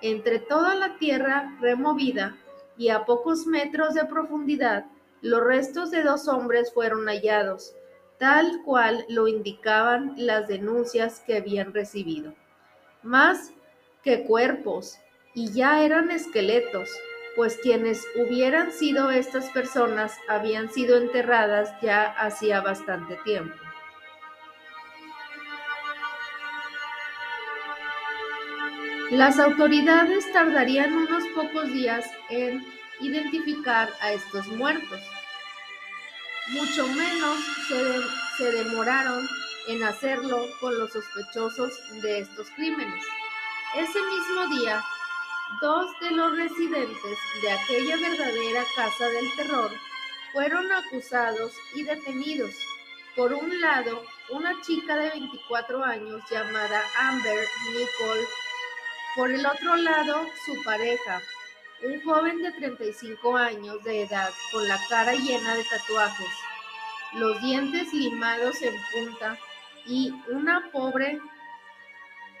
Entre 0.00 0.38
toda 0.38 0.74
la 0.74 0.96
tierra 0.96 1.56
removida, 1.60 2.36
y 2.80 2.88
a 2.88 3.04
pocos 3.04 3.46
metros 3.46 3.92
de 3.92 4.06
profundidad 4.06 4.86
los 5.20 5.44
restos 5.44 5.90
de 5.90 6.02
dos 6.02 6.28
hombres 6.28 6.72
fueron 6.72 7.08
hallados, 7.08 7.74
tal 8.18 8.62
cual 8.64 9.04
lo 9.10 9.28
indicaban 9.28 10.14
las 10.16 10.48
denuncias 10.48 11.20
que 11.26 11.36
habían 11.36 11.74
recibido. 11.74 12.32
Más 13.02 13.52
que 14.02 14.24
cuerpos, 14.24 14.98
y 15.34 15.52
ya 15.52 15.84
eran 15.84 16.10
esqueletos, 16.10 16.88
pues 17.36 17.58
quienes 17.62 18.02
hubieran 18.16 18.72
sido 18.72 19.10
estas 19.10 19.50
personas 19.50 20.16
habían 20.26 20.70
sido 20.72 20.96
enterradas 20.96 21.70
ya 21.82 22.04
hacía 22.04 22.62
bastante 22.62 23.18
tiempo. 23.24 23.69
Las 29.10 29.38
autoridades 29.38 30.32
tardarían 30.32 30.92
unos 30.92 31.24
pocos 31.34 31.72
días 31.72 32.08
en 32.28 32.64
identificar 33.00 33.90
a 34.00 34.12
estos 34.12 34.46
muertos. 34.48 35.00
Mucho 36.50 36.86
menos 36.86 37.38
se, 38.38 38.52
demoraron 38.52 39.28
en 39.68 39.82
hacerlo 39.82 40.46
con 40.60 40.78
los 40.78 40.92
sospechosos 40.92 41.72
de 42.02 42.20
estos 42.20 42.48
crímenes. 42.50 43.04
Ese 43.76 43.98
mismo 44.00 44.60
día, 44.60 44.82
Dos 45.60 45.90
de 46.00 46.12
los 46.12 46.36
residentes 46.38 47.18
de 47.42 47.50
aquella 47.50 47.96
verdadera 47.96 48.64
casa 48.76 49.08
del 49.08 49.34
terror 49.34 49.70
fueron 50.32 50.70
acusados 50.70 51.52
y 51.74 51.82
detenidos. 51.82 52.54
Por 53.16 53.34
un 53.34 53.60
lado, 53.60 54.04
una 54.30 54.58
chica 54.62 54.96
de 54.96 55.10
24 55.10 55.84
años 55.84 56.22
llamada 56.30 56.82
Amber 57.00 57.46
Nicole. 57.72 58.26
Por 59.16 59.32
el 59.32 59.44
otro 59.44 59.74
lado, 59.76 60.26
su 60.44 60.62
pareja, 60.62 61.20
un 61.82 62.00
joven 62.02 62.42
de 62.42 62.52
35 62.52 63.36
años 63.36 63.82
de 63.82 64.02
edad 64.02 64.30
con 64.52 64.68
la 64.68 64.78
cara 64.88 65.14
llena 65.14 65.54
de 65.54 65.64
tatuajes, 65.64 66.28
los 67.14 67.42
dientes 67.42 67.92
limados 67.92 68.62
en 68.62 68.74
punta 68.92 69.36
y 69.86 70.14
una 70.30 70.70
pobre, 70.70 71.18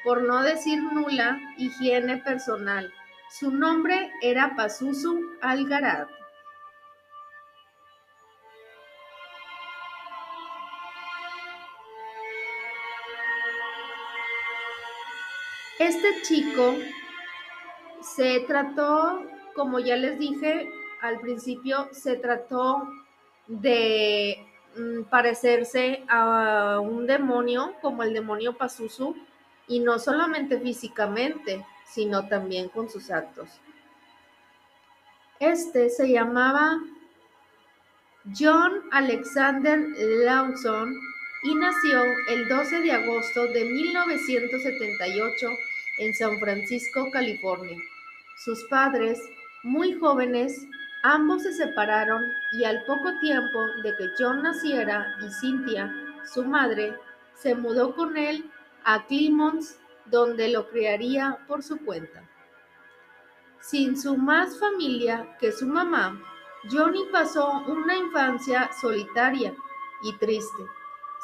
por 0.04 0.22
no 0.22 0.42
decir 0.42 0.80
nula, 0.80 1.40
higiene 1.58 2.18
personal. 2.18 2.92
Su 3.30 3.50
nombre 3.50 4.12
era 4.22 4.54
Pazuzu 4.54 5.38
Algarad. 5.42 6.06
Este 15.80 16.20
chico 16.20 16.76
se 18.02 18.40
trató, 18.40 19.24
como 19.54 19.78
ya 19.78 19.96
les 19.96 20.18
dije 20.18 20.70
al 21.00 21.18
principio, 21.20 21.88
se 21.90 22.16
trató 22.16 22.86
de 23.46 24.46
mm, 24.76 25.04
parecerse 25.04 26.04
a 26.06 26.80
un 26.80 27.06
demonio 27.06 27.72
como 27.80 28.02
el 28.02 28.12
demonio 28.12 28.58
Pazuzu 28.58 29.16
y 29.68 29.80
no 29.80 29.98
solamente 29.98 30.60
físicamente, 30.60 31.64
sino 31.86 32.28
también 32.28 32.68
con 32.68 32.90
sus 32.90 33.10
actos. 33.10 33.48
Este 35.38 35.88
se 35.88 36.10
llamaba 36.10 36.78
John 38.38 38.82
Alexander 38.92 39.78
Lawson 40.26 40.94
y 41.42 41.54
nació 41.54 42.02
el 42.28 42.48
12 42.50 42.82
de 42.82 42.92
agosto 42.92 43.46
de 43.46 43.64
1978 43.64 45.48
en 46.00 46.14
San 46.14 46.38
Francisco, 46.40 47.10
California. 47.12 47.76
Sus 48.42 48.64
padres, 48.64 49.20
muy 49.62 49.92
jóvenes, 49.98 50.66
ambos 51.02 51.42
se 51.42 51.52
separaron 51.52 52.24
y 52.52 52.64
al 52.64 52.82
poco 52.84 53.10
tiempo 53.20 53.60
de 53.82 53.94
que 53.96 54.08
John 54.18 54.42
naciera 54.42 55.06
y 55.22 55.30
Cynthia, 55.30 55.92
su 56.24 56.44
madre, 56.44 56.96
se 57.34 57.54
mudó 57.54 57.94
con 57.94 58.16
él 58.16 58.50
a 58.84 59.06
Clemons, 59.06 59.78
donde 60.06 60.48
lo 60.48 60.68
criaría 60.70 61.38
por 61.46 61.62
su 61.62 61.76
cuenta. 61.84 62.26
Sin 63.60 64.00
su 64.00 64.16
más 64.16 64.58
familia 64.58 65.36
que 65.38 65.52
su 65.52 65.66
mamá, 65.66 66.18
Johnny 66.70 67.04
pasó 67.12 67.62
una 67.66 67.96
infancia 67.96 68.70
solitaria 68.80 69.54
y 70.02 70.16
triste. 70.16 70.62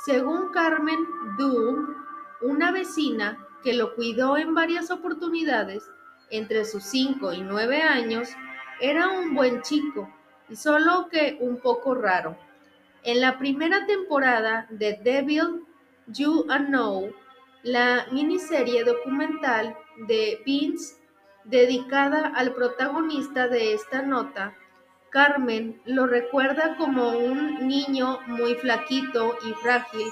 Según 0.04 0.50
Carmen 0.50 1.06
Doom, 1.38 1.94
una 2.42 2.72
vecina 2.72 3.45
que 3.66 3.72
lo 3.72 3.96
cuidó 3.96 4.36
en 4.36 4.54
varias 4.54 4.92
oportunidades 4.92 5.82
entre 6.30 6.64
sus 6.64 6.84
5 6.84 7.32
y 7.32 7.40
9 7.40 7.82
años, 7.82 8.28
era 8.80 9.08
un 9.08 9.34
buen 9.34 9.60
chico 9.62 10.08
y 10.48 10.54
solo 10.54 11.08
que 11.10 11.36
un 11.40 11.56
poco 11.56 11.96
raro. 11.96 12.38
En 13.02 13.20
la 13.20 13.38
primera 13.38 13.84
temporada 13.84 14.68
de 14.70 15.00
Devil 15.02 15.64
You 16.06 16.46
Know, 16.68 17.12
la 17.64 18.06
miniserie 18.12 18.84
documental 18.84 19.76
de 20.06 20.40
Vince 20.46 20.98
dedicada 21.42 22.28
al 22.36 22.54
protagonista 22.54 23.48
de 23.48 23.72
esta 23.74 24.00
nota, 24.00 24.54
Carmen 25.10 25.82
lo 25.86 26.06
recuerda 26.06 26.76
como 26.76 27.18
un 27.18 27.66
niño 27.66 28.20
muy 28.28 28.54
flaquito 28.54 29.36
y 29.44 29.52
frágil 29.54 30.06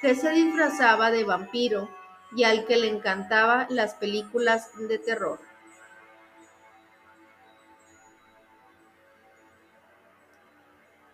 que 0.00 0.16
se 0.16 0.30
disfrazaba 0.30 1.12
de 1.12 1.22
vampiro 1.22 1.88
y 2.36 2.44
al 2.44 2.64
que 2.66 2.76
le 2.76 2.88
encantaban 2.88 3.66
las 3.70 3.94
películas 3.94 4.70
de 4.78 4.98
terror. 4.98 5.40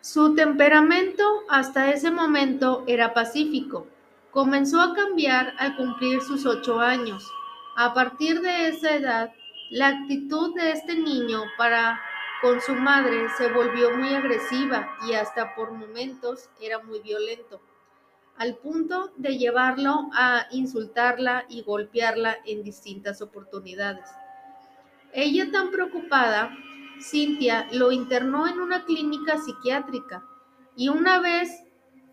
Su 0.02 0.34
temperamento 0.34 1.44
hasta 1.48 1.90
ese 1.90 2.10
momento 2.10 2.84
era 2.86 3.14
pacífico 3.14 3.86
Comenzó 4.32 4.80
a 4.80 4.94
cambiar 4.94 5.52
al 5.58 5.76
cumplir 5.76 6.22
sus 6.22 6.46
ocho 6.46 6.80
años. 6.80 7.30
A 7.76 7.92
partir 7.92 8.40
de 8.40 8.68
esa 8.68 8.94
edad, 8.94 9.30
la 9.68 9.88
actitud 9.88 10.54
de 10.54 10.72
este 10.72 10.94
niño 10.94 11.42
para 11.58 12.00
con 12.40 12.58
su 12.62 12.74
madre 12.74 13.28
se 13.36 13.48
volvió 13.48 13.94
muy 13.94 14.14
agresiva 14.14 14.88
y 15.06 15.12
hasta 15.12 15.54
por 15.54 15.72
momentos 15.72 16.48
era 16.58 16.82
muy 16.82 17.00
violento, 17.00 17.60
al 18.36 18.56
punto 18.56 19.12
de 19.16 19.38
llevarlo 19.38 20.10
a 20.14 20.46
insultarla 20.50 21.44
y 21.48 21.62
golpearla 21.62 22.38
en 22.44 22.62
distintas 22.62 23.22
oportunidades. 23.22 24.08
Ella 25.12 25.50
tan 25.50 25.70
preocupada, 25.70 26.56
Cintia 27.00 27.68
lo 27.72 27.92
internó 27.92 28.48
en 28.48 28.60
una 28.60 28.84
clínica 28.84 29.38
psiquiátrica 29.38 30.24
y 30.76 30.88
una 30.88 31.20
vez 31.20 31.62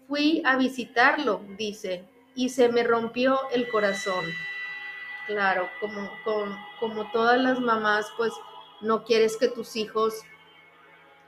Fui 0.10 0.42
a 0.44 0.58
visitarlo, 0.58 1.42
dice, 1.56 2.04
y 2.34 2.50
se 2.50 2.70
me 2.70 2.84
rompió 2.84 3.48
el 3.52 3.70
corazón. 3.70 4.26
Claro, 5.28 5.70
como, 5.80 6.10
como 6.80 7.12
todas 7.12 7.40
las 7.40 7.60
mamás, 7.60 8.08
pues 8.18 8.34
no 8.82 9.04
quieres 9.04 9.38
que 9.38 9.50
tus 9.50 9.76
hijos 9.76 10.16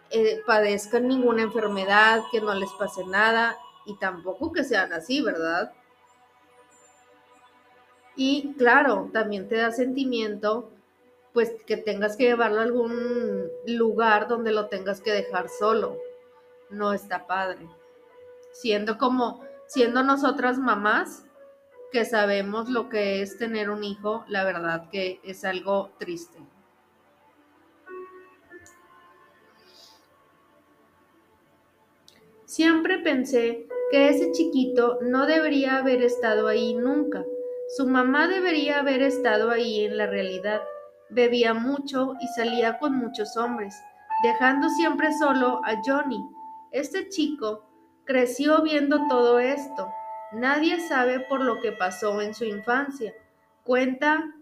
eh, 0.10 0.42
padezcan 0.48 1.08
ninguna 1.08 1.44
enfermedad, 1.44 2.24
que 2.32 2.42
no 2.42 2.56
les 2.56 2.72
pase 2.72 3.06
nada 3.06 3.56
y 3.86 3.98
tampoco 3.98 4.52
que 4.52 4.64
sean 4.64 4.94
así, 4.94 5.22
¿verdad? 5.22 5.74
Y 8.16 8.54
claro, 8.58 9.10
también 9.14 9.48
te 9.48 9.56
da 9.56 9.72
sentimiento, 9.72 10.70
pues 11.34 11.54
que 11.66 11.78
tengas 11.78 12.18
que 12.18 12.26
llevarlo 12.26 12.60
a 12.60 12.64
algún 12.64 13.48
lugar 13.66 14.28
donde 14.28 14.52
lo 14.52 14.68
tengas 14.68 15.02
que 15.02 15.12
dejar 15.12 15.48
solo. 15.50 15.98
No 16.70 16.94
está 16.94 17.26
padre 17.26 17.68
siendo 18.52 18.98
como, 18.98 19.44
siendo 19.68 20.04
nosotras 20.04 20.58
mamás 20.58 21.26
que 21.92 22.06
sabemos 22.06 22.70
lo 22.70 22.90
que 22.90 23.22
es 23.22 23.38
tener 23.38 23.70
un 23.70 23.84
hijo, 23.84 24.24
la 24.28 24.44
verdad 24.44 24.90
que 24.90 25.20
es 25.24 25.44
algo 25.44 25.92
triste. 25.98 26.40
Siempre 32.52 32.98
pensé 32.98 33.66
que 33.92 34.10
ese 34.10 34.34
chiquito 34.34 35.00
no 35.02 35.26
debería 35.26 35.78
haber 35.78 36.02
estado 36.02 36.50
ahí 36.50 36.74
nunca. 36.74 37.24
Su 37.78 37.88
mamá 37.88 38.28
debería 38.28 38.80
haber 38.80 39.02
estado 39.02 39.52
ahí 39.52 39.86
en 39.86 39.96
la 39.96 40.08
realidad. 40.08 40.60
Bebía 41.10 41.54
mucho 41.54 42.16
y 42.20 42.28
salía 42.36 42.78
con 42.78 42.98
muchos 42.98 43.38
hombres, 43.38 43.74
dejando 44.22 44.68
siempre 44.68 45.14
solo 45.18 45.62
a 45.64 45.82
Johnny. 45.86 46.20
Este 46.74 47.08
chico 47.08 47.72
Creció 48.04 48.64
viendo 48.64 49.08
todo 49.08 49.40
esto. 49.40 49.88
Nadie 50.34 50.82
sabe 50.82 51.22
por 51.22 51.42
lo 51.42 51.62
que 51.62 51.72
pasó 51.72 52.22
en 52.22 52.34
su 52.34 52.44
infancia. 52.44 53.14
Cuenta 53.64 54.34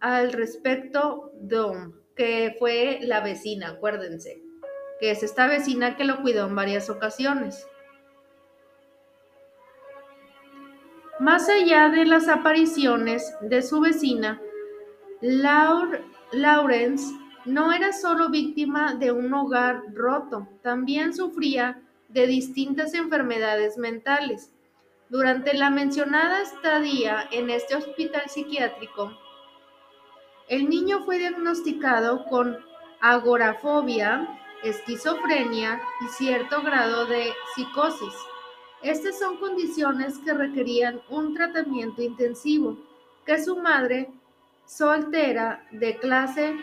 al 0.00 0.32
respecto 0.32 1.30
Dom, 1.34 1.92
que 2.16 2.56
fue 2.58 3.00
la 3.02 3.20
vecina, 3.20 3.68
acuérdense, 3.68 4.43
que 5.00 5.10
es 5.10 5.22
esta 5.22 5.46
vecina 5.46 5.96
que 5.96 6.04
lo 6.04 6.22
cuidó 6.22 6.46
en 6.46 6.54
varias 6.54 6.90
ocasiones. 6.90 7.66
Más 11.20 11.48
allá 11.48 11.88
de 11.90 12.04
las 12.04 12.28
apariciones 12.28 13.34
de 13.40 13.62
su 13.62 13.80
vecina, 13.80 14.40
Laurence 16.32 17.14
no 17.44 17.72
era 17.72 17.92
solo 17.92 18.30
víctima 18.30 18.94
de 18.94 19.12
un 19.12 19.32
hogar 19.32 19.82
roto, 19.92 20.48
también 20.62 21.14
sufría 21.14 21.80
de 22.08 22.26
distintas 22.26 22.94
enfermedades 22.94 23.78
mentales. 23.78 24.52
Durante 25.08 25.54
la 25.54 25.70
mencionada 25.70 26.42
estadía 26.42 27.28
en 27.30 27.50
este 27.50 27.76
hospital 27.76 28.22
psiquiátrico, 28.28 29.12
el 30.48 30.68
niño 30.68 31.04
fue 31.04 31.18
diagnosticado 31.18 32.24
con 32.26 32.58
agorafobia, 33.00 34.28
esquizofrenia 34.64 35.80
y 36.00 36.08
cierto 36.08 36.62
grado 36.62 37.06
de 37.06 37.32
psicosis. 37.54 38.14
Estas 38.82 39.18
son 39.18 39.38
condiciones 39.38 40.18
que 40.18 40.34
requerían 40.34 41.00
un 41.08 41.34
tratamiento 41.34 42.02
intensivo 42.02 42.76
que 43.24 43.42
su 43.42 43.56
madre, 43.56 44.10
soltera 44.66 45.66
de 45.70 45.96
clase 45.98 46.56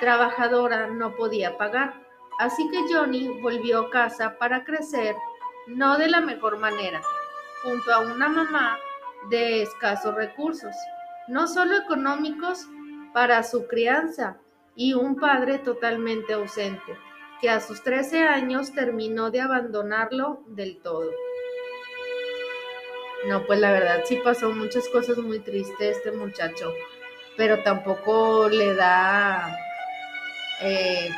trabajadora, 0.00 0.88
no 0.88 1.14
podía 1.16 1.56
pagar. 1.56 1.94
Así 2.38 2.68
que 2.70 2.92
Johnny 2.92 3.40
volvió 3.40 3.80
a 3.80 3.90
casa 3.90 4.38
para 4.38 4.64
crecer, 4.64 5.14
no 5.66 5.98
de 5.98 6.08
la 6.08 6.20
mejor 6.20 6.58
manera, 6.58 7.02
junto 7.62 7.92
a 7.92 8.00
una 8.00 8.28
mamá 8.28 8.78
de 9.30 9.62
escasos 9.62 10.14
recursos, 10.14 10.74
no 11.26 11.46
solo 11.46 11.76
económicos 11.76 12.66
para 13.12 13.42
su 13.42 13.66
crianza, 13.66 14.38
y 14.78 14.94
un 14.94 15.16
padre 15.16 15.58
totalmente 15.58 16.34
ausente, 16.34 16.96
que 17.40 17.50
a 17.50 17.60
sus 17.60 17.82
13 17.82 18.22
años 18.22 18.72
terminó 18.72 19.30
de 19.30 19.40
abandonarlo 19.40 20.42
del 20.46 20.80
todo. 20.80 21.10
No, 23.26 23.44
pues 23.46 23.58
la 23.60 23.72
verdad 23.72 24.02
sí 24.04 24.18
pasó 24.22 24.50
muchas 24.50 24.88
cosas 24.88 25.18
muy 25.18 25.40
tristes 25.40 25.96
este 25.96 26.12
muchacho, 26.12 26.72
pero 27.36 27.62
tampoco 27.62 28.48
le 28.48 28.74
da 28.74 29.56
eh, 30.60 31.10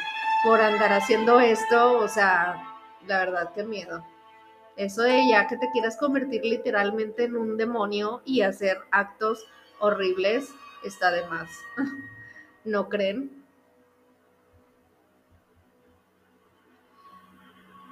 por 0.44 0.60
andar 0.60 0.92
haciendo 0.92 1.40
esto, 1.40 1.98
o 1.98 2.08
sea, 2.08 2.62
la 3.06 3.18
verdad 3.18 3.52
qué 3.54 3.64
miedo. 3.64 4.04
Eso 4.76 5.02
de 5.02 5.28
ya 5.28 5.46
que 5.46 5.58
te 5.58 5.70
quieras 5.72 5.98
convertir 5.98 6.42
literalmente 6.44 7.24
en 7.24 7.36
un 7.36 7.58
demonio 7.58 8.22
y 8.24 8.40
hacer 8.42 8.78
actos 8.90 9.46
horribles 9.78 10.48
está 10.84 11.10
de 11.10 11.26
más. 11.26 11.50
¿No 12.64 12.88
creen? 12.88 13.39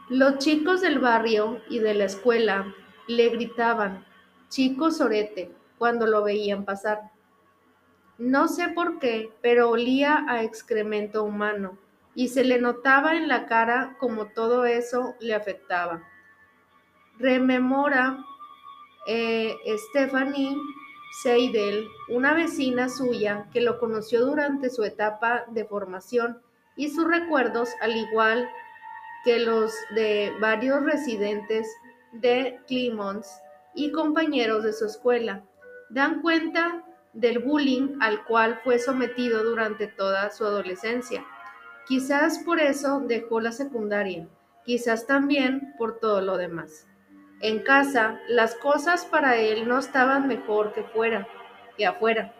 Los 0.08 0.38
chicos 0.38 0.80
del 0.80 1.00
barrio 1.00 1.60
y 1.68 1.80
de 1.80 1.92
la 1.92 2.04
escuela 2.04 2.74
le 3.08 3.28
gritaban, 3.28 4.06
chico 4.48 4.90
sorete, 4.90 5.54
cuando 5.76 6.06
lo 6.06 6.24
veían 6.24 6.64
pasar. 6.64 7.10
No 8.16 8.48
sé 8.48 8.68
por 8.68 8.98
qué, 8.98 9.30
pero 9.42 9.68
olía 9.68 10.24
a 10.26 10.42
excremento 10.42 11.24
humano 11.24 11.76
y 12.14 12.28
se 12.28 12.42
le 12.42 12.58
notaba 12.58 13.16
en 13.16 13.28
la 13.28 13.44
cara 13.46 13.96
como 14.00 14.28
todo 14.28 14.64
eso 14.64 15.14
le 15.20 15.34
afectaba. 15.34 16.02
Rememora 17.18 18.24
eh, 19.06 19.54
Stephanie 19.90 20.56
Seidel, 21.22 21.86
una 22.08 22.32
vecina 22.32 22.88
suya 22.88 23.46
que 23.52 23.60
lo 23.60 23.78
conoció 23.78 24.24
durante 24.24 24.70
su 24.70 24.84
etapa 24.84 25.44
de 25.48 25.66
formación 25.66 26.40
y 26.76 26.88
sus 26.88 27.06
recuerdos, 27.06 27.68
al 27.82 27.94
igual 27.94 28.48
que 28.48 28.67
los 29.36 29.72
de 29.94 30.32
varios 30.40 30.82
residentes 30.82 31.68
de 32.12 32.58
Clemons 32.66 33.28
y 33.74 33.92
compañeros 33.92 34.64
de 34.64 34.72
su 34.72 34.86
escuela, 34.86 35.44
dan 35.90 36.22
cuenta 36.22 36.84
del 37.12 37.40
bullying 37.40 37.98
al 38.00 38.24
cual 38.24 38.60
fue 38.64 38.78
sometido 38.78 39.44
durante 39.44 39.86
toda 39.86 40.30
su 40.30 40.44
adolescencia. 40.44 41.24
Quizás 41.86 42.38
por 42.40 42.60
eso 42.60 43.00
dejó 43.00 43.40
la 43.40 43.52
secundaria, 43.52 44.28
quizás 44.64 45.06
también 45.06 45.74
por 45.78 45.98
todo 45.98 46.20
lo 46.20 46.36
demás. 46.36 46.86
En 47.40 47.60
casa, 47.60 48.20
las 48.28 48.54
cosas 48.54 49.04
para 49.04 49.36
él 49.36 49.68
no 49.68 49.78
estaban 49.78 50.26
mejor 50.26 50.72
que 50.72 50.82
fuera, 50.82 51.28
que 51.76 51.86
afuera. 51.86 52.34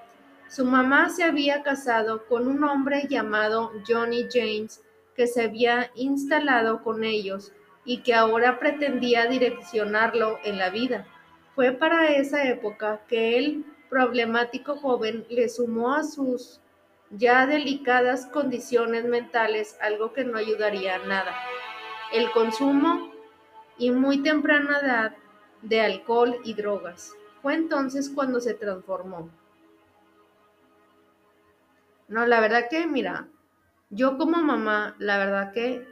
Su 0.48 0.64
mamá 0.64 1.10
se 1.10 1.24
había 1.24 1.62
casado 1.62 2.26
con 2.26 2.48
un 2.48 2.64
hombre 2.64 3.06
llamado 3.08 3.72
Johnny 3.86 4.26
James 4.32 4.82
que 5.18 5.26
se 5.26 5.42
había 5.42 5.90
instalado 5.96 6.84
con 6.84 7.02
ellos 7.02 7.52
y 7.84 8.02
que 8.02 8.14
ahora 8.14 8.60
pretendía 8.60 9.26
direccionarlo 9.26 10.38
en 10.44 10.58
la 10.58 10.70
vida. 10.70 11.08
Fue 11.56 11.72
para 11.72 12.12
esa 12.12 12.44
época 12.44 13.00
que 13.08 13.36
el 13.36 13.64
problemático 13.90 14.76
joven 14.76 15.26
le 15.28 15.48
sumó 15.48 15.92
a 15.92 16.04
sus 16.04 16.60
ya 17.10 17.48
delicadas 17.48 18.26
condiciones 18.26 19.06
mentales 19.06 19.76
algo 19.80 20.12
que 20.12 20.22
no 20.22 20.38
ayudaría 20.38 20.94
a 20.94 21.06
nada. 21.06 21.34
El 22.12 22.30
consumo 22.30 23.10
y 23.76 23.90
muy 23.90 24.22
temprana 24.22 24.78
edad 24.78 25.16
de 25.62 25.80
alcohol 25.80 26.36
y 26.44 26.54
drogas. 26.54 27.12
Fue 27.42 27.54
entonces 27.54 28.08
cuando 28.08 28.38
se 28.38 28.54
transformó. 28.54 29.28
No, 32.06 32.24
la 32.24 32.38
verdad 32.38 32.68
que, 32.70 32.86
mira, 32.86 33.26
yo 33.90 34.18
como 34.18 34.38
mamá, 34.42 34.94
la 34.98 35.18
verdad 35.18 35.52
que, 35.52 35.86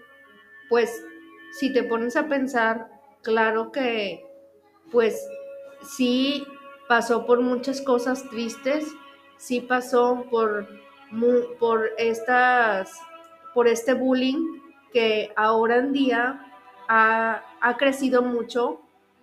pues, 0.69 1.05
si 1.53 1.73
te 1.73 1.83
pones 1.83 2.17
a 2.17 2.29
pensar, 2.29 2.89
claro 3.23 3.73
que, 3.73 4.25
pues, 4.93 5.27
sí 5.83 6.47
pasó 6.89 7.27
por 7.27 7.41
muchas 7.41 7.81
cosas 7.81 8.29
tristes, 8.31 8.87
sí 9.39 9.61
pasó 9.61 10.27
por, 10.31 10.69
por 11.59 11.91
estas, 11.99 12.93
por 13.55 13.69
este 13.69 13.95
bullying 13.95 14.61
que 14.93 15.33
ahora 15.37 15.77
en 15.79 15.93
día 15.93 16.47
ha, 16.89 17.43
ha 17.61 17.77
crecido 17.77 18.23
mucho, 18.23 18.81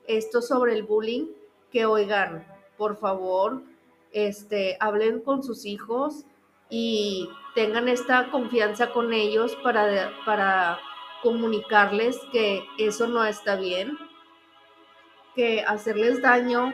esto 0.07 0.41
sobre 0.41 0.73
el 0.73 0.83
bullying, 0.83 1.27
que 1.71 1.85
oigan, 1.85 2.45
por 2.77 2.97
favor, 2.97 3.63
este, 4.11 4.77
hablen 4.79 5.21
con 5.21 5.43
sus 5.43 5.65
hijos, 5.65 6.25
y 6.69 7.29
tengan 7.55 7.87
esta 7.87 8.29
confianza 8.31 8.91
con 8.91 9.13
ellos 9.13 9.55
para, 9.63 10.11
para 10.25 10.79
comunicarles 11.21 12.19
que 12.31 12.65
eso 12.77 13.07
no 13.07 13.23
está 13.23 13.55
bien, 13.55 13.97
que 15.35 15.63
hacerles 15.63 16.21
daño 16.21 16.73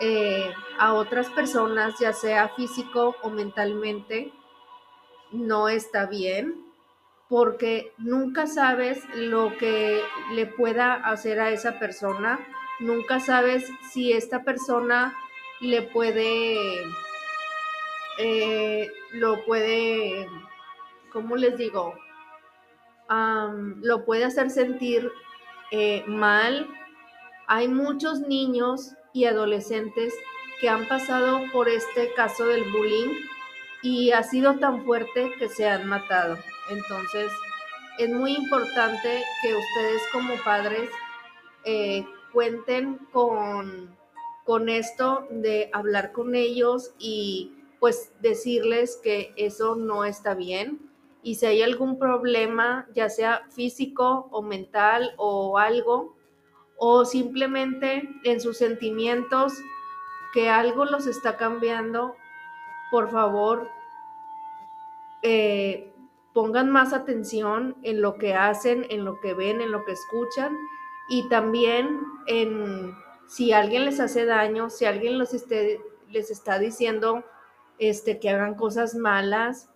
eh, 0.00 0.52
a 0.78 0.94
otras 0.94 1.28
personas, 1.30 1.98
ya 1.98 2.12
sea 2.12 2.50
físico 2.50 3.16
o 3.22 3.30
mentalmente, 3.30 4.32
no 5.32 5.68
está 5.68 6.06
bien, 6.06 6.66
porque 7.28 7.92
nunca 7.96 8.46
sabes 8.46 9.02
lo 9.14 9.56
que 9.56 10.02
le 10.32 10.46
pueda 10.46 10.94
hacer 10.94 11.40
a 11.40 11.50
esa 11.50 11.78
persona, 11.78 12.38
nunca 12.78 13.20
sabes 13.20 13.68
si 13.90 14.12
esta 14.12 14.44
persona 14.44 15.16
le 15.60 15.82
puede 15.82 16.84
eh, 18.18 18.92
lo 19.12 19.44
puede, 19.44 20.28
¿cómo 21.12 21.36
les 21.36 21.56
digo? 21.56 21.94
lo 23.08 24.04
puede 24.04 24.24
hacer 24.24 24.50
sentir 24.50 25.12
eh, 25.70 26.02
mal. 26.08 26.66
Hay 27.46 27.68
muchos 27.68 28.20
niños 28.20 28.94
y 29.12 29.26
adolescentes 29.26 30.12
que 30.60 30.68
han 30.68 30.88
pasado 30.88 31.40
por 31.52 31.68
este 31.68 32.12
caso 32.14 32.46
del 32.46 32.64
bullying 32.72 33.14
y 33.82 34.10
ha 34.10 34.22
sido 34.22 34.58
tan 34.58 34.84
fuerte 34.84 35.32
que 35.38 35.48
se 35.48 35.68
han 35.68 35.86
matado. 35.86 36.36
Entonces, 36.70 37.30
es 37.98 38.10
muy 38.10 38.34
importante 38.34 39.22
que 39.42 39.54
ustedes 39.54 40.02
como 40.12 40.34
padres 40.44 40.90
eh, 41.64 42.04
cuenten 42.32 42.96
con, 43.12 43.96
con 44.44 44.68
esto 44.68 45.26
de 45.30 45.70
hablar 45.72 46.12
con 46.12 46.34
ellos 46.34 46.92
y 46.98 47.55
pues 47.80 48.12
decirles 48.20 48.98
que 49.02 49.32
eso 49.36 49.76
no 49.76 50.04
está 50.04 50.34
bien. 50.34 50.90
Y 51.22 51.36
si 51.36 51.46
hay 51.46 51.62
algún 51.62 51.98
problema, 51.98 52.86
ya 52.94 53.08
sea 53.08 53.42
físico 53.50 54.28
o 54.30 54.42
mental 54.42 55.12
o 55.16 55.58
algo, 55.58 56.16
o 56.78 57.04
simplemente 57.04 58.08
en 58.24 58.40
sus 58.40 58.58
sentimientos, 58.58 59.52
que 60.32 60.48
algo 60.50 60.84
los 60.84 61.06
está 61.06 61.36
cambiando, 61.36 62.14
por 62.90 63.10
favor, 63.10 63.68
eh, 65.22 65.92
pongan 66.32 66.70
más 66.70 66.92
atención 66.92 67.76
en 67.82 68.02
lo 68.02 68.18
que 68.18 68.34
hacen, 68.34 68.86
en 68.90 69.04
lo 69.04 69.20
que 69.20 69.34
ven, 69.34 69.60
en 69.60 69.72
lo 69.72 69.84
que 69.84 69.92
escuchan. 69.92 70.54
Y 71.08 71.28
también 71.28 72.00
en 72.26 72.94
si 73.26 73.52
alguien 73.52 73.84
les 73.84 74.00
hace 74.00 74.24
daño, 74.26 74.70
si 74.70 74.84
alguien 74.84 75.18
los 75.18 75.30
les 76.10 76.30
está 76.30 76.58
diciendo 76.58 77.24
este, 77.78 78.18
que 78.18 78.30
hagan 78.30 78.54
cosas 78.54 78.94
malas, 78.94 79.68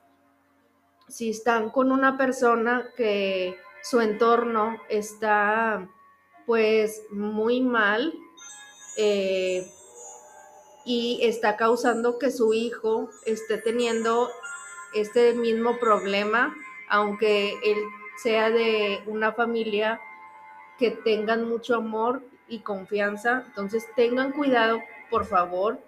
si 1.08 1.30
están 1.30 1.70
con 1.70 1.92
una 1.92 2.16
persona 2.16 2.88
que 2.96 3.56
su 3.82 4.00
entorno 4.00 4.76
está 4.88 5.88
pues 6.46 7.02
muy 7.10 7.60
mal 7.60 8.14
eh, 8.96 9.66
y 10.84 11.20
está 11.22 11.56
causando 11.56 12.18
que 12.18 12.30
su 12.30 12.54
hijo 12.54 13.10
esté 13.26 13.58
teniendo 13.58 14.30
este 14.94 15.34
mismo 15.34 15.78
problema, 15.78 16.54
aunque 16.88 17.52
él 17.64 17.78
sea 18.22 18.50
de 18.50 19.02
una 19.06 19.32
familia 19.32 20.00
que 20.78 20.90
tengan 20.90 21.48
mucho 21.48 21.76
amor 21.76 22.22
y 22.48 22.60
confianza. 22.60 23.44
Entonces 23.46 23.86
tengan 23.94 24.32
cuidado, 24.32 24.80
por 25.10 25.26
favor. 25.26 25.78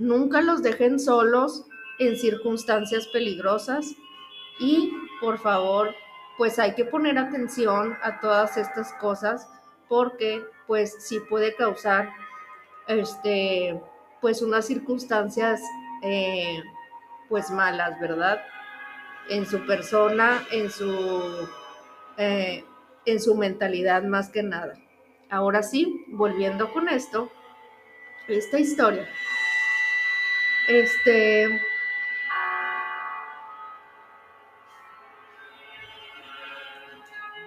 Nunca 0.00 0.40
los 0.40 0.62
dejen 0.62 0.98
solos 0.98 1.66
en 1.98 2.16
circunstancias 2.16 3.06
peligrosas 3.08 3.94
y 4.58 4.94
por 5.20 5.36
favor, 5.36 5.94
pues 6.38 6.58
hay 6.58 6.74
que 6.74 6.86
poner 6.86 7.18
atención 7.18 7.98
a 8.02 8.18
todas 8.18 8.56
estas 8.56 8.94
cosas 8.94 9.46
porque 9.88 10.42
pues 10.66 10.96
sí 11.06 11.20
puede 11.28 11.54
causar 11.54 12.08
este 12.88 13.78
pues 14.22 14.40
unas 14.40 14.66
circunstancias 14.66 15.60
eh, 16.02 16.62
pues 17.28 17.50
malas, 17.50 18.00
¿verdad? 18.00 18.40
En 19.28 19.44
su 19.44 19.66
persona, 19.66 20.42
en 20.50 20.70
su 20.70 21.46
eh, 22.16 22.64
en 23.04 23.20
su 23.20 23.34
mentalidad 23.34 24.02
más 24.04 24.30
que 24.30 24.42
nada. 24.42 24.78
Ahora 25.28 25.62
sí, 25.62 26.06
volviendo 26.08 26.72
con 26.72 26.88
esto, 26.88 27.30
esta 28.28 28.58
historia. 28.58 29.06
Este. 30.70 31.60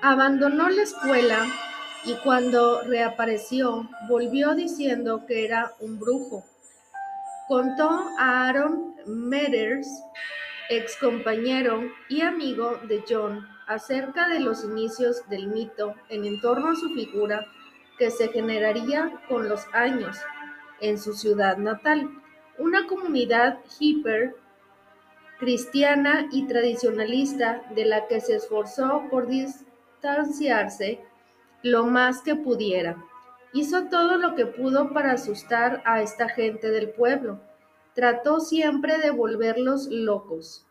Abandonó 0.02 0.68
la 0.68 0.84
escuela 0.84 1.48
y 2.04 2.16
cuando 2.16 2.82
reapareció 2.82 3.90
volvió 4.10 4.56
diciendo 4.56 5.24
que 5.26 5.46
era 5.46 5.72
un 5.80 6.00
brujo. 6.00 6.44
Contó 7.48 8.10
a 8.20 8.50
Aaron 8.50 8.94
Metters, 9.08 9.88
ex 10.70 10.98
compañero 10.98 11.82
y 12.10 12.24
amigo 12.24 12.78
de 12.90 13.06
John, 13.08 13.48
acerca 13.68 14.28
de 14.28 14.42
los 14.42 14.66
inicios 14.66 15.30
del 15.30 15.48
mito 15.48 15.96
en 16.10 16.42
torno 16.42 16.72
a 16.72 16.76
su 16.76 16.90
figura 16.90 17.46
que 17.98 18.12
se 18.12 18.28
generaría 18.28 19.14
con 19.30 19.48
los 19.48 19.66
años 19.72 20.18
en 20.82 21.00
su 21.00 21.14
ciudad 21.14 21.56
natal, 21.56 22.10
una 22.58 22.88
comunidad 22.88 23.60
hiper 23.80 24.36
cristiana 25.40 26.28
y 26.32 26.48
tradicionalista 26.48 27.64
de 27.76 27.86
la 27.86 28.08
que 28.08 28.22
se 28.22 28.36
esforzó 28.36 29.04
por 29.10 29.28
distanciarse 29.28 31.02
lo 31.64 31.86
más 31.86 32.22
que 32.22 32.36
pudiera. 32.36 33.04
Hizo 33.54 33.90
todo 33.90 34.18
lo 34.18 34.36
que 34.36 34.46
pudo 34.46 34.94
para 34.94 35.14
asustar 35.14 35.82
a 35.86 36.02
esta 36.02 36.30
gente 36.30 36.70
del 36.72 36.90
pueblo. 36.90 37.40
Trató 37.94 38.40
siempre 38.40 38.98
de 38.98 39.12
volverlos 39.12 39.88
locos. 39.88 40.66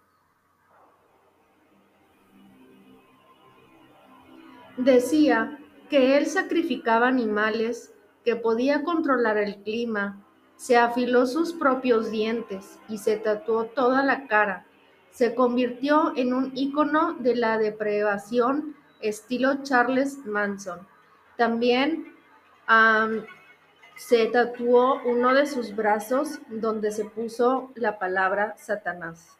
Decía 4.76 5.58
que 5.90 6.16
él 6.16 6.26
sacrificaba 6.26 7.08
animales, 7.08 7.92
que 8.24 8.36
podía 8.36 8.82
controlar 8.82 9.36
el 9.36 9.62
clima, 9.62 10.24
se 10.62 10.76
afiló 10.76 11.26
sus 11.26 11.52
propios 11.52 12.12
dientes 12.12 12.78
y 12.88 12.98
se 12.98 13.16
tatuó 13.16 13.64
toda 13.64 14.04
la 14.04 14.28
cara. 14.28 14.64
Se 15.10 15.34
convirtió 15.34 16.12
en 16.14 16.32
un 16.32 16.52
ícono 16.54 17.14
de 17.14 17.34
la 17.34 17.58
depravación 17.58 18.76
estilo 19.00 19.64
Charles 19.64 20.18
Manson. 20.18 20.86
También 21.36 22.14
se 23.96 24.26
tatuó 24.26 25.02
uno 25.04 25.34
de 25.34 25.46
sus 25.46 25.74
brazos 25.74 26.38
donde 26.48 26.92
se 26.92 27.06
puso 27.06 27.72
la 27.74 27.98
palabra 27.98 28.54
Satanás. 28.56 29.36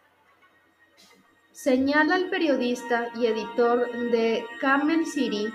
Señala 1.52 2.16
el 2.16 2.30
periodista 2.30 3.10
y 3.14 3.26
editor 3.26 3.88
de 4.10 4.44
Camel 4.60 5.06
City, 5.06 5.54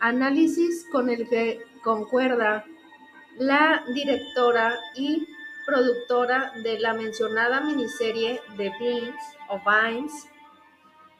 análisis 0.00 0.86
con 0.90 1.10
el 1.10 1.28
que 1.28 1.62
concuerda 1.82 2.64
la 3.38 3.84
directora 3.92 4.78
y 4.94 5.26
productora 5.66 6.52
de 6.62 6.78
la 6.78 6.94
mencionada 6.94 7.60
miniserie 7.60 8.40
de 8.56 8.70
Beans 8.78 9.20
o 9.48 9.60
Vines, 9.64 10.28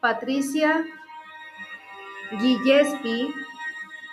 Patricia 0.00 0.84
Gillespie, 2.38 3.32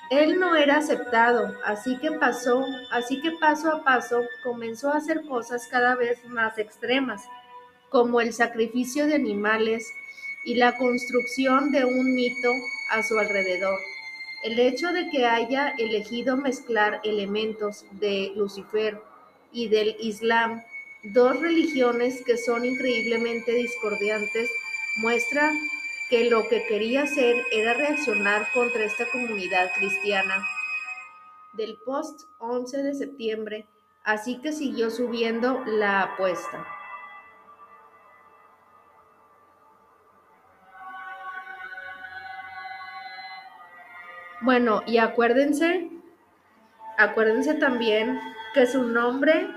él 0.09 0.39
no 0.39 0.55
era 0.55 0.77
aceptado, 0.77 1.55
así 1.63 1.97
que 1.97 2.11
pasó, 2.11 2.65
así 2.91 3.21
que 3.21 3.31
paso 3.31 3.69
a 3.69 3.83
paso 3.83 4.23
comenzó 4.43 4.91
a 4.91 4.97
hacer 4.97 5.25
cosas 5.25 5.67
cada 5.69 5.95
vez 5.95 6.23
más 6.25 6.57
extremas 6.57 7.23
como 7.89 8.21
el 8.21 8.33
sacrificio 8.33 9.05
de 9.05 9.15
animales 9.15 9.85
y 10.45 10.55
la 10.55 10.77
construcción 10.77 11.71
de 11.71 11.85
un 11.85 12.13
mito 12.15 12.51
a 12.89 13.03
su 13.03 13.19
alrededor. 13.19 13.79
El 14.43 14.57
hecho 14.57 14.91
de 14.91 15.07
que 15.09 15.25
haya 15.25 15.69
elegido 15.77 16.35
mezclar 16.35 16.99
elementos 17.03 17.85
de 17.91 18.31
Lucifer 18.35 18.99
y 19.51 19.67
del 19.67 19.95
Islam, 19.99 20.63
dos 21.03 21.39
religiones 21.39 22.23
que 22.25 22.37
son 22.37 22.65
increíblemente 22.65 23.51
discordiantes, 23.51 24.49
muestra 24.97 25.51
que 26.09 26.29
lo 26.29 26.47
que 26.49 26.65
quería 26.65 27.03
hacer 27.03 27.45
era 27.51 27.75
reaccionar 27.75 28.47
contra 28.51 28.83
esta 28.83 29.07
comunidad 29.11 29.71
cristiana. 29.75 30.43
Del 31.53 31.77
post 31.85 32.21
11 32.39 32.81
de 32.81 32.95
septiembre, 32.95 33.67
así 34.03 34.41
que 34.41 34.53
siguió 34.53 34.89
subiendo 34.89 35.63
la 35.65 36.01
apuesta. 36.01 36.80
Bueno, 44.41 44.81
y 44.87 44.97
acuérdense, 44.97 45.87
acuérdense 46.97 47.53
también 47.53 48.19
que 48.55 48.65
su 48.65 48.81
nombre, 48.81 49.47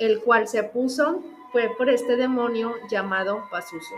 el 0.00 0.20
cual 0.22 0.48
se 0.48 0.64
puso, 0.64 1.22
fue 1.52 1.70
por 1.78 1.88
este 1.88 2.16
demonio 2.16 2.74
llamado 2.90 3.46
Pazuzu. 3.48 3.94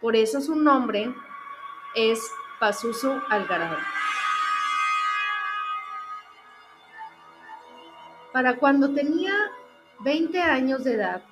Por 0.00 0.16
eso 0.16 0.40
su 0.40 0.56
nombre 0.56 1.14
es 1.94 2.18
Pazuzu 2.58 3.20
Algarado. 3.28 3.76
Para 8.32 8.56
cuando 8.56 8.94
tenía 8.94 9.34
20 10.00 10.40
años 10.40 10.82
de 10.82 10.94
edad, 10.94 11.22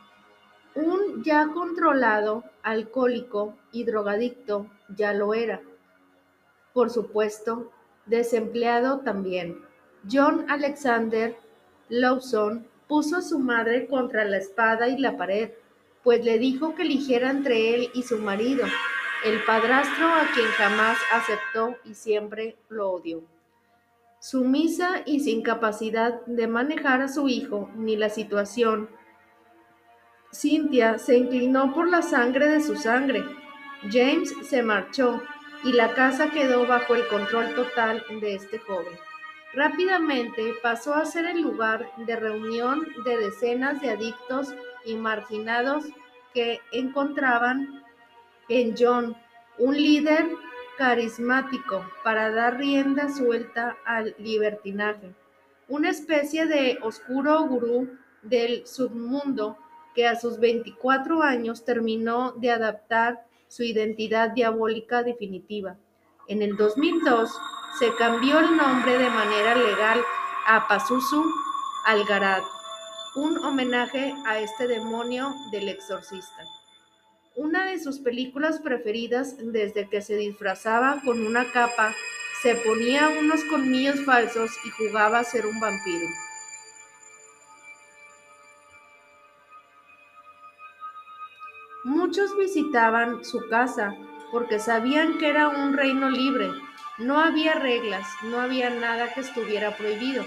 un 0.75 1.25
ya 1.25 1.49
controlado 1.55 2.45
alcohólico 2.63 3.57
y 3.73 3.85
drogadicto 3.85 4.67
ya 4.91 5.15
lo 5.15 5.33
era 5.33 5.63
por 6.77 6.91
supuesto, 6.91 7.73
desempleado 8.05 9.01
también. 9.01 9.63
John 10.13 10.45
Alexander 10.51 11.35
Lawson 11.89 12.69
puso 12.87 13.17
a 13.17 13.23
su 13.23 13.39
madre 13.39 13.87
contra 13.87 14.27
la 14.27 14.37
espada 14.37 14.87
y 14.87 14.99
la 14.99 15.17
pared, 15.17 15.53
pues 16.05 16.23
le 16.23 16.39
dijo 16.39 16.75
que 16.75 16.83
eligiera 16.83 17.31
entre 17.31 17.75
él 17.75 17.89
y 17.95 18.03
su 18.03 18.19
marido, 18.19 18.67
el 19.25 19.43
padrastro 19.45 20.07
a 20.07 20.29
quien 20.35 20.49
jamás 20.49 20.99
aceptó 21.15 21.77
y 21.87 21.95
siempre 21.95 22.59
lo 22.69 22.91
odió. 22.91 23.23
Sumisa 24.21 25.01
y 25.07 25.21
sin 25.21 25.41
capacidad 25.41 26.27
de 26.27 26.47
manejar 26.47 27.01
a 27.01 27.09
su 27.09 27.27
hijo 27.31 27.71
ni 27.75 27.97
la 27.97 28.11
situación, 28.11 28.91
Cynthia 30.31 30.99
se 30.99 31.17
inclinó 31.17 31.73
por 31.73 31.89
la 31.89 32.03
sangre 32.03 32.51
de 32.51 32.61
su 32.61 32.77
sangre. 32.77 33.25
James 33.91 34.35
se 34.43 34.63
marchó 34.63 35.23
y 35.65 35.73
la 35.73 35.95
casa 35.95 36.31
quedó 36.31 36.67
bajo 36.67 36.95
el 36.95 37.07
control 37.09 37.55
total 37.55 38.05
de 38.21 38.35
este 38.35 38.59
joven. 38.59 38.99
Rápidamente 39.55 40.55
pasó 40.63 40.95
a 40.95 41.07
ser 41.07 41.25
el 41.27 41.41
lugar 41.41 41.91
de 41.97 42.17
reunión 42.17 42.87
de 43.05 43.17
decenas 43.17 43.81
de 43.81 43.91
adictos 43.91 44.55
y 44.85 44.97
marginados 44.97 45.85
que 46.35 46.61
encontraban 46.73 47.83
en 48.49 48.75
John 48.79 49.17
un 49.59 49.75
líder 49.75 50.27
carismático 50.77 51.85
para 52.05 52.31
dar 52.31 52.59
rienda 52.59 53.09
suelta 53.09 53.77
al 53.87 54.15
libertinaje, 54.19 55.15
una 55.69 55.89
especie 55.91 56.47
de 56.47 56.79
oscuro 56.83 57.43
gurú 57.45 57.89
del 58.23 58.67
submundo 58.67 59.57
que 59.95 60.07
a 60.07 60.17
sus 60.17 60.39
24 60.39 61.23
años 61.23 61.65
terminó 61.65 62.33
de 62.33 62.51
adaptar 62.51 63.26
su 63.49 63.63
identidad 63.63 64.31
diabólica 64.31 65.03
definitiva. 65.03 65.77
En 66.29 66.43
el 66.43 66.57
2002 66.57 67.31
se 67.79 67.95
cambió 67.95 68.41
el 68.41 68.57
nombre 68.57 68.99
de 68.99 69.11
manera 69.11 69.55
legal 69.55 70.03
a 70.47 70.67
Pazuzu 70.67 71.25
Algarad, 71.85 72.43
un 73.15 73.39
homenaje 73.39 74.15
a 74.27 74.39
este 74.39 74.67
demonio 74.67 75.35
del 75.53 75.69
exorcista. 75.69 76.45
Una 77.37 77.67
de 77.67 77.79
sus 77.79 77.99
películas 78.01 78.61
preferidas 78.61 79.37
desde 79.39 79.89
que 79.89 80.01
se 80.01 80.17
disfrazaba 80.17 81.01
con 81.05 81.25
una 81.25 81.51
capa, 81.53 81.95
se 82.43 82.55
ponía 82.57 83.09
unos 83.09 83.45
colmillos 83.45 84.05
falsos 84.05 84.51
y 84.65 84.71
jugaba 84.71 85.19
a 85.19 85.25
ser 85.25 85.47
un 85.47 85.61
vampiro. 85.61 86.07
Muchos 91.97 92.37
visitaban 92.37 93.25
su 93.25 93.49
casa 93.49 93.97
porque 94.31 94.59
sabían 94.59 95.17
que 95.17 95.31
era 95.31 95.49
un 95.49 95.73
reino 95.73 96.11
libre. 96.11 96.51
No 96.99 97.19
había 97.19 97.55
reglas, 97.55 98.07
no 98.25 98.39
había 98.39 98.69
nada 98.69 99.15
que 99.15 99.21
estuviera 99.21 99.75
prohibido. 99.79 100.23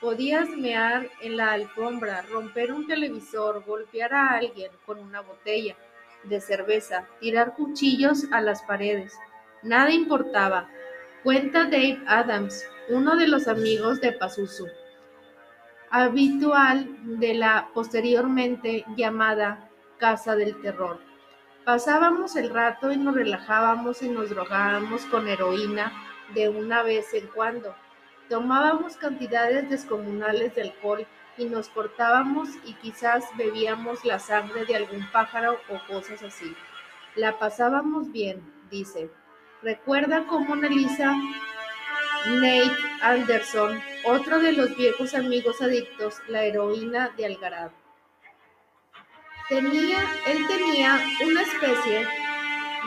Podías 0.00 0.48
mear 0.50 1.08
en 1.20 1.36
la 1.36 1.52
alfombra, 1.52 2.22
romper 2.22 2.72
un 2.72 2.88
televisor, 2.88 3.62
golpear 3.64 4.12
a 4.12 4.30
alguien 4.30 4.72
con 4.84 4.98
una 4.98 5.20
botella 5.20 5.76
de 6.24 6.40
cerveza, 6.40 7.06
tirar 7.20 7.54
cuchillos 7.54 8.24
a 8.32 8.40
las 8.40 8.60
paredes. 8.62 9.14
Nada 9.62 9.92
importaba. 9.92 10.68
Cuenta 11.22 11.66
Dave 11.66 12.02
Adams, 12.04 12.64
uno 12.88 13.14
de 13.14 13.28
los 13.28 13.46
amigos 13.46 14.00
de 14.00 14.10
Pazuzu, 14.10 14.66
habitual 15.88 16.88
de 17.20 17.34
la 17.34 17.68
posteriormente 17.72 18.84
llamada 18.96 19.70
Casa 19.98 20.34
del 20.34 20.60
Terror. 20.60 21.11
Pasábamos 21.64 22.34
el 22.34 22.50
rato 22.50 22.90
y 22.90 22.96
nos 22.96 23.14
relajábamos 23.14 24.02
y 24.02 24.08
nos 24.08 24.30
drogábamos 24.30 25.06
con 25.06 25.28
heroína 25.28 25.92
de 26.34 26.48
una 26.48 26.82
vez 26.82 27.14
en 27.14 27.28
cuando. 27.28 27.76
Tomábamos 28.28 28.96
cantidades 28.96 29.70
descomunales 29.70 30.56
de 30.56 30.62
alcohol 30.62 31.06
y 31.38 31.44
nos 31.44 31.68
cortábamos 31.68 32.48
y 32.64 32.74
quizás 32.74 33.24
bebíamos 33.36 34.04
la 34.04 34.18
sangre 34.18 34.64
de 34.64 34.74
algún 34.74 35.06
pájaro 35.12 35.56
o 35.68 35.86
cosas 35.86 36.20
así. 36.24 36.52
La 37.14 37.38
pasábamos 37.38 38.10
bien, 38.10 38.42
dice. 38.68 39.08
Recuerda 39.62 40.24
cómo 40.26 40.56
Nelisa 40.56 41.14
Nate 42.26 42.76
Anderson, 43.02 43.80
otro 44.04 44.40
de 44.40 44.52
los 44.52 44.76
viejos 44.76 45.14
amigos 45.14 45.62
adictos, 45.62 46.16
la 46.26 46.42
heroína 46.42 47.10
de 47.16 47.26
Algarad. 47.26 47.70
Tenía, 49.52 50.00
él 50.28 50.46
tenía 50.48 50.98
una 51.26 51.42
especie 51.42 52.08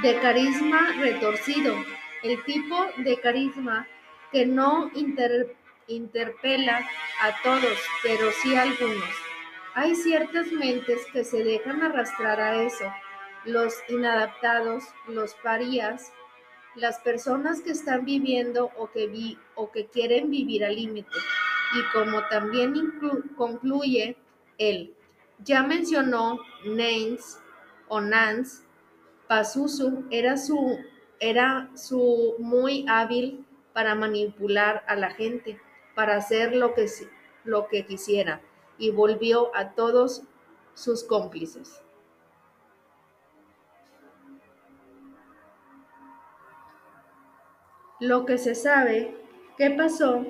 de 0.01 0.19
carisma 0.19 0.93
retorcido, 0.99 1.75
el 2.23 2.43
tipo 2.43 2.87
de 2.97 3.19
carisma 3.19 3.87
que 4.31 4.47
no 4.47 4.89
interpela 5.87 6.79
a 7.21 7.43
todos, 7.43 7.77
pero 8.01 8.31
sí 8.41 8.55
a 8.55 8.63
algunos. 8.63 9.09
Hay 9.75 9.93
ciertas 9.93 10.51
mentes 10.51 11.05
que 11.13 11.23
se 11.23 11.43
dejan 11.43 11.83
arrastrar 11.83 12.41
a 12.41 12.63
eso, 12.63 12.91
los 13.45 13.75
inadaptados, 13.87 14.85
los 15.07 15.35
parías, 15.43 16.11
las 16.73 16.97
personas 17.01 17.61
que 17.61 17.73
están 17.73 18.05
viviendo 18.05 18.71
o 18.75 18.89
que, 18.89 19.05
vi, 19.05 19.37
o 19.53 19.71
que 19.71 19.85
quieren 19.85 20.31
vivir 20.31 20.65
al 20.65 20.75
límite. 20.75 21.15
Y 21.75 21.83
como 21.93 22.27
también 22.27 22.73
concluye 23.37 24.17
él, 24.57 24.95
ya 25.39 25.63
mencionó 25.63 26.39
Nance 26.65 27.39
o 27.87 28.01
Nance, 28.01 28.63
Pazuzu 29.27 30.05
era 30.11 30.37
su, 30.37 30.77
era 31.19 31.69
su 31.75 32.35
muy 32.39 32.85
hábil 32.87 33.45
para 33.73 33.95
manipular 33.95 34.83
a 34.87 34.95
la 34.95 35.11
gente, 35.11 35.59
para 35.95 36.17
hacer 36.17 36.55
lo 36.55 36.73
que, 36.73 36.85
lo 37.43 37.67
que 37.67 37.85
quisiera, 37.85 38.41
y 38.77 38.91
volvió 38.91 39.55
a 39.55 39.71
todos 39.71 40.23
sus 40.73 41.03
cómplices. 41.03 41.81
Lo 47.99 48.25
que 48.25 48.37
se 48.37 48.55
sabe 48.55 49.17
que 49.57 49.71
pasó, 49.71 50.25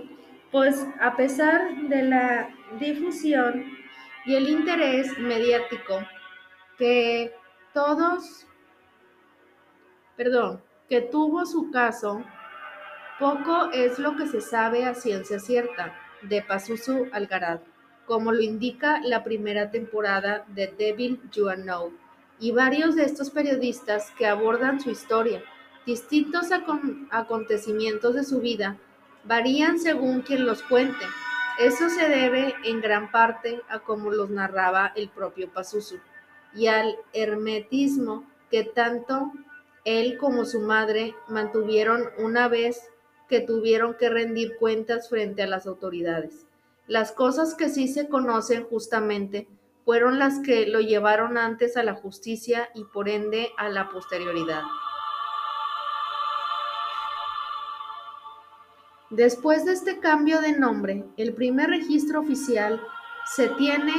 pues 0.51 0.85
a 1.01 1.15
pesar 1.15 1.75
de 1.89 2.03
la 2.03 2.49
difusión 2.79 3.65
y 4.25 4.35
el 4.35 4.49
interés 4.49 5.17
mediático 5.17 5.99
que 6.77 7.33
todos, 7.73 8.45
perdón, 10.15 10.61
que 10.89 11.01
tuvo 11.01 11.45
su 11.45 11.71
caso, 11.71 12.23
poco 13.19 13.71
es 13.71 13.99
lo 13.99 14.15
que 14.15 14.27
se 14.27 14.41
sabe 14.41 14.85
a 14.85 14.93
ciencia 14.93 15.39
cierta 15.39 15.95
de 16.21 16.41
Pazuzu 16.41 17.07
Algarad, 17.11 17.59
como 18.05 18.31
lo 18.31 18.41
indica 18.41 18.99
la 19.01 19.23
primera 19.23 19.71
temporada 19.71 20.45
de 20.47 20.67
Devil 20.67 21.21
You 21.31 21.49
Know 21.55 21.93
y 22.39 22.51
varios 22.51 22.95
de 22.95 23.03
estos 23.03 23.29
periodistas 23.29 24.11
que 24.11 24.27
abordan 24.27 24.79
su 24.79 24.89
historia 24.91 25.41
Distintos 25.85 26.47
acontecimientos 27.11 28.15
de 28.15 28.23
su 28.23 28.39
vida 28.39 28.77
varían 29.23 29.77
según 29.77 30.21
quien 30.21 30.47
los 30.47 30.63
cuente. 30.63 31.05
Eso 31.59 31.89
se 31.89 32.09
debe 32.09 32.53
en 32.65 32.81
gran 32.81 33.11
parte 33.11 33.61
a 33.69 33.79
cómo 33.79 34.11
los 34.11 34.29
narraba 34.29 34.91
el 34.95 35.07
propio 35.07 35.49
Pazuzu 35.49 35.99
y 36.53 36.67
al 36.67 36.97
hermetismo 37.13 38.25
que 38.51 38.63
tanto 38.63 39.31
él 39.85 40.17
como 40.17 40.43
su 40.43 40.59
madre 40.59 41.15
mantuvieron 41.29 42.09
una 42.17 42.49
vez 42.49 42.89
que 43.29 43.39
tuvieron 43.39 43.95
que 43.95 44.09
rendir 44.09 44.57
cuentas 44.57 45.09
frente 45.09 45.43
a 45.43 45.47
las 45.47 45.65
autoridades. 45.65 46.45
Las 46.87 47.13
cosas 47.13 47.55
que 47.55 47.69
sí 47.69 47.87
se 47.87 48.09
conocen 48.09 48.65
justamente 48.65 49.47
fueron 49.85 50.19
las 50.19 50.39
que 50.39 50.67
lo 50.67 50.81
llevaron 50.81 51.37
antes 51.37 51.77
a 51.77 51.83
la 51.83 51.93
justicia 51.93 52.69
y 52.73 52.83
por 52.83 53.07
ende 53.07 53.51
a 53.57 53.69
la 53.69 53.89
posterioridad. 53.89 54.63
Después 59.15 59.63
de 59.63 59.71
este 59.71 60.01
cambio 60.01 60.41
de 60.41 60.59
nombre, 60.59 61.05
el 61.15 61.33
primer 61.33 61.69
registro 61.69 62.19
oficial 62.19 62.81
se 63.25 63.47
tiene 63.47 63.93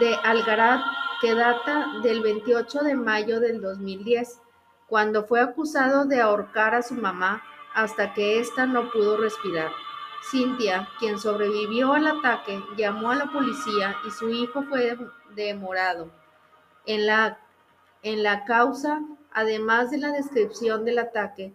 de 0.00 0.14
Algarad 0.24 0.80
que 1.20 1.34
data 1.34 1.88
del 2.02 2.22
28 2.22 2.80
de 2.80 2.94
mayo 2.94 3.38
del 3.38 3.60
2010, 3.60 4.40
cuando 4.86 5.24
fue 5.24 5.42
acusado 5.42 6.06
de 6.06 6.22
ahorcar 6.22 6.74
a 6.74 6.80
su 6.80 6.94
mamá 6.94 7.42
hasta 7.74 8.14
que 8.14 8.40
ésta 8.40 8.64
no 8.64 8.90
pudo 8.90 9.18
respirar. 9.18 9.70
Cintia, 10.30 10.88
quien 10.98 11.18
sobrevivió 11.18 11.92
al 11.92 12.06
ataque, 12.06 12.58
llamó 12.74 13.10
a 13.10 13.16
la 13.16 13.26
policía 13.26 13.94
y 14.06 14.10
su 14.10 14.30
hijo 14.30 14.62
fue 14.62 14.96
demorado. 15.34 16.10
En 16.86 17.06
la, 17.06 17.38
en 18.02 18.22
la 18.22 18.46
causa, 18.46 19.02
además 19.32 19.90
de 19.90 19.98
la 19.98 20.12
descripción 20.12 20.86
del 20.86 20.98
ataque, 20.98 21.52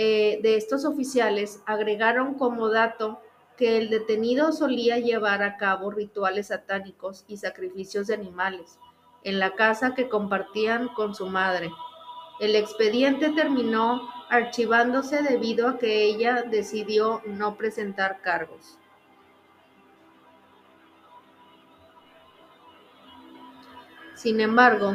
eh, 0.00 0.38
de 0.44 0.54
estos 0.54 0.84
oficiales 0.84 1.60
agregaron 1.66 2.34
como 2.34 2.68
dato 2.68 3.20
que 3.56 3.78
el 3.78 3.90
detenido 3.90 4.52
solía 4.52 4.98
llevar 4.98 5.42
a 5.42 5.56
cabo 5.56 5.90
rituales 5.90 6.46
satánicos 6.46 7.24
y 7.26 7.38
sacrificios 7.38 8.06
de 8.06 8.14
animales 8.14 8.78
en 9.24 9.40
la 9.40 9.56
casa 9.56 9.96
que 9.96 10.08
compartían 10.08 10.86
con 10.94 11.16
su 11.16 11.26
madre. 11.26 11.72
El 12.38 12.54
expediente 12.54 13.30
terminó 13.30 14.08
archivándose 14.30 15.24
debido 15.24 15.66
a 15.66 15.78
que 15.78 16.04
ella 16.04 16.44
decidió 16.48 17.20
no 17.26 17.56
presentar 17.56 18.20
cargos. 18.20 18.78
Sin 24.14 24.40
embargo, 24.40 24.94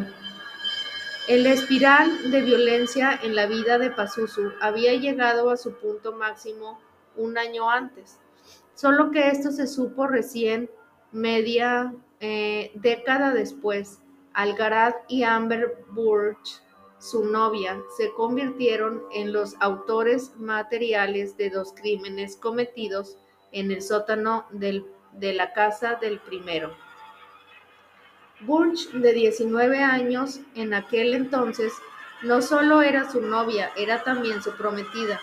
el 1.27 1.45
espiral 1.47 2.31
de 2.31 2.41
violencia 2.41 3.17
en 3.23 3.35
la 3.35 3.45
vida 3.45 3.77
de 3.77 3.89
Pazuzu 3.89 4.51
había 4.59 4.93
llegado 4.93 5.49
a 5.49 5.57
su 5.57 5.73
punto 5.73 6.13
máximo 6.13 6.79
un 7.15 7.37
año 7.37 7.69
antes, 7.69 8.19
solo 8.75 9.11
que 9.11 9.29
esto 9.29 9.51
se 9.51 9.67
supo 9.67 10.07
recién 10.07 10.69
media 11.11 11.93
eh, 12.19 12.71
década 12.75 13.33
después. 13.33 13.99
Algarad 14.33 14.95
y 15.07 15.23
Amber 15.23 15.85
Burch, 15.91 16.61
su 16.97 17.23
novia, 17.23 17.79
se 17.97 18.11
convirtieron 18.13 19.03
en 19.13 19.31
los 19.31 19.55
autores 19.59 20.35
materiales 20.37 21.37
de 21.37 21.51
dos 21.51 21.73
crímenes 21.73 22.35
cometidos 22.35 23.17
en 23.51 23.71
el 23.71 23.81
sótano 23.81 24.45
de 24.51 25.33
la 25.33 25.53
casa 25.53 25.95
del 26.01 26.19
primero. 26.19 26.75
Burch, 28.45 28.89
de 28.91 29.13
19 29.13 29.81
años 29.81 30.39
en 30.55 30.73
aquel 30.73 31.13
entonces, 31.13 31.73
no 32.21 32.41
solo 32.41 32.81
era 32.81 33.09
su 33.09 33.21
novia, 33.21 33.71
era 33.75 34.03
también 34.03 34.41
su 34.41 34.51
prometida, 34.51 35.19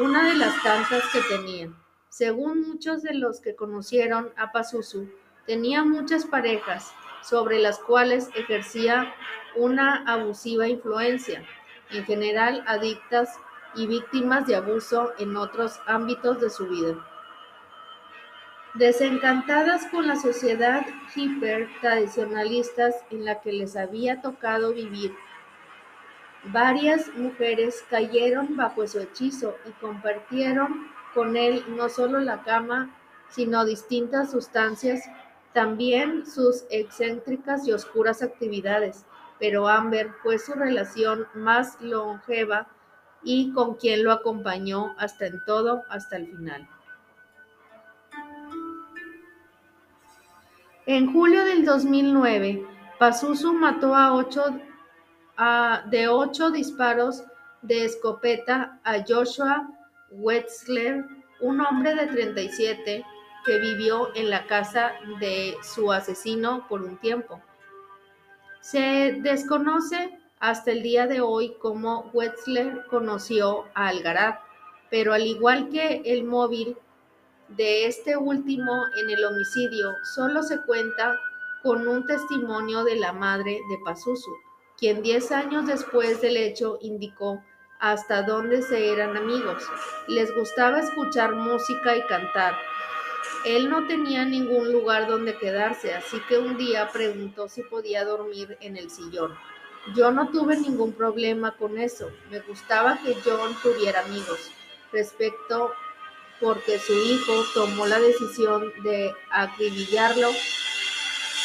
una 0.00 0.28
de 0.28 0.34
las 0.36 0.62
tantas 0.62 1.02
que 1.12 1.20
tenía. 1.28 1.70
Según 2.08 2.68
muchos 2.68 3.02
de 3.02 3.14
los 3.14 3.40
que 3.40 3.54
conocieron 3.54 4.32
a 4.36 4.52
Pazuzu, 4.52 5.08
tenía 5.46 5.84
muchas 5.84 6.26
parejas 6.26 6.92
sobre 7.22 7.58
las 7.58 7.78
cuales 7.78 8.30
ejercía 8.34 9.14
una 9.56 10.04
abusiva 10.04 10.68
influencia, 10.68 11.44
en 11.90 12.04
general 12.04 12.64
adictas 12.66 13.38
y 13.74 13.86
víctimas 13.86 14.46
de 14.46 14.56
abuso 14.56 15.12
en 15.18 15.36
otros 15.36 15.80
ámbitos 15.86 16.40
de 16.40 16.50
su 16.50 16.66
vida. 16.68 17.09
Desencantadas 18.74 19.86
con 19.86 20.06
la 20.06 20.14
sociedad 20.14 20.86
hiper 21.16 21.68
tradicionalistas 21.80 22.94
en 23.10 23.24
la 23.24 23.40
que 23.40 23.52
les 23.52 23.74
había 23.74 24.22
tocado 24.22 24.72
vivir, 24.72 25.12
varias 26.44 27.08
mujeres 27.16 27.84
cayeron 27.90 28.56
bajo 28.56 28.86
su 28.86 29.00
hechizo 29.00 29.56
y 29.66 29.72
compartieron 29.80 30.86
con 31.14 31.36
él 31.36 31.64
no 31.70 31.88
solo 31.88 32.20
la 32.20 32.44
cama, 32.44 32.94
sino 33.28 33.64
distintas 33.64 34.30
sustancias, 34.30 35.02
también 35.52 36.24
sus 36.24 36.64
excéntricas 36.70 37.66
y 37.66 37.72
oscuras 37.72 38.22
actividades. 38.22 39.04
pero 39.40 39.68
Amber 39.68 40.12
fue 40.22 40.38
su 40.38 40.52
relación 40.52 41.26
más 41.34 41.80
longeva 41.80 42.68
y 43.24 43.52
con 43.52 43.74
quien 43.74 44.04
lo 44.04 44.12
acompañó 44.12 44.94
hasta 44.98 45.26
en 45.26 45.42
todo, 45.46 45.82
hasta 45.88 46.18
el 46.18 46.26
final. 46.28 46.68
En 50.92 51.12
julio 51.12 51.44
del 51.44 51.64
2009, 51.64 52.66
Pazuzu 52.98 53.52
mató 53.52 53.94
a 53.94 54.12
ocho, 54.12 54.42
de 55.88 56.08
ocho 56.08 56.50
disparos 56.50 57.22
de 57.62 57.84
escopeta 57.84 58.80
a 58.82 58.96
Joshua 59.06 59.68
Wetzler, 60.10 61.04
un 61.42 61.60
hombre 61.60 61.94
de 61.94 62.08
37 62.08 63.04
que 63.46 63.58
vivió 63.60 64.12
en 64.16 64.30
la 64.30 64.48
casa 64.48 64.94
de 65.20 65.54
su 65.62 65.92
asesino 65.92 66.66
por 66.66 66.82
un 66.82 66.96
tiempo. 66.98 67.40
Se 68.60 69.16
desconoce 69.22 70.18
hasta 70.40 70.72
el 70.72 70.82
día 70.82 71.06
de 71.06 71.20
hoy 71.20 71.54
cómo 71.60 72.10
Wetzler 72.12 72.84
conoció 72.90 73.66
a 73.74 73.86
Algarat, 73.86 74.40
pero 74.90 75.14
al 75.14 75.24
igual 75.24 75.68
que 75.68 76.02
el 76.04 76.24
móvil 76.24 76.76
de 77.56 77.86
este 77.86 78.16
último 78.16 78.84
en 78.96 79.10
el 79.10 79.24
homicidio, 79.24 79.92
solo 80.14 80.42
se 80.42 80.60
cuenta 80.62 81.18
con 81.62 81.86
un 81.86 82.06
testimonio 82.06 82.84
de 82.84 82.96
la 82.96 83.12
madre 83.12 83.60
de 83.68 83.78
Pazuzu, 83.84 84.30
quien 84.78 85.02
diez 85.02 85.30
años 85.32 85.66
después 85.66 86.20
del 86.20 86.36
hecho 86.36 86.78
indicó 86.80 87.42
hasta 87.80 88.22
dónde 88.22 88.62
se 88.62 88.92
eran 88.92 89.16
amigos. 89.16 89.62
Les 90.06 90.34
gustaba 90.34 90.80
escuchar 90.80 91.34
música 91.34 91.96
y 91.96 92.02
cantar. 92.02 92.56
Él 93.44 93.70
no 93.70 93.86
tenía 93.86 94.24
ningún 94.24 94.70
lugar 94.70 95.08
donde 95.08 95.36
quedarse, 95.38 95.94
así 95.94 96.20
que 96.28 96.38
un 96.38 96.56
día 96.56 96.90
preguntó 96.92 97.48
si 97.48 97.62
podía 97.62 98.04
dormir 98.04 98.56
en 98.60 98.76
el 98.76 98.90
sillón. 98.90 99.34
Yo 99.96 100.10
no 100.10 100.28
tuve 100.28 100.58
ningún 100.58 100.92
problema 100.92 101.56
con 101.56 101.78
eso. 101.78 102.10
Me 102.30 102.40
gustaba 102.40 102.98
que 103.02 103.16
John 103.24 103.56
tuviera 103.62 104.00
amigos. 104.00 104.50
Respecto 104.92 105.72
porque 106.40 106.78
su 106.78 106.92
hijo 106.92 107.44
tomó 107.54 107.86
la 107.86 107.98
decisión 108.00 108.72
de 108.82 109.12
acribillarlo. 109.30 110.28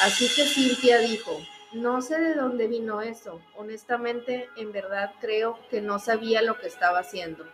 Así 0.03 0.27
que 0.35 0.45
Cynthia 0.45 0.99
dijo, 0.99 1.39
no 1.73 2.01
sé 2.01 2.19
de 2.19 2.35
dónde 2.35 2.67
vino 2.67 3.01
eso. 3.01 3.41
Honestamente, 3.55 4.49
en 4.55 4.71
verdad 4.71 5.13
creo 5.19 5.59
que 5.69 5.81
no 5.81 5.99
sabía 5.99 6.41
lo 6.41 6.57
que 6.57 6.67
estaba 6.67 6.99
haciendo. 6.99 7.45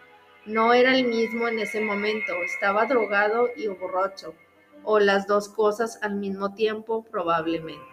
No 0.46 0.74
era 0.74 0.96
el 0.96 1.06
mismo 1.06 1.48
en 1.48 1.60
ese 1.60 1.82
momento. 1.82 2.34
Estaba 2.46 2.86
drogado 2.86 3.50
y 3.56 3.68
borracho. 3.68 4.34
O 4.84 5.00
las 5.00 5.28
dos 5.28 5.50
cosas 5.50 6.00
al 6.02 6.16
mismo 6.16 6.54
tiempo, 6.54 7.04
probablemente. 7.04 7.91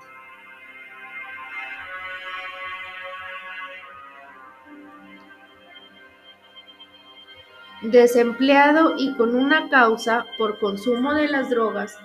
Desempleado 7.82 8.94
y 8.98 9.14
con 9.14 9.36
una 9.36 9.68
causa 9.68 10.26
por 10.36 10.58
consumo 10.58 11.14
de 11.14 11.28
las 11.28 11.48
drogas 11.48 11.96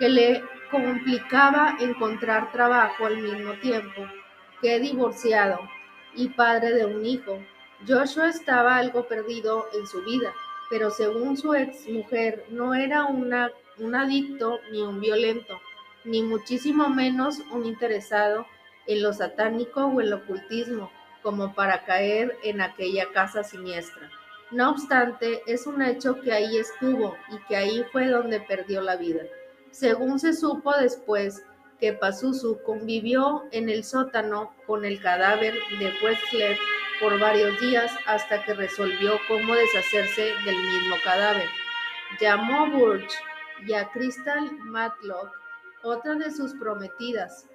que 0.00 0.08
le 0.08 0.42
complicaba 0.72 1.76
encontrar 1.78 2.50
trabajo 2.50 3.06
al 3.06 3.18
mismo 3.18 3.52
tiempo 3.60 4.08
que 4.60 4.80
divorciado 4.80 5.60
y 6.16 6.30
padre 6.30 6.72
de 6.72 6.84
un 6.84 7.06
hijo. 7.06 7.38
Joshua 7.86 8.28
estaba 8.28 8.76
algo 8.76 9.06
perdido 9.06 9.68
en 9.72 9.86
su 9.86 10.02
vida, 10.02 10.32
pero 10.68 10.90
según 10.90 11.36
su 11.36 11.54
ex 11.54 11.88
mujer 11.88 12.44
no 12.50 12.74
era 12.74 13.04
un 13.04 13.94
adicto 13.94 14.58
ni 14.72 14.82
un 14.82 15.00
violento, 15.00 15.60
ni 16.04 16.22
muchísimo 16.22 16.88
menos 16.88 17.38
un 17.52 17.66
interesado 17.66 18.46
en 18.88 19.00
lo 19.00 19.12
satánico 19.12 19.86
o 19.86 20.00
el 20.00 20.12
ocultismo, 20.12 20.90
como 21.22 21.54
para 21.54 21.84
caer 21.84 22.36
en 22.42 22.60
aquella 22.60 23.12
casa 23.12 23.44
siniestra. 23.44 24.10
No 24.50 24.70
obstante, 24.70 25.42
es 25.46 25.66
un 25.66 25.80
hecho 25.80 26.20
que 26.20 26.32
ahí 26.32 26.58
estuvo 26.58 27.16
y 27.30 27.38
que 27.46 27.56
ahí 27.56 27.84
fue 27.92 28.08
donde 28.08 28.40
perdió 28.40 28.80
la 28.80 28.96
vida. 28.96 29.22
Según 29.70 30.18
se 30.18 30.32
supo 30.32 30.72
después, 30.76 31.44
que 31.78 31.92
Pazuzu 31.94 32.60
convivió 32.62 33.44
en 33.52 33.68
el 33.68 33.84
sótano 33.84 34.54
con 34.66 34.84
el 34.84 35.00
cadáver 35.00 35.54
de 35.78 35.92
Wexler 36.02 36.58
por 37.00 37.18
varios 37.18 37.58
días 37.60 37.90
hasta 38.06 38.44
que 38.44 38.54
resolvió 38.54 39.18
cómo 39.28 39.54
deshacerse 39.54 40.34
del 40.44 40.56
mismo 40.56 40.96
cadáver. 41.02 41.48
Llamó 42.20 42.66
a 42.66 42.68
Burge 42.68 43.16
y 43.66 43.72
a 43.72 43.88
Crystal 43.90 44.50
Matlock, 44.64 45.30
otra 45.82 46.14
de 46.16 46.30
sus 46.30 46.52
prometidas, 46.54 47.46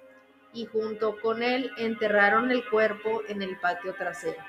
y 0.52 0.66
junto 0.66 1.20
con 1.20 1.42
él 1.42 1.70
enterraron 1.76 2.50
el 2.50 2.68
cuerpo 2.68 3.22
en 3.28 3.42
el 3.42 3.58
patio 3.60 3.94
trasero. 3.94 4.42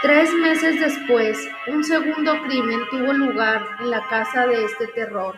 Tres 0.00 0.32
meses 0.32 0.78
después, 0.78 1.36
un 1.66 1.82
segundo 1.82 2.40
crimen 2.44 2.88
tuvo 2.88 3.12
lugar 3.12 3.66
en 3.80 3.90
la 3.90 4.06
casa 4.06 4.46
de 4.46 4.64
este 4.64 4.86
terror, 4.86 5.34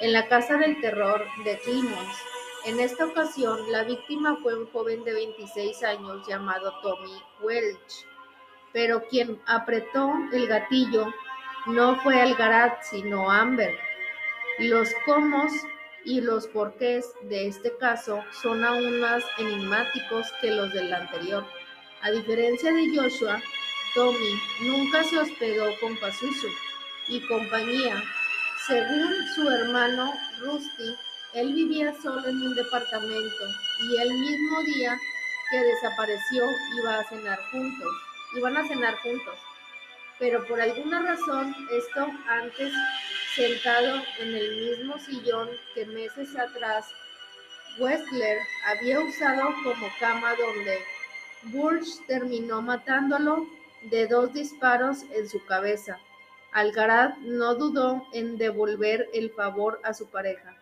en 0.00 0.12
la 0.12 0.28
casa 0.28 0.58
del 0.58 0.78
terror 0.82 1.24
de 1.42 1.58
Clemons. 1.60 2.18
En 2.66 2.80
esta 2.80 3.06
ocasión, 3.06 3.72
la 3.72 3.84
víctima 3.84 4.36
fue 4.42 4.58
un 4.58 4.70
joven 4.70 5.04
de 5.04 5.14
26 5.14 5.82
años 5.84 6.28
llamado 6.28 6.70
Tommy 6.82 7.22
Welch, 7.40 8.06
pero 8.74 9.04
quien 9.08 9.40
apretó 9.46 10.12
el 10.32 10.46
gatillo 10.48 11.06
no 11.64 11.98
fue 12.02 12.20
Algarat, 12.20 12.82
sino 12.82 13.30
Amber. 13.30 13.74
Los 14.58 14.90
cómo 15.06 15.46
y 16.04 16.20
los 16.20 16.46
porqués 16.48 17.10
de 17.22 17.46
este 17.46 17.74
caso 17.78 18.22
son 18.42 18.66
aún 18.66 19.00
más 19.00 19.24
enigmáticos 19.38 20.26
que 20.42 20.50
los 20.50 20.74
del 20.74 20.92
anterior. 20.92 21.46
A 22.02 22.10
diferencia 22.10 22.72
de 22.72 22.94
Joshua, 22.94 23.42
Tommy 23.98 24.40
nunca 24.60 25.02
se 25.02 25.18
hospedó 25.18 25.76
con 25.80 25.96
Pazuzu 25.96 26.46
y 27.08 27.20
compañía. 27.26 28.00
Según 28.68 29.12
su 29.34 29.50
hermano 29.50 30.14
Rusty, 30.38 30.94
él 31.34 31.52
vivía 31.52 31.92
solo 32.00 32.28
en 32.28 32.40
un 32.40 32.54
departamento 32.54 33.44
y 33.90 34.00
el 34.00 34.14
mismo 34.14 34.62
día 34.62 34.96
que 35.50 35.56
desapareció 35.58 36.44
iba 36.80 37.00
a 37.00 37.08
cenar 37.08 37.40
juntos, 37.50 37.88
iban 38.36 38.56
a 38.56 38.68
cenar 38.68 38.94
juntos. 38.98 39.34
Pero 40.20 40.46
por 40.46 40.60
alguna 40.60 41.02
razón, 41.02 41.52
esto 41.72 42.06
antes 42.28 42.72
sentado 43.34 44.00
en 44.20 44.32
el 44.32 44.76
mismo 44.76 44.96
sillón 45.00 45.48
que 45.74 45.86
meses 45.86 46.36
atrás, 46.36 46.86
Westler 47.80 48.38
había 48.64 49.00
usado 49.00 49.52
como 49.64 49.90
cama 49.98 50.34
donde 50.36 50.78
Burge 51.42 51.90
terminó 52.06 52.62
matándolo 52.62 53.57
de 53.82 54.06
dos 54.06 54.32
disparos 54.32 55.02
en 55.14 55.28
su 55.28 55.44
cabeza. 55.44 55.98
Algaraz 56.52 57.18
no 57.18 57.54
dudó 57.54 58.06
en 58.12 58.38
devolver 58.38 59.08
el 59.12 59.30
favor 59.30 59.80
a 59.84 59.94
su 59.94 60.10
pareja. 60.10 60.56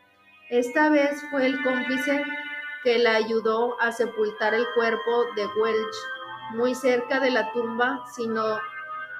Esta 0.51 0.91
vez 0.91 1.23
fue 1.31 1.47
el 1.47 1.63
cómplice 1.63 2.25
que 2.83 2.99
la 2.99 3.17
ayudó 3.17 3.81
a 3.81 3.93
sepultar 3.93 4.55
el 4.55 4.67
cuerpo 4.75 5.25
de 5.35 5.47
Welch 5.47 5.97
muy 6.53 6.75
cerca 6.75 7.19
de 7.19 7.31
la 7.31 7.53
tumba, 7.53 8.05
sino, 8.15 8.61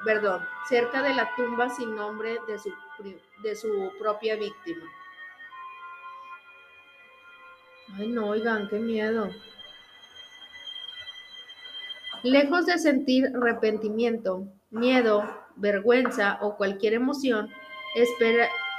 perdón, 0.05 0.47
cerca 0.69 1.03
de 1.03 1.15
la 1.15 1.35
tumba 1.35 1.69
sin 1.71 1.97
nombre 1.97 2.39
de 2.47 2.59
su, 2.59 2.73
de 3.43 3.57
su 3.57 3.93
propia 3.99 4.37
víctima. 4.37 4.87
Ay, 7.99 8.09
no, 8.09 8.29
oigan, 8.29 8.69
qué 8.69 8.79
miedo. 8.79 9.31
Lejos 12.23 12.67
de 12.67 12.79
sentir 12.79 13.31
arrepentimiento, 13.37 14.49
miedo, 14.71 15.25
vergüenza 15.57 16.39
o 16.41 16.57
cualquier 16.57 16.95
emoción 16.95 17.51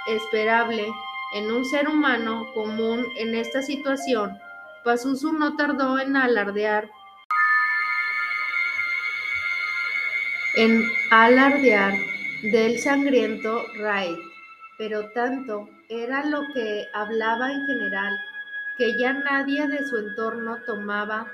esperable 0.07 0.87
en 1.33 1.51
un 1.51 1.65
ser 1.65 1.87
humano 1.87 2.45
común 2.53 3.05
en 3.17 3.35
esta 3.35 3.61
situación, 3.61 4.37
Pazuzu 4.83 5.33
no 5.33 5.55
tardó 5.55 5.99
en 5.99 6.15
alardear. 6.15 6.89
En 10.55 10.83
alardear 11.11 11.93
del 12.41 12.79
sangriento 12.79 13.63
raid, 13.79 14.17
pero 14.77 15.09
tanto 15.11 15.69
era 15.89 16.25
lo 16.25 16.41
que 16.53 16.85
hablaba 16.93 17.51
en 17.51 17.65
general 17.65 18.13
que 18.77 18.97
ya 18.97 19.13
nadie 19.13 19.67
de 19.67 19.85
su 19.85 19.97
entorno 19.97 20.57
tomaba 20.65 21.31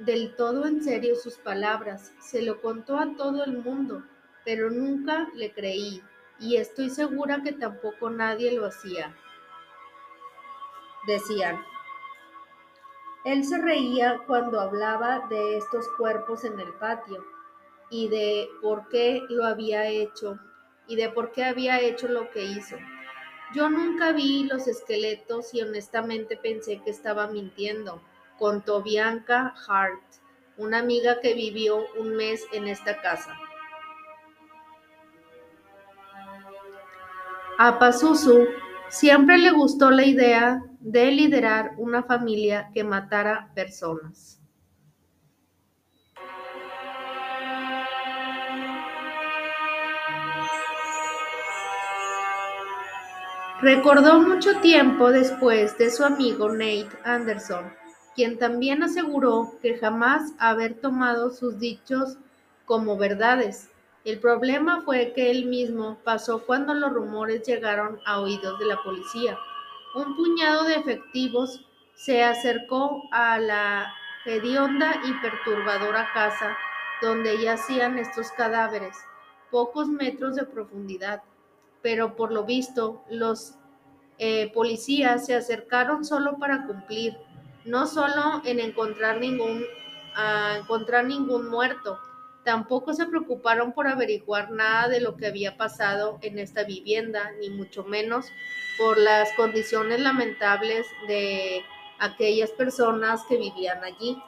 del 0.00 0.34
todo 0.34 0.66
en 0.66 0.82
serio 0.82 1.14
sus 1.14 1.36
palabras, 1.36 2.12
se 2.20 2.42
lo 2.42 2.60
contó 2.60 2.98
a 2.98 3.14
todo 3.16 3.44
el 3.44 3.58
mundo, 3.58 4.02
pero 4.44 4.70
nunca 4.70 5.28
le 5.34 5.52
creí, 5.52 6.02
y 6.38 6.56
estoy 6.56 6.88
segura 6.90 7.42
que 7.42 7.52
tampoco 7.52 8.08
nadie 8.10 8.52
lo 8.52 8.66
hacía. 8.66 9.14
Decían. 11.06 11.60
Él 13.24 13.44
se 13.44 13.58
reía 13.58 14.22
cuando 14.26 14.58
hablaba 14.60 15.26
de 15.28 15.58
estos 15.58 15.86
cuerpos 15.98 16.44
en 16.44 16.58
el 16.58 16.72
patio 16.74 17.22
y 17.90 18.08
de 18.08 18.48
por 18.62 18.88
qué 18.88 19.22
lo 19.28 19.44
había 19.44 19.86
hecho 19.88 20.38
y 20.86 20.96
de 20.96 21.10
por 21.10 21.30
qué 21.32 21.44
había 21.44 21.80
hecho 21.80 22.08
lo 22.08 22.30
que 22.30 22.44
hizo. 22.44 22.76
Yo 23.54 23.68
nunca 23.68 24.12
vi 24.12 24.44
los 24.44 24.66
esqueletos 24.66 25.52
y 25.52 25.60
honestamente 25.60 26.36
pensé 26.36 26.80
que 26.82 26.90
estaba 26.90 27.26
mintiendo, 27.26 28.00
contó 28.40 28.82
Bianca 28.82 29.54
Hart, 29.68 30.02
una 30.56 30.78
amiga 30.78 31.20
que 31.20 31.34
vivió 31.34 31.84
un 31.96 32.16
mes 32.16 32.44
en 32.52 32.66
esta 32.66 33.00
casa. 33.00 33.36
A 37.58 37.78
Pazuzu 37.78 38.46
siempre 38.88 39.36
le 39.36 39.50
gustó 39.50 39.90
la 39.90 40.04
idea 40.04 40.64
de 40.80 41.12
liderar 41.12 41.72
una 41.76 42.02
familia 42.02 42.70
que 42.72 42.82
matara 42.82 43.50
personas. 43.54 44.40
Recordó 53.60 54.22
mucho 54.22 54.58
tiempo 54.60 55.10
después 55.10 55.76
de 55.76 55.90
su 55.90 56.02
amigo 56.02 56.48
Nate 56.48 56.88
Anderson, 57.04 57.70
quien 58.14 58.38
también 58.38 58.82
aseguró 58.82 59.52
que 59.62 59.78
jamás 59.78 60.32
haber 60.38 60.80
tomado 60.80 61.30
sus 61.30 61.58
dichos 61.58 62.16
como 62.66 62.96
verdades. 62.96 63.70
El 64.04 64.18
problema 64.18 64.82
fue 64.82 65.12
que 65.14 65.30
él 65.30 65.46
mismo 65.46 65.98
pasó 66.04 66.44
cuando 66.46 66.74
los 66.74 66.92
rumores 66.92 67.42
llegaron 67.46 68.00
a 68.06 68.20
oídos 68.20 68.58
de 68.58 68.66
la 68.66 68.82
policía. 68.82 69.38
Un 69.94 70.16
puñado 70.16 70.64
de 70.64 70.74
efectivos 70.74 71.66
se 71.94 72.22
acercó 72.22 73.02
a 73.12 73.38
la 73.38 73.92
hedionda 74.24 75.00
y 75.04 75.12
perturbadora 75.20 76.08
casa 76.12 76.56
donde 77.02 77.42
yacían 77.42 77.98
estos 77.98 78.30
cadáveres, 78.32 78.96
pocos 79.50 79.88
metros 79.88 80.36
de 80.36 80.44
profundidad 80.44 81.22
pero 81.82 82.16
por 82.16 82.32
lo 82.32 82.44
visto 82.44 83.02
los 83.10 83.54
eh, 84.18 84.52
policías 84.52 85.26
se 85.26 85.34
acercaron 85.34 86.04
solo 86.04 86.38
para 86.38 86.66
cumplir, 86.66 87.16
no 87.64 87.86
solo 87.86 88.42
en 88.44 88.60
encontrar 88.60 89.20
ningún, 89.20 89.64
encontrar 90.56 91.04
ningún 91.04 91.48
muerto, 91.48 91.98
tampoco 92.44 92.94
se 92.94 93.06
preocuparon 93.06 93.72
por 93.72 93.86
averiguar 93.86 94.50
nada 94.50 94.88
de 94.88 95.00
lo 95.00 95.16
que 95.16 95.26
había 95.26 95.56
pasado 95.56 96.18
en 96.22 96.38
esta 96.38 96.64
vivienda, 96.64 97.32
ni 97.40 97.50
mucho 97.50 97.84
menos 97.84 98.26
por 98.78 98.98
las 98.98 99.32
condiciones 99.34 100.00
lamentables 100.00 100.86
de 101.06 101.62
aquellas 101.98 102.50
personas 102.50 103.22
que 103.28 103.36
vivían 103.36 103.84
allí. 103.84 104.20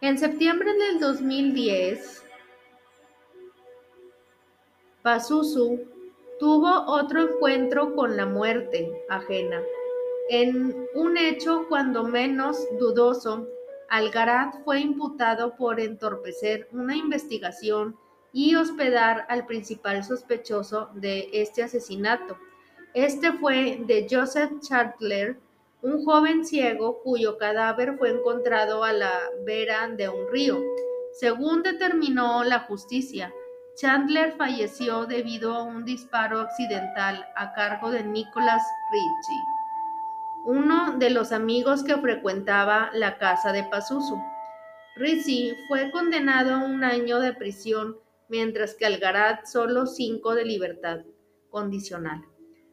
En 0.00 0.18
septiembre 0.18 0.72
del 0.74 1.00
2010, 1.00 2.25
Pazuzu 5.06 5.86
tuvo 6.40 6.84
otro 6.88 7.20
encuentro 7.28 7.94
con 7.94 8.16
la 8.16 8.26
muerte 8.26 9.04
ajena. 9.08 9.62
En 10.30 10.88
un 10.96 11.16
hecho 11.16 11.64
cuando 11.68 12.02
menos 12.02 12.58
dudoso, 12.80 13.46
Algarat 13.88 14.64
fue 14.64 14.80
imputado 14.80 15.54
por 15.54 15.78
entorpecer 15.78 16.66
una 16.72 16.96
investigación 16.96 17.94
y 18.32 18.56
hospedar 18.56 19.26
al 19.28 19.46
principal 19.46 20.02
sospechoso 20.02 20.90
de 20.94 21.30
este 21.32 21.62
asesinato. 21.62 22.36
Este 22.92 23.30
fue 23.30 23.78
de 23.86 24.08
Joseph 24.10 24.58
Chartler, 24.58 25.38
un 25.82 26.04
joven 26.04 26.44
ciego 26.44 26.98
cuyo 27.04 27.38
cadáver 27.38 27.96
fue 27.96 28.10
encontrado 28.10 28.82
a 28.82 28.92
la 28.92 29.20
vera 29.44 29.86
de 29.86 30.08
un 30.08 30.26
río. 30.32 30.60
Según 31.12 31.62
determinó 31.62 32.42
la 32.42 32.58
justicia, 32.58 33.32
Chandler 33.76 34.32
falleció 34.38 35.04
debido 35.04 35.52
a 35.52 35.62
un 35.62 35.84
disparo 35.84 36.40
accidental 36.40 37.26
a 37.36 37.52
cargo 37.52 37.90
de 37.90 38.02
Nicholas 38.02 38.62
Ritchie, 38.90 39.44
uno 40.46 40.96
de 40.96 41.10
los 41.10 41.30
amigos 41.30 41.84
que 41.84 41.98
frecuentaba 41.98 42.88
la 42.94 43.18
casa 43.18 43.52
de 43.52 43.64
Pazuzu. 43.64 44.18
Ritchie 44.96 45.54
fue 45.68 45.90
condenado 45.90 46.54
a 46.54 46.58
un 46.64 46.84
año 46.84 47.20
de 47.20 47.34
prisión, 47.34 47.98
mientras 48.30 48.74
que 48.74 48.86
Algarat 48.86 49.44
solo 49.44 49.84
cinco 49.84 50.34
de 50.34 50.46
libertad 50.46 51.00
condicional. 51.50 52.24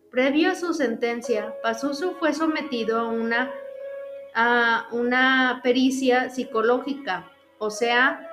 Previo 0.09 0.51
a 0.51 0.55
su 0.55 0.73
sentencia, 0.73 1.53
Pazuzu 1.61 2.13
fue 2.13 2.33
sometido 2.33 2.97
a 2.97 3.09
una, 3.09 3.51
a 4.35 4.87
una 4.93 5.59
pericia 5.63 6.29
psicológica, 6.29 7.29
o 7.59 7.69
sea, 7.69 8.25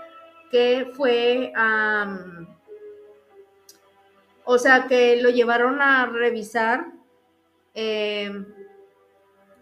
que 0.51 0.91
fue, 0.95 1.53
o 4.53 4.59
sea, 4.59 4.89
que 4.89 5.23
lo 5.23 5.31
llevaron 5.31 5.81
a 5.81 6.07
revisar, 6.07 6.89
em, 7.73 8.45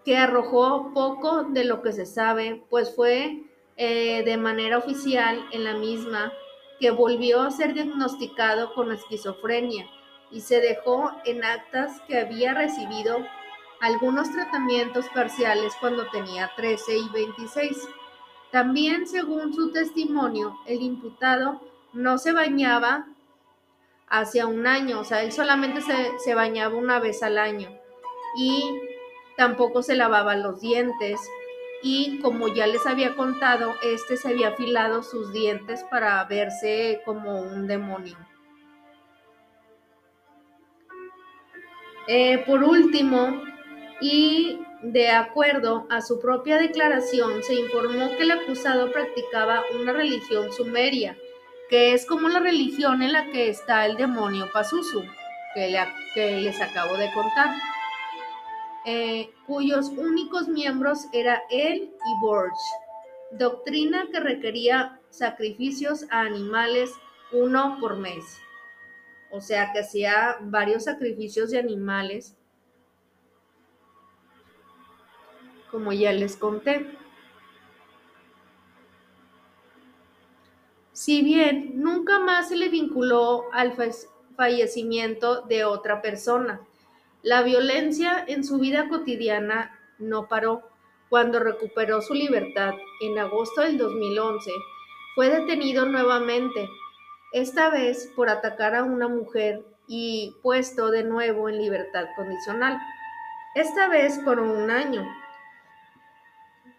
que 0.02 0.16
arrojó 0.16 0.94
poco 0.94 1.44
de 1.44 1.64
lo 1.64 1.82
que 1.82 1.92
se 1.92 2.06
sabe, 2.06 2.64
pues 2.70 2.96
fue 2.96 3.44
eh, 3.76 4.22
de 4.24 4.38
manera 4.38 4.78
oficial 4.78 5.44
en 5.52 5.64
la 5.64 5.74
misma 5.74 6.32
que 6.80 6.90
volvió 6.90 7.42
a 7.42 7.50
ser 7.50 7.74
diagnosticado 7.74 8.72
con 8.72 8.90
esquizofrenia 8.90 9.86
y 10.30 10.40
se 10.40 10.58
dejó 10.62 11.12
en 11.26 11.44
actas 11.44 12.00
que 12.08 12.20
había 12.20 12.54
recibido 12.54 13.18
algunos 13.80 14.32
tratamientos 14.32 15.04
parciales 15.10 15.74
cuando 15.80 16.06
tenía 16.06 16.50
13 16.56 16.96
y 16.96 17.08
26. 17.10 17.76
También, 18.50 19.06
según 19.06 19.52
su 19.52 19.70
testimonio, 19.70 20.58
el 20.64 20.80
imputado 20.80 21.60
no 21.92 22.16
se 22.16 22.32
bañaba 22.32 23.06
hacia 24.10 24.46
un 24.46 24.66
año, 24.66 25.00
o 25.00 25.04
sea, 25.04 25.22
él 25.22 25.32
solamente 25.32 25.80
se, 25.80 26.18
se 26.18 26.34
bañaba 26.34 26.74
una 26.76 26.98
vez 26.98 27.22
al 27.22 27.38
año 27.38 27.68
y 28.36 28.64
tampoco 29.36 29.82
se 29.82 29.94
lavaba 29.94 30.36
los 30.36 30.60
dientes 30.60 31.20
y 31.82 32.18
como 32.20 32.48
ya 32.48 32.66
les 32.66 32.86
había 32.86 33.14
contado, 33.14 33.74
este 33.82 34.16
se 34.16 34.28
había 34.28 34.48
afilado 34.48 35.02
sus 35.02 35.32
dientes 35.32 35.84
para 35.90 36.24
verse 36.24 37.00
como 37.04 37.40
un 37.40 37.66
demonio. 37.66 38.16
Eh, 42.08 42.38
por 42.46 42.64
último, 42.64 43.42
y 44.00 44.60
de 44.82 45.10
acuerdo 45.10 45.86
a 45.90 46.00
su 46.00 46.18
propia 46.20 46.56
declaración, 46.56 47.42
se 47.42 47.54
informó 47.54 48.08
que 48.16 48.22
el 48.22 48.30
acusado 48.30 48.90
practicaba 48.90 49.62
una 49.78 49.92
religión 49.92 50.52
sumeria, 50.52 51.16
que 51.68 51.92
es 51.92 52.06
como 52.06 52.28
la 52.28 52.40
religión 52.40 53.02
en 53.02 53.12
la 53.12 53.26
que 53.30 53.48
está 53.48 53.86
el 53.86 53.96
demonio 53.96 54.50
Pazuzu, 54.52 55.02
que, 55.54 55.68
les 56.16 56.60
acabo 56.60 56.96
de 56.96 57.12
contar, 57.12 57.54
eh, 58.84 59.30
cuyos 59.46 59.88
únicos 59.88 60.48
miembros 60.48 61.06
era 61.12 61.42
él 61.50 61.90
y 61.92 62.20
Borch, 62.20 62.58
doctrina 63.32 64.06
que 64.10 64.20
requería 64.20 64.98
sacrificios 65.10 66.06
a 66.10 66.20
animales 66.20 66.90
uno 67.32 67.76
por 67.80 67.96
mes 67.96 68.24
o 69.30 69.40
sea 69.40 69.72
que 69.72 69.80
hacía 69.80 70.36
varios 70.40 70.84
sacrificios 70.84 71.50
de 71.50 71.58
animales, 71.58 72.34
como 75.70 75.92
ya 75.92 76.12
les 76.12 76.36
conté. 76.36 76.86
Si 80.98 81.22
bien 81.22 81.74
nunca 81.76 82.18
más 82.18 82.48
se 82.48 82.56
le 82.56 82.70
vinculó 82.70 83.44
al 83.52 83.72
fallecimiento 84.36 85.42
de 85.42 85.64
otra 85.64 86.02
persona, 86.02 86.60
la 87.22 87.42
violencia 87.42 88.24
en 88.26 88.42
su 88.42 88.58
vida 88.58 88.88
cotidiana 88.88 89.78
no 90.00 90.26
paró. 90.26 90.68
Cuando 91.08 91.38
recuperó 91.38 92.02
su 92.02 92.14
libertad 92.14 92.72
en 93.00 93.16
agosto 93.16 93.60
del 93.60 93.78
2011, 93.78 94.50
fue 95.14 95.30
detenido 95.30 95.86
nuevamente 95.86 96.68
esta 97.32 97.70
vez 97.70 98.12
por 98.16 98.28
atacar 98.28 98.74
a 98.74 98.82
una 98.82 99.06
mujer 99.06 99.64
y 99.86 100.34
puesto 100.42 100.90
de 100.90 101.04
nuevo 101.04 101.48
en 101.48 101.58
libertad 101.58 102.06
condicional, 102.16 102.76
esta 103.54 103.86
vez 103.86 104.18
por 104.24 104.40
un 104.40 104.68
año. 104.68 105.06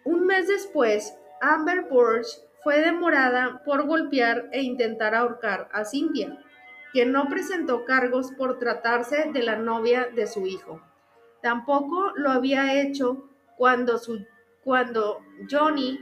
Un 0.04 0.26
mes 0.26 0.50
después, 0.50 1.14
Amber 1.40 1.84
Burch 1.90 2.28
fue 2.64 2.80
demorada 2.82 3.62
por 3.64 3.86
golpear 3.86 4.50
e 4.52 4.62
intentar 4.62 5.16
ahorcar 5.16 5.70
a 5.72 5.86
Cynthia, 5.86 6.38
quien 6.92 7.12
no 7.12 7.28
presentó 7.30 7.86
cargos 7.86 8.32
por 8.32 8.60
tratarse 8.60 9.30
de 9.32 9.44
la 9.44 9.56
novia 9.56 10.10
de 10.14 10.28
su 10.28 10.46
hijo. 10.48 10.82
Tampoco 11.42 12.12
lo 12.16 12.32
había 12.32 12.82
hecho 12.82 13.30
cuando, 13.56 13.98
su, 13.98 14.26
cuando 14.64 15.22
Johnny 15.50 16.00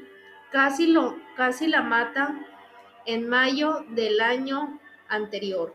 casi, 0.52 0.88
lo, 0.88 1.16
casi 1.36 1.68
la 1.68 1.82
mata 1.82 2.40
en 3.06 3.30
mayo 3.30 3.86
del 3.90 4.20
año 4.20 4.80
anterior, 5.08 5.74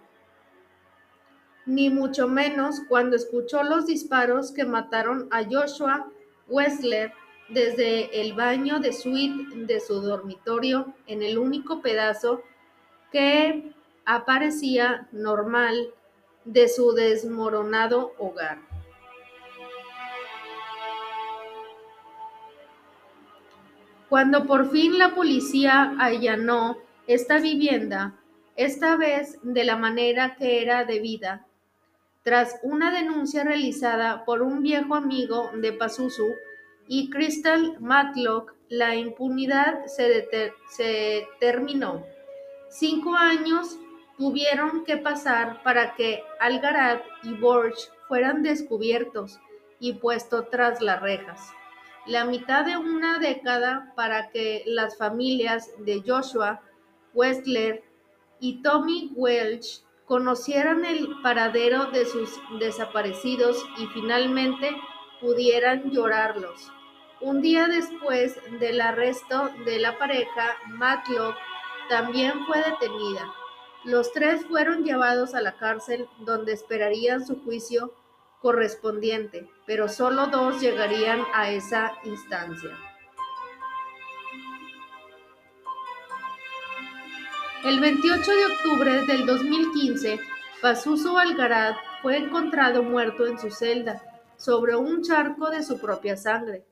ni 1.64 1.90
mucho 1.90 2.26
menos 2.26 2.80
cuando 2.88 3.16
escuchó 3.16 3.62
los 3.62 3.86
disparos 3.86 4.52
que 4.52 4.64
mataron 4.64 5.28
a 5.30 5.44
Joshua 5.44 6.10
Wessler 6.48 7.12
desde 7.52 8.20
el 8.20 8.32
baño 8.32 8.80
de 8.80 8.92
suite 8.92 9.54
de 9.54 9.80
su 9.80 10.00
dormitorio 10.00 10.94
en 11.06 11.22
el 11.22 11.38
único 11.38 11.82
pedazo 11.82 12.42
que 13.10 13.72
aparecía 14.04 15.08
normal 15.12 15.92
de 16.44 16.68
su 16.68 16.92
desmoronado 16.92 18.12
hogar. 18.18 18.58
Cuando 24.08 24.46
por 24.46 24.70
fin 24.70 24.98
la 24.98 25.14
policía 25.14 25.94
allanó 25.98 26.78
esta 27.06 27.38
vivienda, 27.38 28.14
esta 28.56 28.96
vez 28.96 29.38
de 29.42 29.64
la 29.64 29.76
manera 29.76 30.36
que 30.36 30.62
era 30.62 30.84
debida, 30.84 31.46
tras 32.22 32.60
una 32.62 32.92
denuncia 32.92 33.42
realizada 33.42 34.24
por 34.24 34.42
un 34.42 34.62
viejo 34.62 34.94
amigo 34.94 35.50
de 35.54 35.72
Pazuzu 35.72 36.34
y 36.88 37.10
Crystal 37.10 37.76
Matlock, 37.80 38.54
la 38.68 38.96
impunidad 38.96 39.86
se, 39.86 41.28
terminó. 41.40 42.04
Cinco 42.68 43.14
años 43.14 43.78
tuvieron 44.16 44.84
que 44.84 44.96
pasar 44.96 45.62
para 45.62 45.94
que 45.94 46.22
Algarat 46.40 47.02
y 47.22 47.34
Borch 47.34 47.90
fueran 48.08 48.42
descubiertos 48.42 49.38
y 49.80 49.94
puestos 49.94 50.48
tras 50.50 50.80
las 50.80 51.00
rejas 51.00 51.52
la 52.06 52.24
mitad 52.24 52.64
de 52.64 52.76
una 52.76 53.18
década 53.18 53.92
para 53.94 54.30
que 54.30 54.62
las 54.66 54.96
familias 54.98 55.70
de 55.78 56.02
Joshua 56.04 56.60
Westler 57.14 57.84
y 58.40 58.60
Tommy 58.62 59.12
Welch 59.14 59.82
conocieran 60.06 60.84
el 60.84 61.08
paradero 61.22 61.86
de 61.86 62.04
sus 62.04 62.30
desaparecidos 62.58 63.64
y 63.78 63.86
finalmente 63.94 64.70
pudieran 65.22 65.90
llorarlos. 65.90 66.70
Un 67.20 67.40
día 67.40 67.68
después 67.68 68.36
del 68.58 68.80
arresto 68.80 69.50
de 69.64 69.78
la 69.78 69.96
pareja, 69.96 70.56
Matlock 70.66 71.36
también 71.88 72.44
fue 72.44 72.58
detenida. 72.58 73.32
Los 73.84 74.12
tres 74.12 74.44
fueron 74.46 74.84
llevados 74.84 75.34
a 75.34 75.40
la 75.40 75.52
cárcel 75.56 76.08
donde 76.18 76.52
esperarían 76.52 77.24
su 77.24 77.42
juicio 77.42 77.94
correspondiente, 78.40 79.48
pero 79.66 79.88
solo 79.88 80.26
dos 80.26 80.60
llegarían 80.60 81.24
a 81.32 81.50
esa 81.50 81.92
instancia. 82.04 82.76
El 87.64 87.78
28 87.78 88.30
de 88.32 88.46
octubre 88.46 89.06
del 89.06 89.24
2015, 89.24 90.18
Pazuzu 90.60 91.16
Algaraz 91.16 91.76
fue 92.02 92.16
encontrado 92.16 92.82
muerto 92.82 93.24
en 93.26 93.38
su 93.38 93.52
celda, 93.52 94.02
sobre 94.42 94.74
un 94.74 95.02
charco 95.02 95.50
de 95.50 95.62
su 95.62 95.78
propia 95.78 96.16
sangre. 96.16 96.66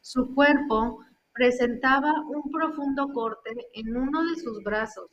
Su 0.00 0.32
cuerpo 0.32 1.00
presentaba 1.32 2.12
un 2.28 2.52
profundo 2.52 3.08
corte 3.12 3.50
en 3.72 3.96
uno 3.96 4.22
de 4.30 4.36
sus 4.36 4.62
brazos, 4.62 5.10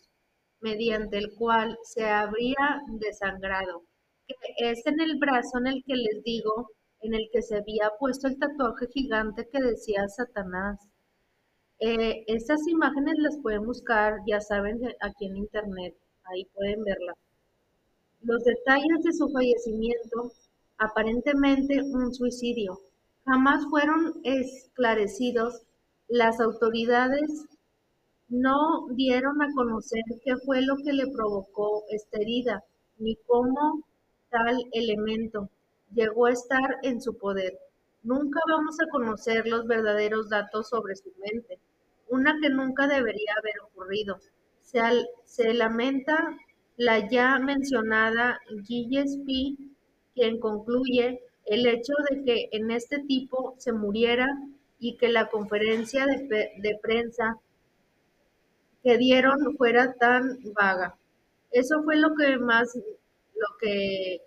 mediante 0.59 1.17
el 1.17 1.33
cual 1.33 1.75
se 1.81 2.05
habría 2.07 2.83
desangrado, 2.99 3.81
que 4.27 4.35
es 4.69 4.85
en 4.85 5.01
el 5.01 5.17
brazo 5.17 5.57
en 5.57 5.65
el 5.65 5.83
que 5.83 5.95
les 5.95 6.23
digo, 6.23 6.69
en 6.99 7.15
el 7.15 7.29
que 7.33 7.41
se 7.41 7.57
había 7.57 7.89
puesto 7.99 8.27
el 8.27 8.37
tatuaje 8.37 8.85
gigante 8.93 9.49
que 9.51 9.59
decía 9.59 10.07
Satanás. 10.07 10.90
Eh, 11.81 12.23
estas 12.27 12.65
imágenes 12.67 13.15
las 13.17 13.37
pueden 13.39 13.65
buscar, 13.65 14.19
ya 14.25 14.39
saben, 14.39 14.79
aquí 15.01 15.25
en 15.25 15.35
internet, 15.35 15.95
ahí 16.23 16.45
pueden 16.53 16.83
verlas. 16.83 17.17
Los 18.21 18.43
detalles 18.45 19.03
de 19.03 19.11
su 19.11 19.29
fallecimiento, 19.29 20.31
aparentemente 20.77 21.81
un 21.81 22.13
suicidio, 22.13 22.79
jamás 23.25 23.65
fueron 23.69 24.13
esclarecidos 24.23 25.63
las 26.07 26.39
autoridades 26.39 27.47
no 28.31 28.87
dieron 28.91 29.41
a 29.41 29.51
conocer 29.53 30.03
qué 30.23 30.37
fue 30.45 30.61
lo 30.61 30.75
que 30.77 30.93
le 30.93 31.07
provocó 31.07 31.83
esta 31.89 32.17
herida, 32.17 32.63
ni 32.97 33.15
cómo 33.27 33.83
tal 34.29 34.57
elemento 34.71 35.49
llegó 35.93 36.27
a 36.27 36.31
estar 36.31 36.77
en 36.83 37.01
su 37.01 37.17
poder. 37.17 37.57
Nunca 38.03 38.39
vamos 38.49 38.77
a 38.81 38.89
conocer 38.89 39.47
los 39.47 39.67
verdaderos 39.67 40.29
datos 40.29 40.69
sobre 40.69 40.95
su 40.95 41.11
mente, 41.19 41.59
una 42.11 42.37
que 42.41 42.49
nunca 42.49 42.87
debería 42.87 43.33
haber 43.39 43.59
ocurrido. 43.61 44.19
Se, 44.61 45.53
lamenta 45.53 46.37
la 46.77 47.09
ya 47.09 47.39
mencionada 47.39 48.39
Gillespie, 48.65 49.57
quien 50.13 50.39
concluye 50.39 51.21
el 51.45 51.65
hecho 51.65 51.93
de 52.09 52.23
que 52.23 52.49
en 52.51 52.69
este 52.71 52.99
tipo 52.99 53.55
se 53.57 53.71
muriera 53.71 54.27
y 54.77 54.97
que 54.97 55.07
la 55.07 55.29
conferencia 55.29 56.05
de, 56.05 56.79
prensa 56.81 57.37
que 58.83 58.97
dieron 58.97 59.55
fuera 59.57 59.93
tan 59.93 60.37
vaga. 60.53 60.97
Eso 61.51 61.81
fue 61.83 61.95
lo 61.95 62.13
que 62.15 62.37
más, 62.37 62.75
lo 62.75 63.57
que 63.59 64.21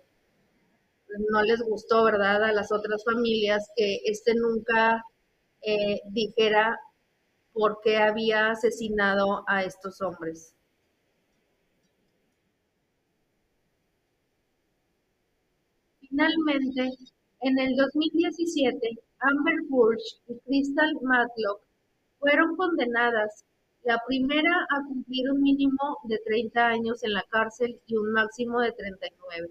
no 1.29 1.43
les 1.43 1.61
gustó, 1.61 2.03
¿verdad? 2.03 2.43
A 2.43 2.51
las 2.51 2.71
otras 2.71 3.03
familias, 3.03 3.69
que 3.75 3.99
este 4.05 4.33
nunca 4.33 5.03
eh, 5.61 6.01
dijera 6.09 6.79
por 7.55 7.79
qué 7.81 7.97
había 7.97 8.51
asesinado 8.51 9.45
a 9.47 9.63
estos 9.63 10.01
hombres. 10.01 10.53
Finalmente, 16.01 16.91
en 17.39 17.59
el 17.59 17.75
2017, 17.77 18.99
Amber 19.19 19.55
Burch 19.69 20.21
y 20.27 20.37
Crystal 20.39 20.93
Matlock 21.01 21.61
fueron 22.19 22.57
condenadas, 22.57 23.45
la 23.83 23.99
primera 24.05 24.51
a 24.71 24.85
cumplir 24.87 25.31
un 25.31 25.41
mínimo 25.41 25.97
de 26.03 26.19
30 26.25 26.67
años 26.67 27.03
en 27.03 27.13
la 27.13 27.23
cárcel 27.29 27.79
y 27.85 27.95
un 27.95 28.11
máximo 28.11 28.59
de 28.59 28.73
39, 28.73 29.49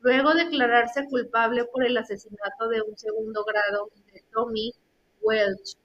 luego 0.00 0.34
declararse 0.34 1.06
culpable 1.06 1.64
por 1.66 1.84
el 1.84 1.96
asesinato 1.96 2.68
de 2.68 2.82
un 2.82 2.96
segundo 2.96 3.44
grado 3.44 3.90
de 4.12 4.24
Tommy 4.32 4.72
Welch, 5.20 5.76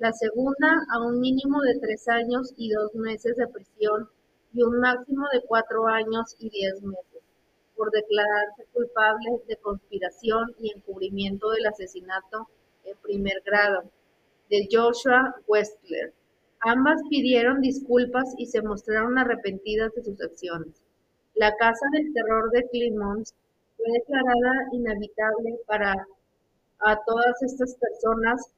la 0.00 0.12
segunda 0.14 0.86
a 0.92 1.02
un 1.02 1.20
mínimo 1.20 1.60
de 1.60 1.78
3 1.78 2.08
años 2.08 2.54
y 2.56 2.70
2 2.70 2.94
meses 2.94 3.36
de 3.36 3.46
prisión 3.48 4.08
y 4.54 4.62
un 4.62 4.80
máximo 4.80 5.26
de 5.30 5.42
4 5.42 5.86
años 5.88 6.36
y 6.38 6.48
10 6.48 6.82
meses, 6.84 7.22
por 7.76 7.90
declararse 7.90 8.64
culpable 8.72 9.42
de 9.46 9.56
conspiración 9.56 10.54
y 10.58 10.72
encubrimiento 10.74 11.50
del 11.50 11.66
asesinato 11.66 12.48
en 12.84 12.96
primer 13.02 13.42
grado, 13.44 13.90
de 14.48 14.66
Joshua 14.72 15.36
Westler. 15.46 16.14
Ambas 16.60 17.02
pidieron 17.10 17.60
disculpas 17.60 18.34
y 18.38 18.46
se 18.46 18.62
mostraron 18.62 19.18
arrepentidas 19.18 19.92
de 19.94 20.02
sus 20.02 20.18
acciones. 20.22 20.82
La 21.34 21.54
casa 21.56 21.86
del 21.92 22.10
terror 22.14 22.50
de 22.52 22.66
Clemons 22.70 23.34
fue 23.76 23.86
declarada 23.92 24.68
inhabitable 24.72 25.60
para 25.66 25.94
a 26.78 27.04
todas 27.04 27.42
estas 27.42 27.74
personas 27.74 28.50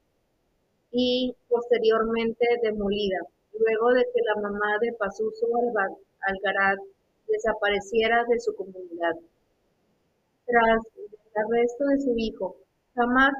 y 0.93 1.35
posteriormente 1.49 2.47
demolida, 2.63 3.19
luego 3.59 3.89
de 3.95 4.05
que 4.05 4.21
la 4.23 4.43
mamá 4.43 4.79
de 4.81 4.93
Pazuzu 4.93 5.47
Algarat 6.21 6.79
desapareciera 7.27 8.25
de 8.29 8.39
su 8.39 8.55
comunidad. 8.55 9.15
Tras 10.47 10.81
el 10.97 11.43
arresto 11.43 11.85
de 11.87 12.01
su 12.01 12.15
hijo, 12.17 12.57
jamás 12.95 13.33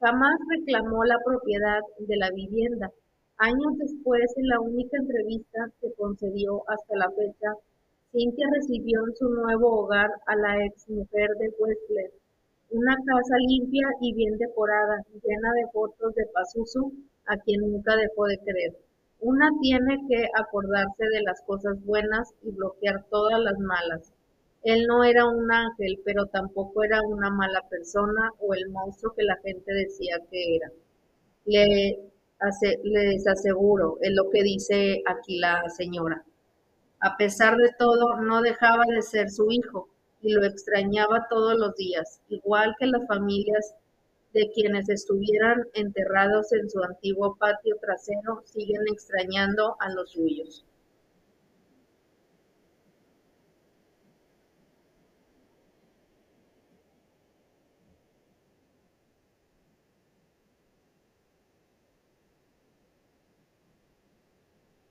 Jamás 0.00 0.32
reclamó 0.48 1.04
la 1.04 1.18
propiedad 1.22 1.80
de 1.98 2.16
la 2.16 2.30
vivienda. 2.30 2.90
Años 3.36 3.76
después, 3.76 4.32
en 4.38 4.48
la 4.48 4.58
única 4.58 4.96
entrevista 4.96 5.70
que 5.78 5.92
concedió 5.92 6.62
hasta 6.70 6.96
la 6.96 7.10
fecha, 7.10 7.52
Cynthia 8.10 8.46
recibió 8.50 8.98
en 9.06 9.14
su 9.14 9.28
nuevo 9.28 9.80
hogar 9.80 10.08
a 10.24 10.36
la 10.36 10.64
ex 10.64 10.88
mujer 10.88 11.28
de 11.38 11.50
Westler, 11.58 12.12
una 12.70 12.94
casa 12.94 13.36
limpia 13.48 13.88
y 14.00 14.14
bien 14.14 14.38
decorada, 14.38 15.04
llena 15.24 15.52
de 15.54 15.70
fotos 15.72 16.14
de 16.14 16.26
Pazuzu, 16.26 16.92
a 17.26 17.36
quien 17.38 17.60
nunca 17.60 17.96
dejó 17.96 18.26
de 18.26 18.38
creer. 18.38 18.76
Una 19.20 19.50
tiene 19.60 19.98
que 20.08 20.28
acordarse 20.34 21.04
de 21.12 21.22
las 21.22 21.42
cosas 21.42 21.84
buenas 21.84 22.32
y 22.42 22.52
bloquear 22.52 23.04
todas 23.10 23.40
las 23.40 23.58
malas. 23.58 24.12
Él 24.62 24.86
no 24.86 25.04
era 25.04 25.26
un 25.26 25.50
ángel, 25.50 26.00
pero 26.04 26.26
tampoco 26.26 26.84
era 26.84 27.02
una 27.02 27.30
mala 27.30 27.62
persona 27.68 28.30
o 28.38 28.54
el 28.54 28.68
monstruo 28.70 29.14
que 29.14 29.24
la 29.24 29.36
gente 29.42 29.72
decía 29.72 30.18
que 30.30 30.56
era. 30.56 30.70
Le 31.46 31.98
les 32.84 33.26
aseguro, 33.26 33.98
es 34.00 34.12
lo 34.14 34.30
que 34.30 34.42
dice 34.42 35.02
aquí 35.06 35.38
la 35.38 35.68
señora. 35.68 36.24
A 37.00 37.16
pesar 37.16 37.56
de 37.56 37.70
todo, 37.78 38.16
no 38.22 38.40
dejaba 38.40 38.84
de 38.86 39.02
ser 39.02 39.30
su 39.30 39.50
hijo 39.50 39.88
y 40.22 40.32
lo 40.32 40.44
extrañaba 40.44 41.26
todos 41.30 41.58
los 41.58 41.74
días, 41.76 42.20
igual 42.28 42.74
que 42.78 42.86
las 42.86 43.06
familias 43.06 43.74
de 44.32 44.50
quienes 44.54 44.88
estuvieran 44.88 45.64
enterrados 45.74 46.52
en 46.52 46.70
su 46.70 46.82
antiguo 46.82 47.36
patio 47.36 47.76
trasero 47.80 48.42
siguen 48.44 48.82
extrañando 48.88 49.76
a 49.80 49.90
los 49.90 50.12
suyos. 50.12 50.64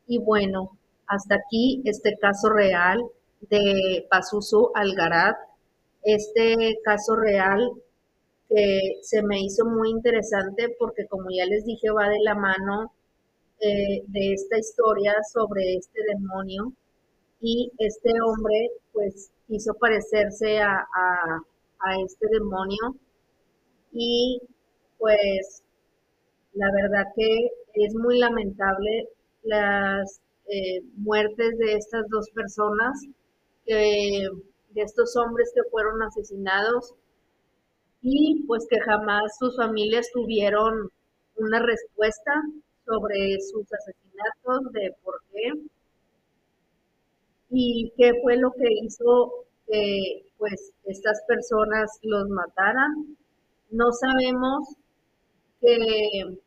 Y 0.08 0.18
bueno, 0.18 0.78
hasta 1.06 1.36
aquí 1.36 1.82
este 1.86 2.18
caso 2.18 2.50
real 2.50 3.00
de 3.42 4.08
Pazuzu 4.10 4.72
Algarat, 4.76 5.38
este 6.04 6.80
caso 6.84 7.16
real 7.16 7.72
que 8.50 9.00
se 9.04 9.22
me 9.24 9.42
hizo 9.42 9.66
muy 9.66 9.90
interesante 9.92 10.76
porque 10.80 11.08
como 11.08 11.30
ya 11.32 11.46
les 11.46 11.66
dije 11.66 11.90
va 11.92 12.10
de 12.10 12.20
la 12.22 12.36
mano 12.36 12.94
eh, 13.62 14.04
de 14.08 14.34
esta 14.34 14.58
historia 14.58 15.16
sobre 15.34 15.76
este 15.78 16.02
demonio. 16.14 16.74
Y 17.42 17.72
este 17.80 18.12
hombre 18.26 18.72
pues 18.94 19.32
quiso 19.48 19.74
parecerse 19.76 20.60
a, 20.60 20.88
a 21.80 22.02
este 22.06 22.28
demonio. 22.32 22.96
Y 23.94 24.42
pues 24.98 25.64
la 26.54 26.72
verdad 26.72 27.06
que 27.16 27.50
es 27.76 27.96
muy 27.96 28.20
lamentable 28.20 29.10
las 29.44 30.22
eh, 30.48 30.82
muertes 30.98 31.58
de 31.58 31.76
estas 31.76 32.08
dos 32.10 32.30
personas, 32.32 33.00
de 33.76 34.30
estos 34.76 35.16
hombres 35.18 35.52
que 35.54 35.70
fueron 35.70 36.02
asesinados 36.02 36.94
y 38.02 38.44
pues 38.48 38.66
que 38.70 38.80
jamás 38.80 39.38
sus 39.38 39.56
familias 39.58 40.10
tuvieron 40.14 40.90
una 41.36 41.60
respuesta 41.60 42.32
sobre 42.86 43.40
sus 43.42 43.66
asesinatos, 43.72 44.72
de 44.74 44.96
por 45.04 45.22
qué 45.32 45.54
y 47.52 47.92
qué 47.98 48.14
fue 48.22 48.38
lo 48.38 48.52
que 48.52 48.68
hizo 48.84 49.46
que 49.68 50.26
pues 50.38 50.74
estas 50.86 51.22
personas 51.28 52.00
los 52.04 52.30
mataran. 52.30 53.18
No 53.72 53.92
sabemos 53.92 54.76
que 55.62 56.38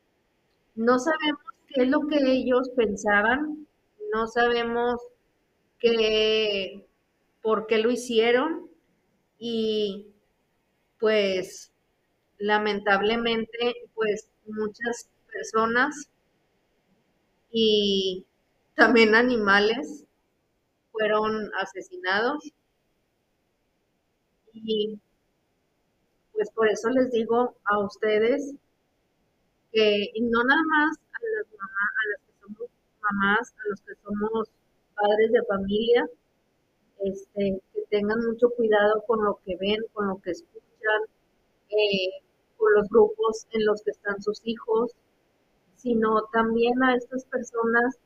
no 0.75 0.99
sabemos 0.99 1.43
qué 1.69 1.83
es 1.83 1.89
lo 1.89 2.01
que 2.09 2.17
ellos 2.19 2.71
pensaban, 2.77 3.67
no 4.13 4.27
sabemos 4.27 5.01
qué, 5.79 6.87
por 7.43 7.67
qué 7.67 7.79
lo 7.79 7.91
hicieron 7.91 8.71
y 9.39 10.07
pues 10.99 11.73
lamentablemente 12.39 13.75
pues 13.95 14.29
muchas 14.47 15.09
personas 15.33 16.09
y 17.51 18.25
también 18.75 19.15
animales 19.15 20.05
fueron 20.91 21.51
asesinados. 21.61 22.53
Y 24.55 24.99
pues 26.33 26.51
por 26.51 26.69
eso 26.69 26.89
les 26.91 27.11
digo 27.11 27.57
a 27.65 27.79
ustedes 27.79 28.55
que 29.73 30.11
no 30.21 30.45
nada 30.45 30.63
más 30.69 30.97
a 31.13 31.19
las, 31.37 31.47
mamás, 31.59 31.93
a 31.97 32.09
las 32.11 32.21
que 32.21 32.33
somos 32.41 32.71
mamás, 33.01 33.55
a 33.55 33.69
los 33.69 33.81
que 33.81 33.95
somos 34.05 34.49
padres 34.95 35.33
de 35.33 35.43
familia, 35.45 36.07
este, 37.05 37.61
que 37.73 37.81
tengan 37.91 38.25
mucho 38.27 38.51
cuidado 38.51 39.03
con 39.07 39.25
lo 39.25 39.39
que 39.45 39.57
ven, 39.57 39.81
con 39.93 40.09
lo 40.09 40.21
que 40.21 40.31
escuchan, 40.31 41.03
eh, 41.71 42.23
con 42.57 42.73
los 42.75 42.89
grupos 42.89 43.47
en 43.53 43.67
los 43.67 43.83
que 43.83 43.91
están 43.91 44.23
sus 44.23 44.41
hijos, 44.45 44.93
sino 45.77 46.23
también 46.33 46.83
a 46.83 46.95
estas 46.95 47.25
personas 47.25 47.99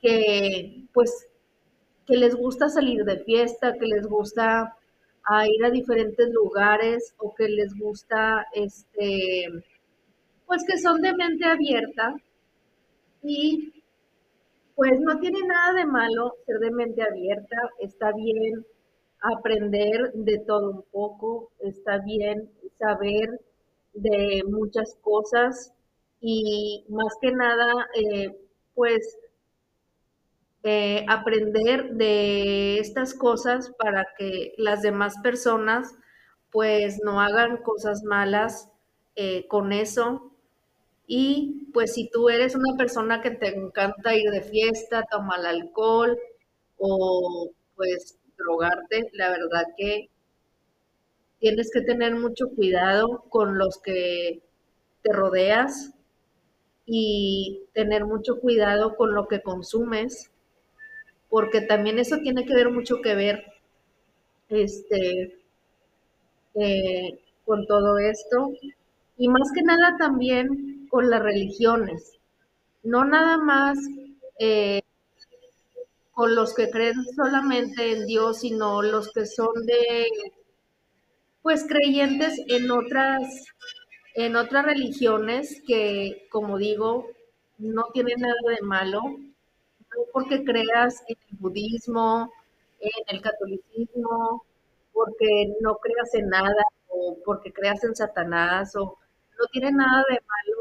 que 0.00 0.84
pues 0.92 1.28
que 2.06 2.16
les 2.16 2.34
gusta 2.34 2.68
salir 2.68 3.04
de 3.04 3.18
fiesta, 3.18 3.74
que 3.74 3.86
les 3.86 4.06
gusta 4.06 4.76
ir 5.46 5.64
a 5.64 5.70
diferentes 5.70 6.30
lugares 6.30 7.14
o 7.18 7.32
que 7.34 7.48
les 7.48 7.78
gusta 7.78 8.46
este 8.54 9.46
pues 10.46 10.64
que 10.66 10.78
son 10.78 11.00
de 11.00 11.14
mente 11.14 11.44
abierta 11.44 12.16
y 13.22 13.81
pues 14.82 14.98
no 14.98 15.16
tiene 15.20 15.38
nada 15.46 15.74
de 15.74 15.86
malo 15.86 16.34
ser 16.44 16.58
de 16.58 16.72
mente 16.72 17.04
abierta, 17.04 17.56
está 17.78 18.10
bien 18.16 18.66
aprender 19.20 20.10
de 20.12 20.38
todo 20.40 20.70
un 20.72 20.82
poco, 20.90 21.52
está 21.60 21.98
bien 21.98 22.50
saber 22.80 23.28
de 23.94 24.42
muchas 24.44 24.96
cosas 25.00 25.72
y 26.20 26.84
más 26.88 27.14
que 27.20 27.30
nada, 27.30 27.86
eh, 27.94 28.36
pues 28.74 29.18
eh, 30.64 31.06
aprender 31.08 31.92
de 31.92 32.80
estas 32.80 33.14
cosas 33.14 33.72
para 33.78 34.04
que 34.18 34.52
las 34.56 34.82
demás 34.82 35.14
personas 35.22 35.94
pues 36.50 36.98
no 37.04 37.20
hagan 37.20 37.58
cosas 37.58 38.02
malas 38.02 38.68
eh, 39.14 39.46
con 39.46 39.72
eso 39.72 40.31
y 41.06 41.68
pues 41.72 41.94
si 41.94 42.08
tú 42.10 42.28
eres 42.28 42.54
una 42.54 42.76
persona 42.76 43.20
que 43.22 43.30
te 43.32 43.48
encanta 43.48 44.14
ir 44.16 44.30
de 44.30 44.42
fiesta, 44.42 45.04
tomar 45.10 45.44
alcohol 45.46 46.18
o 46.78 47.50
pues 47.76 48.18
drogarte, 48.38 49.10
la 49.12 49.30
verdad 49.30 49.64
que 49.76 50.08
tienes 51.40 51.70
que 51.72 51.82
tener 51.82 52.14
mucho 52.14 52.48
cuidado 52.54 53.24
con 53.28 53.58
los 53.58 53.78
que 53.82 54.42
te 55.02 55.12
rodeas 55.12 55.92
y 56.86 57.62
tener 57.74 58.04
mucho 58.06 58.38
cuidado 58.40 58.96
con 58.96 59.14
lo 59.14 59.28
que 59.28 59.42
consumes, 59.42 60.30
porque 61.28 61.60
también 61.62 61.98
eso 61.98 62.18
tiene 62.18 62.46
que 62.46 62.54
ver 62.54 62.70
mucho 62.70 63.00
que 63.02 63.14
ver 63.14 63.44
este, 64.48 65.40
eh, 66.54 67.18
con 67.44 67.66
todo 67.66 67.98
esto. 67.98 68.52
Y 69.16 69.28
más 69.28 69.50
que 69.54 69.62
nada 69.62 69.96
también 69.98 70.71
con 70.92 71.08
las 71.08 71.22
religiones, 71.22 72.18
no 72.82 73.06
nada 73.06 73.38
más 73.38 73.78
eh, 74.38 74.82
con 76.12 76.34
los 76.34 76.52
que 76.52 76.68
creen 76.68 77.02
solamente 77.16 77.92
en 77.92 78.06
Dios, 78.06 78.40
sino 78.40 78.82
los 78.82 79.10
que 79.10 79.24
son 79.24 79.54
de, 79.64 80.06
pues 81.40 81.64
creyentes 81.66 82.38
en 82.46 82.70
otras, 82.70 83.46
en 84.16 84.36
otras 84.36 84.66
religiones 84.66 85.62
que, 85.66 86.28
como 86.30 86.58
digo, 86.58 87.06
no 87.56 87.84
tienen 87.94 88.20
nada 88.20 88.54
de 88.54 88.60
malo, 88.60 89.00
no 89.00 90.02
porque 90.12 90.44
creas 90.44 91.02
en 91.08 91.16
el 91.30 91.38
budismo, 91.38 92.30
en 92.80 93.16
el 93.16 93.22
catolicismo, 93.22 94.44
porque 94.92 95.54
no 95.62 95.76
creas 95.78 96.14
en 96.16 96.28
nada 96.28 96.64
o 96.88 97.16
porque 97.24 97.50
creas 97.50 97.82
en 97.82 97.96
Satanás 97.96 98.76
o 98.76 98.98
no 99.38 99.46
tiene 99.52 99.72
nada 99.72 100.04
de 100.10 100.20
malo 100.20 100.51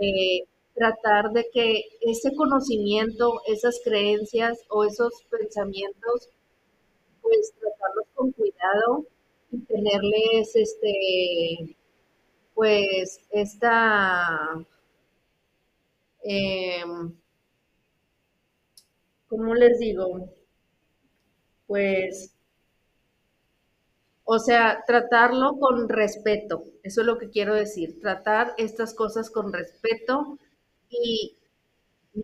Eh, 0.00 0.44
tratar 0.74 1.32
de 1.32 1.48
que 1.52 1.82
ese 2.02 2.34
conocimiento, 2.36 3.40
esas 3.46 3.80
creencias 3.84 4.58
o 4.70 4.84
esos 4.84 5.12
pensamientos, 5.30 6.30
pues 7.22 7.54
tratarlos 7.60 8.06
con 8.14 8.32
cuidado 8.32 9.06
y 9.52 9.58
tenerles 9.60 10.56
este 10.56 11.76
pues 12.54 13.20
esta 13.30 14.66
eh, 16.22 16.84
¿cómo 19.28 19.54
les 19.54 19.78
digo? 19.78 20.28
Pues 21.68 22.32
o 24.30 24.38
sea, 24.38 24.84
tratarlo 24.86 25.58
con 25.58 25.88
respeto, 25.88 26.62
eso 26.82 27.00
es 27.00 27.06
lo 27.06 27.16
que 27.16 27.30
quiero 27.30 27.54
decir, 27.54 27.98
tratar 27.98 28.52
estas 28.58 28.92
cosas 28.92 29.30
con 29.30 29.54
respeto 29.54 30.36
y 30.90 31.34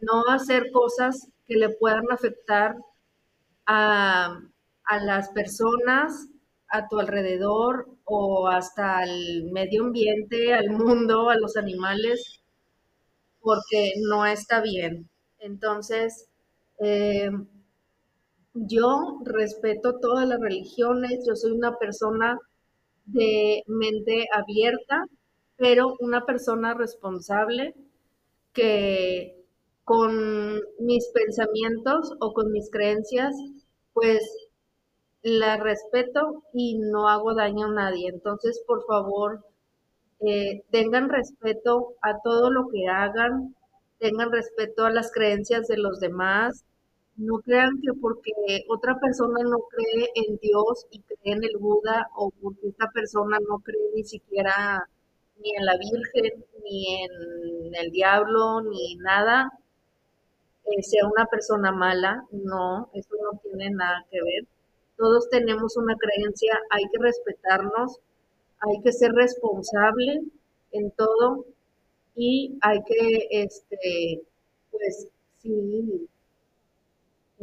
no 0.03 0.25
hacer 0.29 0.71
cosas 0.71 1.29
que 1.47 1.55
le 1.55 1.71
puedan 1.71 2.05
afectar 2.13 2.77
a, 3.65 4.39
las 5.01 5.31
personas 5.31 6.29
a 6.69 6.89
tu 6.89 7.01
alrededor 7.01 7.89
o 8.05 8.49
hasta 8.49 8.99
al 8.99 9.45
medio 9.51 9.85
ambiente, 9.85 10.53
al 10.53 10.73
mundo, 10.73 11.31
a 11.31 11.37
los 11.37 11.57
animales, 11.57 12.43
porque 13.41 13.95
no 14.07 14.27
está 14.27 14.61
bien. 14.61 15.09
Entonces, 15.39 16.29
eh, 16.81 17.31
yo 18.55 19.19
respeto 19.25 19.99
todas 20.01 20.27
las 20.29 20.41
religiones, 20.41 21.25
yo 21.27 21.37
soy 21.37 21.53
una 21.53 21.77
persona 21.79 22.39
de 23.07 23.63
mente 23.67 24.27
abierta, 24.33 25.05
pero 25.57 25.97
una 26.01 26.25
persona 26.25 26.75
responsable 26.75 27.75
que 28.53 29.37
con 29.85 30.61
mis 30.79 31.09
pensamientos 31.13 32.13
o 32.21 32.33
con 32.33 32.51
mis 32.53 32.71
creencias, 32.71 33.35
pues 33.93 34.23
la 35.23 35.57
respeto 35.57 36.43
y 36.53 36.79
no 36.79 37.09
hago 37.09 37.35
daño 37.35 37.67
a 37.67 37.73
nadie. 37.73 38.09
Entonces, 38.09 38.63
por 38.67 38.85
favor, 38.87 39.45
eh, 40.21 40.63
tengan 40.71 41.09
respeto 41.09 41.95
a 42.03 42.21
todo 42.23 42.51
lo 42.51 42.69
que 42.69 42.87
hagan, 42.89 43.55
tengan 43.99 44.33
respeto 44.33 44.85
a 44.85 44.91
las 44.91 45.13
creencias 45.13 45.67
de 45.67 45.79
los 45.79 46.01
demás, 46.01 46.65
no 47.17 47.39
crean 47.41 47.81
que 47.81 47.93
porque 48.01 48.33
otra 48.69 48.99
persona 48.99 49.43
no 49.45 49.59
cree 49.71 50.11
en 50.15 50.37
Dios 50.39 50.87
y 50.91 51.01
cree 51.01 51.35
en 51.35 51.45
el 51.45 51.57
Buda 51.59 52.11
o 52.17 52.31
porque 52.43 52.69
esta 52.69 52.91
persona 52.91 53.39
no 53.49 53.59
cree 53.61 53.91
ni 53.95 54.05
siquiera 54.05 54.89
ni 55.39 55.51
en 55.57 55.65
la 55.65 55.77
Virgen, 55.77 56.45
ni 56.65 57.03
en 57.05 57.75
el 57.75 57.91
diablo, 57.91 58.63
ni 58.63 58.97
nada, 58.97 59.53
eh, 60.65 60.83
sea 60.83 61.07
una 61.07 61.27
persona 61.27 61.73
mala, 61.73 62.25
no, 62.33 62.91
eso 62.95 63.15
no 63.23 63.39
tiene 63.43 63.71
nada 63.71 64.05
que 64.11 64.23
ver. 64.23 64.47
Todos 64.97 65.29
tenemos 65.31 65.77
una 65.77 65.97
creencia, 65.97 66.59
hay 66.71 66.85
que 66.85 66.99
respetarnos, 67.01 67.99
hay 68.61 68.81
que 68.83 68.93
ser 68.93 69.13
responsable 69.13 70.23
en 70.73 70.91
todo 70.93 71.45
y 72.17 72.59
hay 72.63 72.83
que, 72.85 73.29
este, 73.31 74.23
pues, 74.71 75.09
sí, 75.43 76.09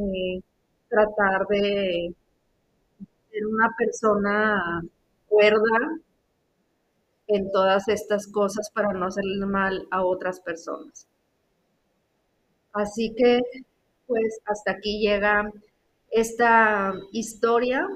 eh, 0.02 0.42
tratar 0.90 1.48
de 1.48 2.14
ser 3.32 3.48
una 3.48 3.74
persona 3.78 4.84
cuerda 5.28 6.00
en 7.28 7.52
todas 7.52 7.88
estas 7.88 8.28
cosas 8.28 8.70
para 8.72 8.94
no 8.94 9.06
hacerle 9.06 9.46
mal 9.46 9.88
a 9.90 10.04
otras 10.04 10.40
personas. 10.40 11.08
Así 12.74 13.14
que, 13.16 13.42
pues, 14.08 14.42
hasta 14.46 14.72
aquí 14.72 15.00
llega 15.00 15.52
esta 16.10 16.94
historia 17.12 17.88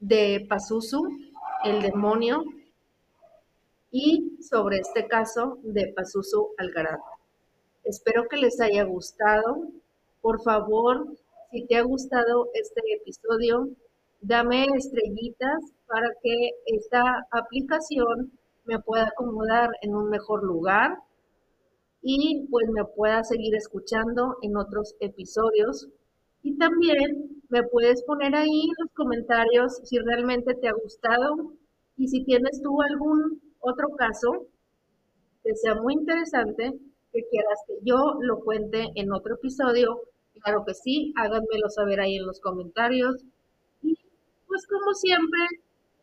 de 0.00 0.46
Pazuzu, 0.48 1.08
el 1.64 1.82
demonio, 1.82 2.44
y 3.90 4.38
sobre 4.42 4.78
este 4.78 5.06
caso 5.08 5.58
de 5.62 5.92
Pazuzu 5.96 6.50
Algarado. 6.58 7.02
Espero 7.82 8.28
que 8.28 8.36
les 8.36 8.60
haya 8.60 8.84
gustado. 8.84 9.68
Por 10.26 10.42
favor, 10.42 11.06
si 11.52 11.66
te 11.66 11.76
ha 11.76 11.82
gustado 11.82 12.48
este 12.52 12.80
episodio, 13.00 13.68
dame 14.20 14.66
estrellitas 14.76 15.72
para 15.86 16.08
que 16.20 16.50
esta 16.66 17.28
aplicación 17.30 18.32
me 18.64 18.80
pueda 18.80 19.04
acomodar 19.04 19.70
en 19.82 19.94
un 19.94 20.10
mejor 20.10 20.42
lugar 20.42 20.98
y 22.02 22.44
pues 22.50 22.68
me 22.70 22.84
pueda 22.84 23.22
seguir 23.22 23.54
escuchando 23.54 24.36
en 24.42 24.56
otros 24.56 24.96
episodios. 24.98 25.86
Y 26.42 26.58
también 26.58 27.40
me 27.48 27.62
puedes 27.62 28.02
poner 28.02 28.34
ahí 28.34 28.62
en 28.62 28.74
los 28.80 28.92
comentarios 28.94 29.76
si 29.84 29.96
realmente 30.00 30.54
te 30.54 30.66
ha 30.66 30.72
gustado 30.72 31.52
y 31.96 32.08
si 32.08 32.24
tienes 32.24 32.60
tú 32.64 32.82
algún 32.82 33.40
otro 33.60 33.90
caso 33.90 34.48
que 35.44 35.54
sea 35.54 35.76
muy 35.76 35.94
interesante, 35.94 36.72
que 37.12 37.22
quieras 37.30 37.60
que 37.68 37.74
yo 37.84 38.16
lo 38.22 38.40
cuente 38.40 38.88
en 38.96 39.12
otro 39.12 39.36
episodio, 39.36 40.00
claro 40.40 40.64
que 40.66 40.74
sí, 40.74 41.12
háganmelo 41.16 41.68
saber 41.70 42.00
ahí 42.00 42.16
en 42.16 42.26
los 42.26 42.40
comentarios. 42.40 43.22
Y 43.82 43.96
pues 44.46 44.66
como 44.66 44.94
siempre, 44.94 45.40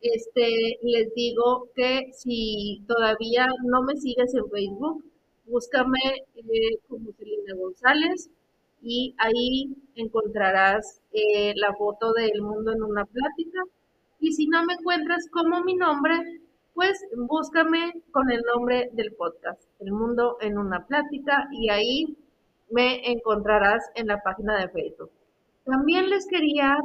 este, 0.00 0.78
les 0.82 1.14
digo 1.14 1.68
que 1.74 2.10
si 2.12 2.82
todavía 2.86 3.46
no 3.64 3.82
me 3.82 3.96
sigues 3.96 4.34
en 4.34 4.48
Facebook, 4.50 5.04
búscame 5.46 6.00
eh, 6.36 6.78
como 6.88 7.12
Celina 7.12 7.54
González 7.56 8.30
y 8.82 9.14
ahí 9.18 9.74
encontrarás 9.96 11.00
eh, 11.12 11.52
la 11.56 11.74
foto 11.74 12.12
del 12.12 12.42
mundo 12.42 12.72
en 12.72 12.82
una 12.82 13.04
plática. 13.06 13.62
Y 14.20 14.32
si 14.32 14.46
no 14.46 14.64
me 14.64 14.74
encuentras 14.74 15.28
como 15.30 15.62
mi 15.64 15.74
nombre, 15.74 16.14
pues 16.74 16.98
búscame 17.16 17.92
con 18.10 18.30
el 18.30 18.42
nombre 18.42 18.90
del 18.92 19.12
podcast, 19.12 19.62
El 19.80 19.92
Mundo 19.92 20.36
en 20.40 20.58
una 20.58 20.86
Plática, 20.86 21.48
y 21.52 21.70
ahí 21.70 22.16
me 22.74 23.12
encontrarás 23.12 23.82
en 23.94 24.08
la 24.08 24.20
página 24.20 24.58
de 24.58 24.68
Facebook. 24.68 25.10
También 25.64 26.10
les 26.10 26.26
quería 26.26 26.76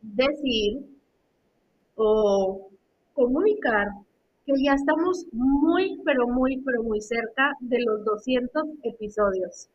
decir 0.00 0.80
o 1.94 2.70
comunicar 3.12 3.88
que 4.46 4.52
ya 4.64 4.74
estamos 4.74 5.26
muy, 5.32 6.00
pero 6.04 6.26
muy, 6.26 6.62
pero 6.64 6.82
muy 6.82 7.00
cerca 7.02 7.52
de 7.60 7.78
los 7.84 8.04
200 8.04 8.64
episodios. 8.84 9.68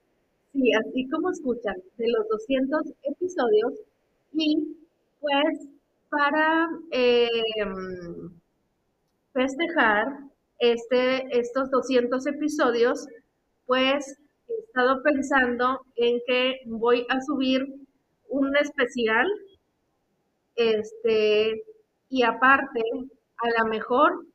Sí, 0.53 0.73
así 0.73 1.07
como 1.09 1.29
escuchan, 1.29 1.75
de 1.97 2.05
los 2.09 2.27
200 2.27 2.81
episodios. 3.03 3.73
Y 4.33 4.77
pues 5.19 5.67
para 6.09 6.69
eh, 6.91 7.27
festejar 9.33 10.07
este, 10.59 11.39
estos 11.39 11.69
200 11.69 12.25
episodios, 12.27 13.07
pues 13.67 14.17
estado 14.72 15.03
pensando 15.03 15.81
en 15.95 16.22
que 16.26 16.61
voy 16.65 17.06
a 17.10 17.19
subir 17.22 17.65
un 18.30 18.56
especial, 18.56 19.27
este, 20.56 21.64
y 22.10 22.23
aparte, 22.23 22.81
a 23.38 23.64
lo 23.64 23.69
mejor 23.69 24.26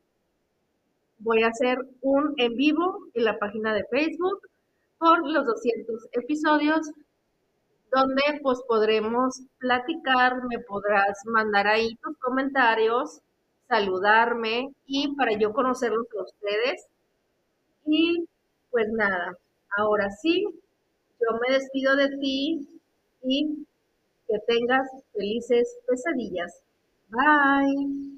voy 1.18 1.42
a 1.42 1.48
hacer 1.48 1.78
un 2.02 2.34
en 2.36 2.54
vivo 2.54 2.98
en 3.14 3.24
la 3.24 3.38
página 3.38 3.72
de 3.72 3.84
Facebook 3.84 4.40
por 4.98 5.26
los 5.26 5.46
200 5.46 6.08
episodios, 6.12 6.90
donde 7.90 8.22
pues 8.42 8.60
podremos 8.68 9.40
platicar, 9.58 10.44
me 10.48 10.58
podrás 10.58 11.18
mandar 11.24 11.66
ahí 11.66 11.96
tus 12.02 12.16
comentarios 12.18 13.22
saludarme 13.68 14.72
y 14.86 15.14
para 15.16 15.32
yo 15.38 15.52
conocerlos 15.52 16.06
a 16.18 16.22
ustedes. 16.22 16.86
Y 17.84 18.26
pues 18.70 18.86
nada, 18.92 19.36
ahora 19.76 20.10
sí, 20.10 20.44
yo 21.20 21.38
me 21.40 21.54
despido 21.54 21.96
de 21.96 22.08
ti 22.18 22.68
y 23.22 23.66
que 24.28 24.38
tengas 24.46 24.88
felices 25.12 25.78
pesadillas. 25.86 26.62
Bye. 27.10 28.15